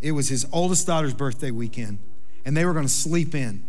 it 0.00 0.12
was 0.12 0.28
his 0.28 0.46
oldest 0.52 0.86
daughter's 0.86 1.14
birthday 1.14 1.50
weekend, 1.50 1.98
and 2.44 2.56
they 2.56 2.64
were 2.64 2.72
going 2.72 2.86
to 2.86 2.92
sleep 2.92 3.34
in. 3.34 3.64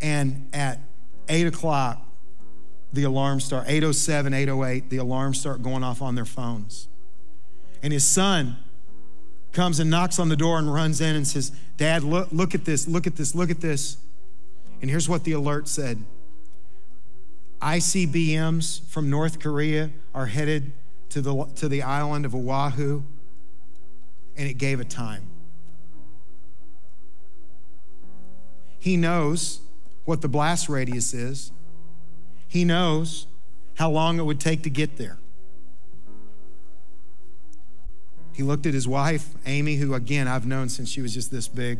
And 0.00 0.48
at 0.52 0.80
8 1.28 1.46
o'clock, 1.46 2.06
the 2.92 3.04
alarm 3.04 3.40
start 3.40 3.64
807 3.68 4.34
808 4.34 4.90
the 4.90 4.98
alarms 4.98 5.40
start 5.40 5.62
going 5.62 5.82
off 5.82 6.02
on 6.02 6.14
their 6.14 6.24
phones. 6.24 6.88
And 7.82 7.92
his 7.92 8.04
son 8.04 8.56
comes 9.52 9.80
and 9.80 9.90
knocks 9.90 10.18
on 10.18 10.28
the 10.28 10.36
door 10.36 10.58
and 10.58 10.72
runs 10.72 11.00
in 11.00 11.16
and 11.16 11.26
says 11.26 11.52
dad 11.76 12.02
look, 12.02 12.28
look 12.32 12.54
at 12.54 12.64
this 12.64 12.86
look 12.86 13.06
at 13.06 13.16
this 13.16 13.34
look 13.34 13.50
at 13.50 13.60
this. 13.60 13.96
And 14.80 14.90
here's 14.90 15.08
what 15.08 15.24
the 15.24 15.32
alert 15.32 15.68
said. 15.68 16.04
Icbms 17.60 18.86
from 18.88 19.08
north 19.08 19.38
korea 19.38 19.90
are 20.14 20.26
headed 20.26 20.72
to 21.10 21.20
the, 21.20 21.44
to 21.56 21.68
the 21.68 21.82
island 21.82 22.26
of 22.26 22.34
oahu 22.34 23.02
and 24.36 24.48
it 24.48 24.54
gave 24.54 24.80
a 24.80 24.84
time. 24.84 25.22
He 28.78 28.96
knows 28.96 29.60
what 30.04 30.20
the 30.20 30.28
blast 30.28 30.68
radius 30.68 31.14
is, 31.14 31.52
he 32.48 32.64
knows 32.64 33.26
how 33.74 33.90
long 33.90 34.18
it 34.18 34.24
would 34.24 34.40
take 34.40 34.62
to 34.64 34.70
get 34.70 34.96
there. 34.96 35.18
He 38.32 38.42
looked 38.42 38.66
at 38.66 38.74
his 38.74 38.88
wife, 38.88 39.28
Amy, 39.46 39.76
who 39.76 39.94
again 39.94 40.26
I've 40.26 40.46
known 40.46 40.68
since 40.68 40.88
she 40.88 41.00
was 41.00 41.14
just 41.14 41.30
this 41.30 41.48
big. 41.48 41.78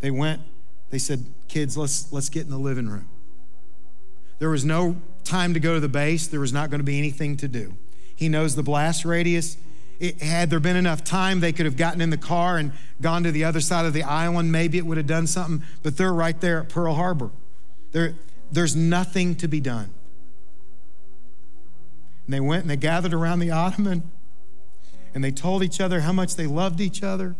They 0.00 0.10
went, 0.10 0.42
they 0.90 0.98
said, 0.98 1.26
kids, 1.48 1.76
let's, 1.76 2.12
let's 2.12 2.28
get 2.28 2.44
in 2.44 2.50
the 2.50 2.58
living 2.58 2.88
room. 2.88 3.08
There 4.38 4.50
was 4.50 4.64
no 4.64 4.96
time 5.24 5.54
to 5.54 5.60
go 5.60 5.74
to 5.74 5.80
the 5.80 5.88
base, 5.88 6.26
there 6.26 6.40
was 6.40 6.52
not 6.52 6.70
going 6.70 6.80
to 6.80 6.84
be 6.84 6.98
anything 6.98 7.36
to 7.38 7.48
do. 7.48 7.76
He 8.14 8.28
knows 8.28 8.54
the 8.54 8.62
blast 8.62 9.04
radius, 9.04 9.56
it, 10.00 10.22
had 10.22 10.50
there 10.50 10.60
been 10.60 10.76
enough 10.76 11.02
time, 11.02 11.40
they 11.40 11.52
could 11.52 11.66
have 11.66 11.76
gotten 11.76 12.00
in 12.00 12.10
the 12.10 12.16
car 12.16 12.56
and 12.56 12.72
gone 13.00 13.24
to 13.24 13.32
the 13.32 13.44
other 13.44 13.60
side 13.60 13.84
of 13.84 13.92
the 13.92 14.04
island. 14.04 14.52
Maybe 14.52 14.78
it 14.78 14.86
would 14.86 14.96
have 14.96 15.06
done 15.06 15.26
something, 15.26 15.62
but 15.82 15.96
they're 15.96 16.12
right 16.12 16.40
there 16.40 16.60
at 16.60 16.68
Pearl 16.68 16.94
Harbor. 16.94 17.30
There, 17.92 18.14
there's 18.52 18.76
nothing 18.76 19.34
to 19.36 19.48
be 19.48 19.60
done. 19.60 19.90
And 22.26 22.34
they 22.34 22.40
went 22.40 22.62
and 22.62 22.70
they 22.70 22.76
gathered 22.76 23.14
around 23.14 23.40
the 23.40 23.50
ottoman 23.50 24.10
and 25.14 25.24
they 25.24 25.30
told 25.30 25.62
each 25.62 25.80
other 25.80 26.00
how 26.00 26.12
much 26.12 26.36
they 26.36 26.46
loved 26.46 26.80
each 26.80 27.02
other. 27.02 27.34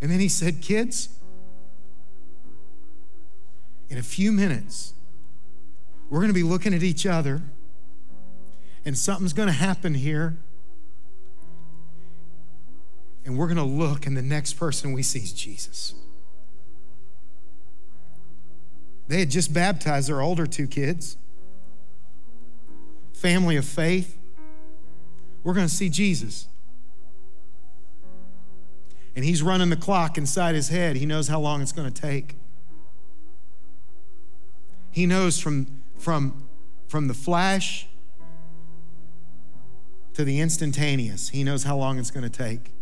And 0.00 0.10
then 0.10 0.18
he 0.18 0.28
said, 0.28 0.60
Kids, 0.60 1.08
in 3.88 3.98
a 3.98 4.02
few 4.02 4.32
minutes, 4.32 4.94
we're 6.10 6.18
going 6.18 6.30
to 6.30 6.34
be 6.34 6.42
looking 6.42 6.74
at 6.74 6.82
each 6.82 7.06
other 7.06 7.42
and 8.86 8.96
something's 8.96 9.32
going 9.32 9.48
to 9.48 9.52
happen 9.52 9.94
here. 9.94 10.36
And 13.24 13.36
we're 13.36 13.48
going 13.48 13.56
to 13.56 13.64
look, 13.64 14.06
and 14.06 14.16
the 14.16 14.22
next 14.22 14.52
person 14.52 14.92
we 14.92 15.02
see 15.02 15.18
is 15.18 15.32
Jesus. 15.32 15.92
They 19.08 19.18
had 19.18 19.30
just 19.30 19.52
baptized 19.52 20.08
their 20.08 20.20
older 20.20 20.46
two 20.46 20.68
kids, 20.68 21.16
family 23.12 23.56
of 23.56 23.64
faith. 23.64 24.16
We're 25.42 25.54
going 25.54 25.66
to 25.66 25.74
see 25.74 25.88
Jesus. 25.88 26.46
And 29.16 29.24
he's 29.24 29.42
running 29.42 29.70
the 29.70 29.76
clock 29.76 30.16
inside 30.16 30.54
his 30.54 30.68
head. 30.68 30.94
He 30.94 31.06
knows 31.06 31.26
how 31.26 31.40
long 31.40 31.60
it's 31.60 31.72
going 31.72 31.92
to 31.92 32.00
take. 32.02 32.36
He 34.92 35.06
knows 35.06 35.40
from, 35.40 35.66
from, 35.98 36.44
from 36.86 37.08
the 37.08 37.14
flash 37.14 37.88
to 40.16 40.24
the 40.24 40.40
instantaneous. 40.40 41.28
He 41.28 41.44
knows 41.44 41.64
how 41.64 41.76
long 41.76 41.98
it's 41.98 42.10
going 42.10 42.24
to 42.24 42.30
take. 42.30 42.72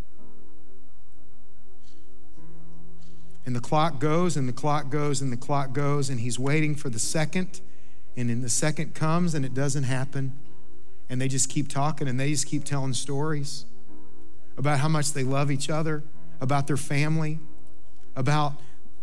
And 3.45 3.53
the 3.53 3.59
clock 3.59 3.99
goes, 3.99 4.37
and 4.37 4.47
the 4.47 4.53
clock 4.53 4.89
goes, 4.89 5.21
and 5.21 5.33
the 5.33 5.37
clock 5.37 5.73
goes, 5.73 6.09
and 6.09 6.21
he's 6.21 6.39
waiting 6.39 6.75
for 6.75 6.89
the 6.89 6.97
second. 6.97 7.59
And 8.15 8.29
then 8.29 8.39
the 8.39 8.47
second 8.47 8.95
comes, 8.95 9.35
and 9.35 9.43
it 9.43 9.53
doesn't 9.53 9.83
happen. 9.83 10.31
And 11.09 11.19
they 11.19 11.27
just 11.27 11.49
keep 11.49 11.67
talking, 11.67 12.07
and 12.07 12.17
they 12.17 12.29
just 12.29 12.47
keep 12.47 12.63
telling 12.63 12.93
stories 12.93 13.65
about 14.57 14.79
how 14.79 14.87
much 14.87 15.11
they 15.11 15.23
love 15.23 15.51
each 15.51 15.69
other, 15.69 16.03
about 16.39 16.67
their 16.67 16.77
family, 16.77 17.39
about 18.15 18.53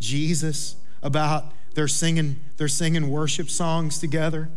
Jesus, 0.01 0.77
about 1.03 1.53
their 1.75 1.87
singing, 1.87 2.41
they're 2.57 2.67
singing 2.67 3.11
worship 3.11 3.51
songs 3.51 3.99
together. 3.99 4.49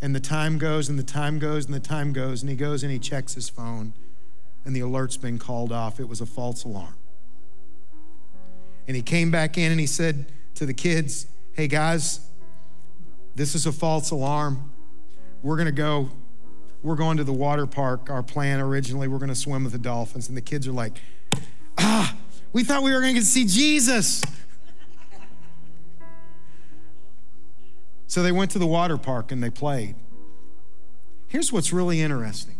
And 0.00 0.14
the 0.14 0.20
time 0.20 0.58
goes 0.58 0.88
and 0.88 0.98
the 0.98 1.02
time 1.02 1.38
goes 1.38 1.66
and 1.66 1.74
the 1.74 1.80
time 1.80 2.12
goes, 2.12 2.42
and 2.42 2.50
he 2.50 2.56
goes 2.56 2.82
and 2.82 2.92
he 2.92 2.98
checks 2.98 3.34
his 3.34 3.48
phone, 3.48 3.92
and 4.64 4.74
the 4.74 4.80
alert's 4.80 5.16
been 5.16 5.38
called 5.38 5.72
off. 5.72 5.98
It 5.98 6.08
was 6.08 6.20
a 6.20 6.26
false 6.26 6.64
alarm. 6.64 6.94
And 8.86 8.96
he 8.96 9.02
came 9.02 9.30
back 9.30 9.58
in 9.58 9.70
and 9.70 9.80
he 9.80 9.86
said 9.86 10.32
to 10.54 10.66
the 10.66 10.74
kids, 10.74 11.26
Hey 11.52 11.66
guys, 11.66 12.20
this 13.34 13.54
is 13.54 13.66
a 13.66 13.72
false 13.72 14.10
alarm. 14.10 14.72
We're 15.42 15.56
going 15.56 15.66
to 15.66 15.72
go, 15.72 16.10
we're 16.82 16.96
going 16.96 17.16
to 17.18 17.24
the 17.24 17.32
water 17.32 17.66
park. 17.66 18.08
Our 18.08 18.22
plan 18.22 18.60
originally, 18.60 19.08
we're 19.08 19.18
going 19.18 19.28
to 19.28 19.34
swim 19.34 19.64
with 19.64 19.72
the 19.72 19.78
dolphins. 19.78 20.28
And 20.28 20.36
the 20.36 20.42
kids 20.42 20.66
are 20.66 20.72
like, 20.72 20.98
Ah, 21.76 22.16
we 22.52 22.64
thought 22.64 22.82
we 22.82 22.92
were 22.92 23.00
going 23.00 23.14
to 23.16 23.22
see 23.22 23.44
Jesus. 23.44 24.22
So 28.18 28.24
they 28.24 28.32
went 28.32 28.50
to 28.50 28.58
the 28.58 28.66
water 28.66 28.98
park 28.98 29.30
and 29.30 29.40
they 29.40 29.48
played. 29.48 29.94
Here's 31.28 31.52
what's 31.52 31.72
really 31.72 32.00
interesting. 32.00 32.56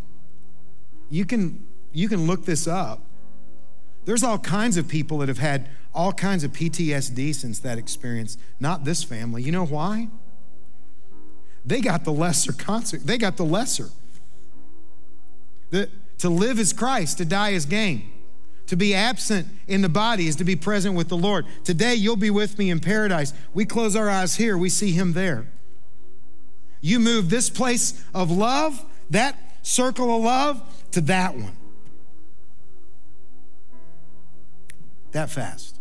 You 1.11 1.25
can, 1.25 1.67
you 1.93 2.09
can 2.09 2.29
look 2.29 2.45
this 2.45 2.69
up. 2.69 3.03
There's 4.05 4.23
all 4.23 4.39
kinds 4.39 4.77
of 4.77 4.87
people 4.87 5.19
that 5.19 5.29
have 5.29 5.39
had 5.39 5.69
all 5.93 6.13
kinds 6.13 6.45
of 6.45 6.53
PTSD 6.53 7.35
since 7.35 7.59
that 7.59 7.77
experience, 7.77 8.39
not 8.61 8.85
this 8.85 9.03
family. 9.03 9.43
You 9.43 9.51
know 9.51 9.67
why? 9.67 10.11
They 11.67 11.81
got 11.81 12.05
the 12.05 12.13
lesser 12.13 12.53
concert. 12.53 13.05
They 13.05 13.19
got 13.19 13.37
the 13.37 13.45
lesser. 13.45 13.89
The, 15.71 15.91
to 16.19 16.29
live 16.29 16.61
is 16.61 16.73
Christ, 16.73 17.19
to 17.19 17.25
die 17.25 17.51
is 17.51 17.67
gain. 17.67 18.13
To 18.69 18.77
be 18.77 18.95
absent 18.95 19.49
in 19.67 19.81
the 19.81 19.89
body 19.89 20.29
is 20.29 20.37
to 20.37 20.45
be 20.45 20.55
present 20.55 20.95
with 20.95 21.09
the 21.09 21.17
Lord. 21.17 21.47
Today, 21.65 21.95
you'll 21.95 22.17
be 22.17 22.31
with 22.31 22.59
me 22.59 22.71
in 22.71 22.81
paradise. 22.81 23.33
We 23.55 23.65
close 23.65 23.97
our 23.97 24.09
eyes 24.09 24.37
here, 24.37 24.57
we 24.57 24.69
see 24.69 24.93
Him 24.93 25.15
there. 25.15 25.47
You 26.81 27.01
move 27.01 27.31
this 27.31 27.51
place 27.51 28.05
of 28.15 28.31
love, 28.31 28.85
that 29.11 29.37
circle 29.63 30.15
of 30.15 30.23
love, 30.23 30.63
to 30.93 31.01
that 31.03 31.35
one. 31.35 31.57
That 35.13 35.31
fast. 35.31 35.81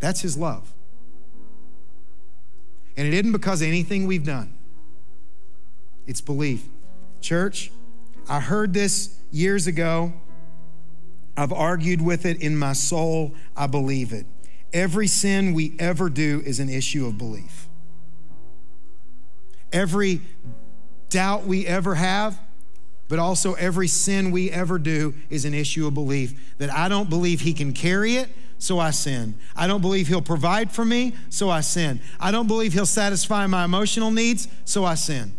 That's 0.00 0.22
His 0.22 0.38
love. 0.38 0.72
And 2.96 3.06
it 3.06 3.12
isn't 3.12 3.32
because 3.32 3.60
of 3.60 3.68
anything 3.68 4.06
we've 4.06 4.24
done. 4.24 4.54
It's 6.06 6.22
belief. 6.22 6.66
Church, 7.20 7.70
I 8.26 8.40
heard 8.40 8.72
this 8.72 9.18
years 9.30 9.66
ago. 9.66 10.14
I've 11.36 11.52
argued 11.52 12.02
with 12.02 12.26
it 12.26 12.42
in 12.42 12.56
my 12.56 12.72
soul. 12.72 13.34
I 13.56 13.66
believe 13.66 14.12
it. 14.12 14.26
Every 14.72 15.06
sin 15.06 15.52
we 15.52 15.74
ever 15.78 16.08
do 16.08 16.42
is 16.44 16.60
an 16.60 16.68
issue 16.68 17.06
of 17.06 17.18
belief. 17.18 17.68
Every 19.72 20.20
doubt 21.08 21.44
we 21.44 21.66
ever 21.66 21.94
have, 21.94 22.38
but 23.08 23.18
also 23.18 23.54
every 23.54 23.88
sin 23.88 24.30
we 24.30 24.50
ever 24.50 24.78
do 24.78 25.14
is 25.28 25.44
an 25.44 25.54
issue 25.54 25.86
of 25.86 25.94
belief 25.94 26.56
that 26.58 26.72
I 26.72 26.88
don't 26.88 27.10
believe 27.10 27.40
He 27.40 27.52
can 27.52 27.72
carry 27.72 28.16
it, 28.16 28.30
so 28.58 28.78
I 28.78 28.90
sin. 28.90 29.34
I 29.56 29.66
don't 29.66 29.80
believe 29.80 30.08
He'll 30.08 30.22
provide 30.22 30.70
for 30.70 30.84
me, 30.84 31.14
so 31.28 31.50
I 31.50 31.60
sin. 31.60 32.00
I 32.20 32.30
don't 32.30 32.46
believe 32.46 32.72
He'll 32.72 32.86
satisfy 32.86 33.46
my 33.46 33.64
emotional 33.64 34.10
needs, 34.10 34.48
so 34.64 34.84
I 34.84 34.94
sin. 34.94 35.32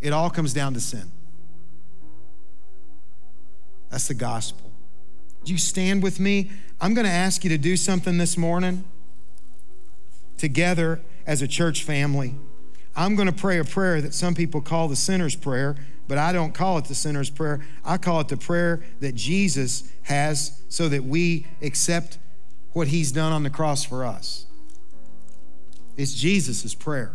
It 0.00 0.12
all 0.12 0.30
comes 0.30 0.52
down 0.52 0.74
to 0.74 0.80
sin. 0.80 1.10
That's 3.94 4.08
the 4.08 4.14
gospel. 4.14 4.72
Do 5.44 5.52
you 5.52 5.58
stand 5.58 6.02
with 6.02 6.18
me? 6.18 6.50
I'm 6.80 6.94
going 6.94 7.06
to 7.06 7.12
ask 7.12 7.44
you 7.44 7.50
to 7.50 7.58
do 7.58 7.76
something 7.76 8.18
this 8.18 8.36
morning 8.36 8.82
together 10.36 11.00
as 11.28 11.42
a 11.42 11.46
church 11.46 11.84
family. 11.84 12.34
I'm 12.96 13.14
going 13.14 13.28
to 13.28 13.32
pray 13.32 13.56
a 13.60 13.64
prayer 13.64 14.00
that 14.00 14.12
some 14.12 14.34
people 14.34 14.60
call 14.60 14.88
the 14.88 14.96
sinner's 14.96 15.36
prayer, 15.36 15.76
but 16.08 16.18
I 16.18 16.32
don't 16.32 16.52
call 16.52 16.76
it 16.78 16.86
the 16.86 16.94
sinner's 16.96 17.30
prayer. 17.30 17.64
I 17.84 17.98
call 17.98 18.18
it 18.18 18.26
the 18.26 18.36
prayer 18.36 18.82
that 18.98 19.14
Jesus 19.14 19.88
has 20.02 20.60
so 20.68 20.88
that 20.88 21.04
we 21.04 21.46
accept 21.62 22.18
what 22.72 22.88
he's 22.88 23.12
done 23.12 23.32
on 23.32 23.44
the 23.44 23.50
cross 23.50 23.84
for 23.84 24.04
us. 24.04 24.46
It's 25.96 26.14
Jesus' 26.14 26.74
prayer. 26.74 27.12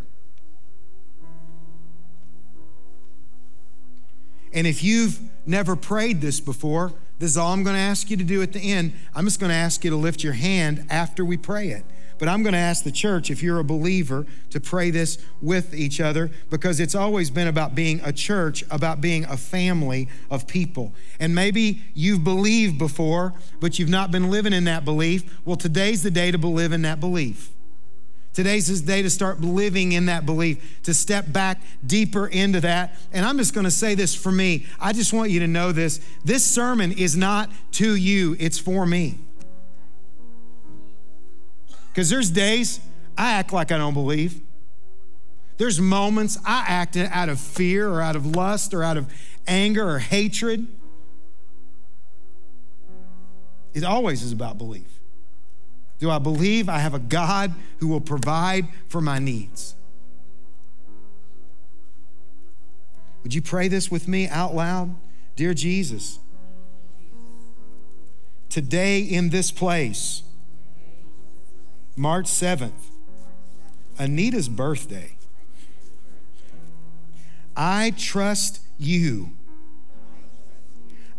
And 4.54 4.66
if 4.66 4.84
you've 4.84 5.20
never 5.46 5.76
prayed 5.76 6.22
this 6.22 6.40
before, 6.40 6.94
this 7.20 7.32
is 7.32 7.38
all 7.38 7.54
I'm 7.54 7.64
going 7.64 7.76
to 7.76 7.82
ask 7.82 8.10
you 8.10 8.18
to 8.18 8.24
do 8.24 8.42
at 8.42 8.54
the 8.54 8.72
end. 8.72 8.94
I'm 9.14 9.26
just 9.26 9.40
going 9.40 9.50
to 9.50 9.56
ask 9.56 9.84
you 9.84 9.90
to 9.90 9.96
lift 9.96 10.24
your 10.24 10.34
hand 10.34 10.86
after 10.90 11.26
we 11.26 11.38
pray 11.38 11.70
it. 11.70 11.84
But 12.18 12.28
I'm 12.28 12.44
going 12.44 12.54
to 12.54 12.60
ask 12.60 12.84
the 12.84 12.92
church, 12.92 13.32
if 13.32 13.42
you're 13.42 13.60
a 13.60 13.64
believer, 13.64 14.26
to 14.50 14.60
pray 14.60 14.92
this 14.92 15.18
with 15.42 15.74
each 15.74 16.02
other 16.02 16.30
because 16.50 16.82
it's 16.82 16.96
always 16.96 17.30
been 17.30 17.48
about 17.48 17.76
being 17.76 18.02
a 18.04 18.12
church, 18.12 18.64
about 18.70 19.00
being 19.00 19.24
a 19.26 19.38
family 19.38 20.10
of 20.30 20.46
people. 20.46 20.94
And 21.20 21.34
maybe 21.34 21.82
you've 21.94 22.26
believed 22.26 22.78
before, 22.78 23.34
but 23.62 23.80
you've 23.80 23.90
not 23.90 24.12
been 24.12 24.30
living 24.30 24.52
in 24.52 24.66
that 24.66 24.84
belief. 24.84 25.40
Well, 25.46 25.56
today's 25.56 26.04
the 26.04 26.12
day 26.12 26.32
to 26.32 26.38
believe 26.38 26.74
in 26.74 26.82
that 26.82 27.00
belief. 27.00 27.52
Today's 28.34 28.68
his 28.68 28.82
day 28.82 29.02
to 29.02 29.10
start 29.10 29.42
living 29.42 29.92
in 29.92 30.06
that 30.06 30.26
belief, 30.26 30.82
to 30.84 30.94
step 30.94 31.32
back 31.32 31.62
deeper 31.86 32.28
into 32.28 32.62
that. 32.62 32.96
And 33.12 33.26
I'm 33.26 33.38
just 33.38 33.54
going 33.54 33.66
to 33.66 33.72
say 33.72 33.96
this 33.96 34.16
for 34.16 34.32
me. 34.32 34.66
I 34.80 34.94
just 34.94 35.14
want 35.14 35.32
you 35.32 35.40
to 35.42 35.48
know 35.48 35.72
this. 35.72 36.00
This 36.24 36.46
sermon 36.46 36.92
is 36.92 37.18
not 37.18 37.50
to 37.74 37.96
you, 37.96 38.36
it's 38.40 38.60
for 38.60 38.86
me. 38.86 39.18
Because 41.90 42.10
there's 42.10 42.30
days 42.30 42.80
I 43.18 43.32
act 43.32 43.52
like 43.52 43.72
I 43.72 43.78
don't 43.78 43.96
believe. 43.96 44.40
There's 45.58 45.82
moments 45.82 46.38
I 46.46 46.64
act 46.68 46.96
out 46.96 47.28
of 47.28 47.40
fear 47.40 47.90
or 47.90 48.02
out 48.02 48.16
of 48.16 48.26
lust 48.26 48.74
or 48.74 48.84
out 48.84 48.96
of 48.96 49.12
anger 49.48 49.90
or 49.90 50.00
hatred. 50.00 50.68
It 53.74 53.84
always 53.84 54.24
is 54.24 54.32
about 54.32 54.58
belief. 54.58 54.99
Do 56.00 56.10
I 56.10 56.18
believe 56.18 56.70
I 56.70 56.80
have 56.80 56.94
a 56.94 57.00
God 57.00 57.54
who 57.80 57.90
will 57.90 58.02
provide 58.02 58.68
for 58.88 59.02
my 59.02 59.20
needs? 59.20 59.76
Would 63.24 63.34
you 63.34 63.42
pray 63.42 63.68
this 63.68 63.92
with 63.92 64.08
me 64.08 64.28
out 64.28 64.56
loud? 64.56 64.96
Dear 65.36 65.54
Jesus, 65.54 66.20
today 68.50 69.00
in 69.02 69.30
this 69.30 69.52
place, 69.52 70.24
March 71.98 72.28
7th, 72.28 72.72
Anita's 73.98 74.48
birthday. 74.48 75.18
I 77.58 77.92
trust 77.98 78.62
you. 78.78 79.32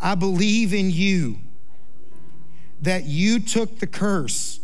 I 0.00 0.14
believe 0.14 0.72
in 0.72 0.90
you 0.90 1.38
that 2.80 3.04
you 3.04 3.40
took 3.40 3.78
the 3.80 3.86
curse 3.86 4.59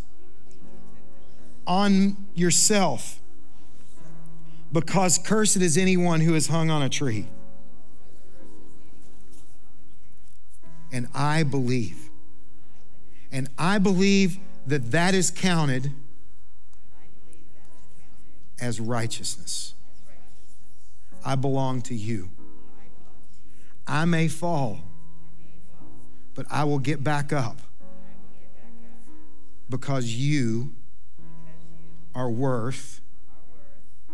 on 1.66 2.16
yourself 2.34 3.20
because 4.72 5.18
cursed 5.18 5.56
is 5.56 5.76
anyone 5.76 6.20
who 6.20 6.34
is 6.34 6.48
hung 6.48 6.70
on 6.70 6.82
a 6.82 6.88
tree. 6.88 7.26
And 10.92 11.08
I 11.14 11.42
believe. 11.42 12.10
And 13.32 13.48
I 13.58 13.78
believe 13.78 14.38
that 14.66 14.90
that 14.92 15.14
is 15.14 15.30
counted 15.30 15.92
as 18.60 18.80
righteousness. 18.80 19.74
I 21.24 21.34
belong 21.34 21.82
to 21.82 21.94
you. 21.94 22.30
I 23.86 24.04
may 24.04 24.28
fall, 24.28 24.80
but 26.34 26.46
I 26.50 26.64
will 26.64 26.78
get 26.78 27.04
back 27.04 27.32
up 27.32 27.60
because 29.68 30.06
you 30.06 30.72
are 32.16 32.30
worth 32.30 33.02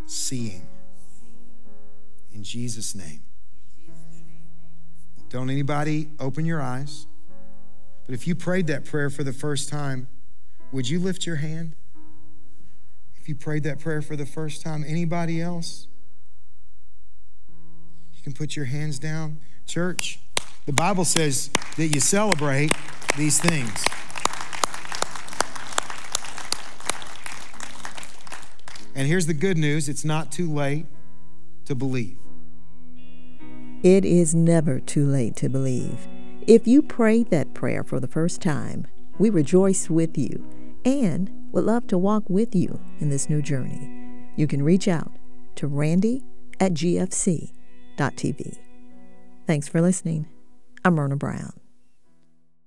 seeing. 0.06 0.66
In 2.34 2.42
Jesus' 2.42 2.96
name. 2.96 3.22
Don't 5.30 5.48
anybody 5.48 6.08
open 6.18 6.44
your 6.44 6.60
eyes. 6.60 7.06
But 8.04 8.14
if 8.14 8.26
you 8.26 8.34
prayed 8.34 8.66
that 8.66 8.84
prayer 8.84 9.08
for 9.08 9.22
the 9.22 9.32
first 9.32 9.68
time, 9.68 10.08
would 10.72 10.90
you 10.90 10.98
lift 10.98 11.24
your 11.24 11.36
hand? 11.36 11.76
If 13.14 13.28
you 13.28 13.36
prayed 13.36 13.62
that 13.62 13.78
prayer 13.78 14.02
for 14.02 14.16
the 14.16 14.26
first 14.26 14.62
time, 14.62 14.84
anybody 14.86 15.40
else? 15.40 15.86
You 18.16 18.22
can 18.24 18.32
put 18.32 18.56
your 18.56 18.64
hands 18.64 18.98
down. 18.98 19.38
Church, 19.64 20.18
the 20.66 20.72
Bible 20.72 21.04
says 21.04 21.50
that 21.76 21.86
you 21.86 22.00
celebrate 22.00 22.72
these 23.16 23.38
things. 23.38 23.84
And 29.02 29.08
here's 29.08 29.26
the 29.26 29.34
good 29.34 29.58
news 29.58 29.88
it's 29.88 30.04
not 30.04 30.30
too 30.30 30.48
late 30.48 30.86
to 31.64 31.74
believe. 31.74 32.18
It 33.82 34.04
is 34.04 34.32
never 34.32 34.78
too 34.78 35.04
late 35.04 35.34
to 35.38 35.48
believe. 35.48 36.06
If 36.46 36.68
you 36.68 36.82
prayed 36.82 37.28
that 37.30 37.52
prayer 37.52 37.82
for 37.82 37.98
the 37.98 38.06
first 38.06 38.40
time, 38.40 38.86
we 39.18 39.28
rejoice 39.28 39.90
with 39.90 40.16
you 40.16 40.48
and 40.84 41.32
would 41.50 41.64
love 41.64 41.88
to 41.88 41.98
walk 41.98 42.22
with 42.30 42.54
you 42.54 42.78
in 43.00 43.10
this 43.10 43.28
new 43.28 43.42
journey. 43.42 43.90
You 44.36 44.46
can 44.46 44.62
reach 44.62 44.86
out 44.86 45.10
to 45.56 45.66
randy 45.66 46.22
at 46.60 46.72
gfc.tv. 46.72 47.50
Thanks 49.48 49.66
for 49.66 49.80
listening. 49.80 50.28
I'm 50.84 50.94
Myrna 50.94 51.16
Brown. 51.16 51.61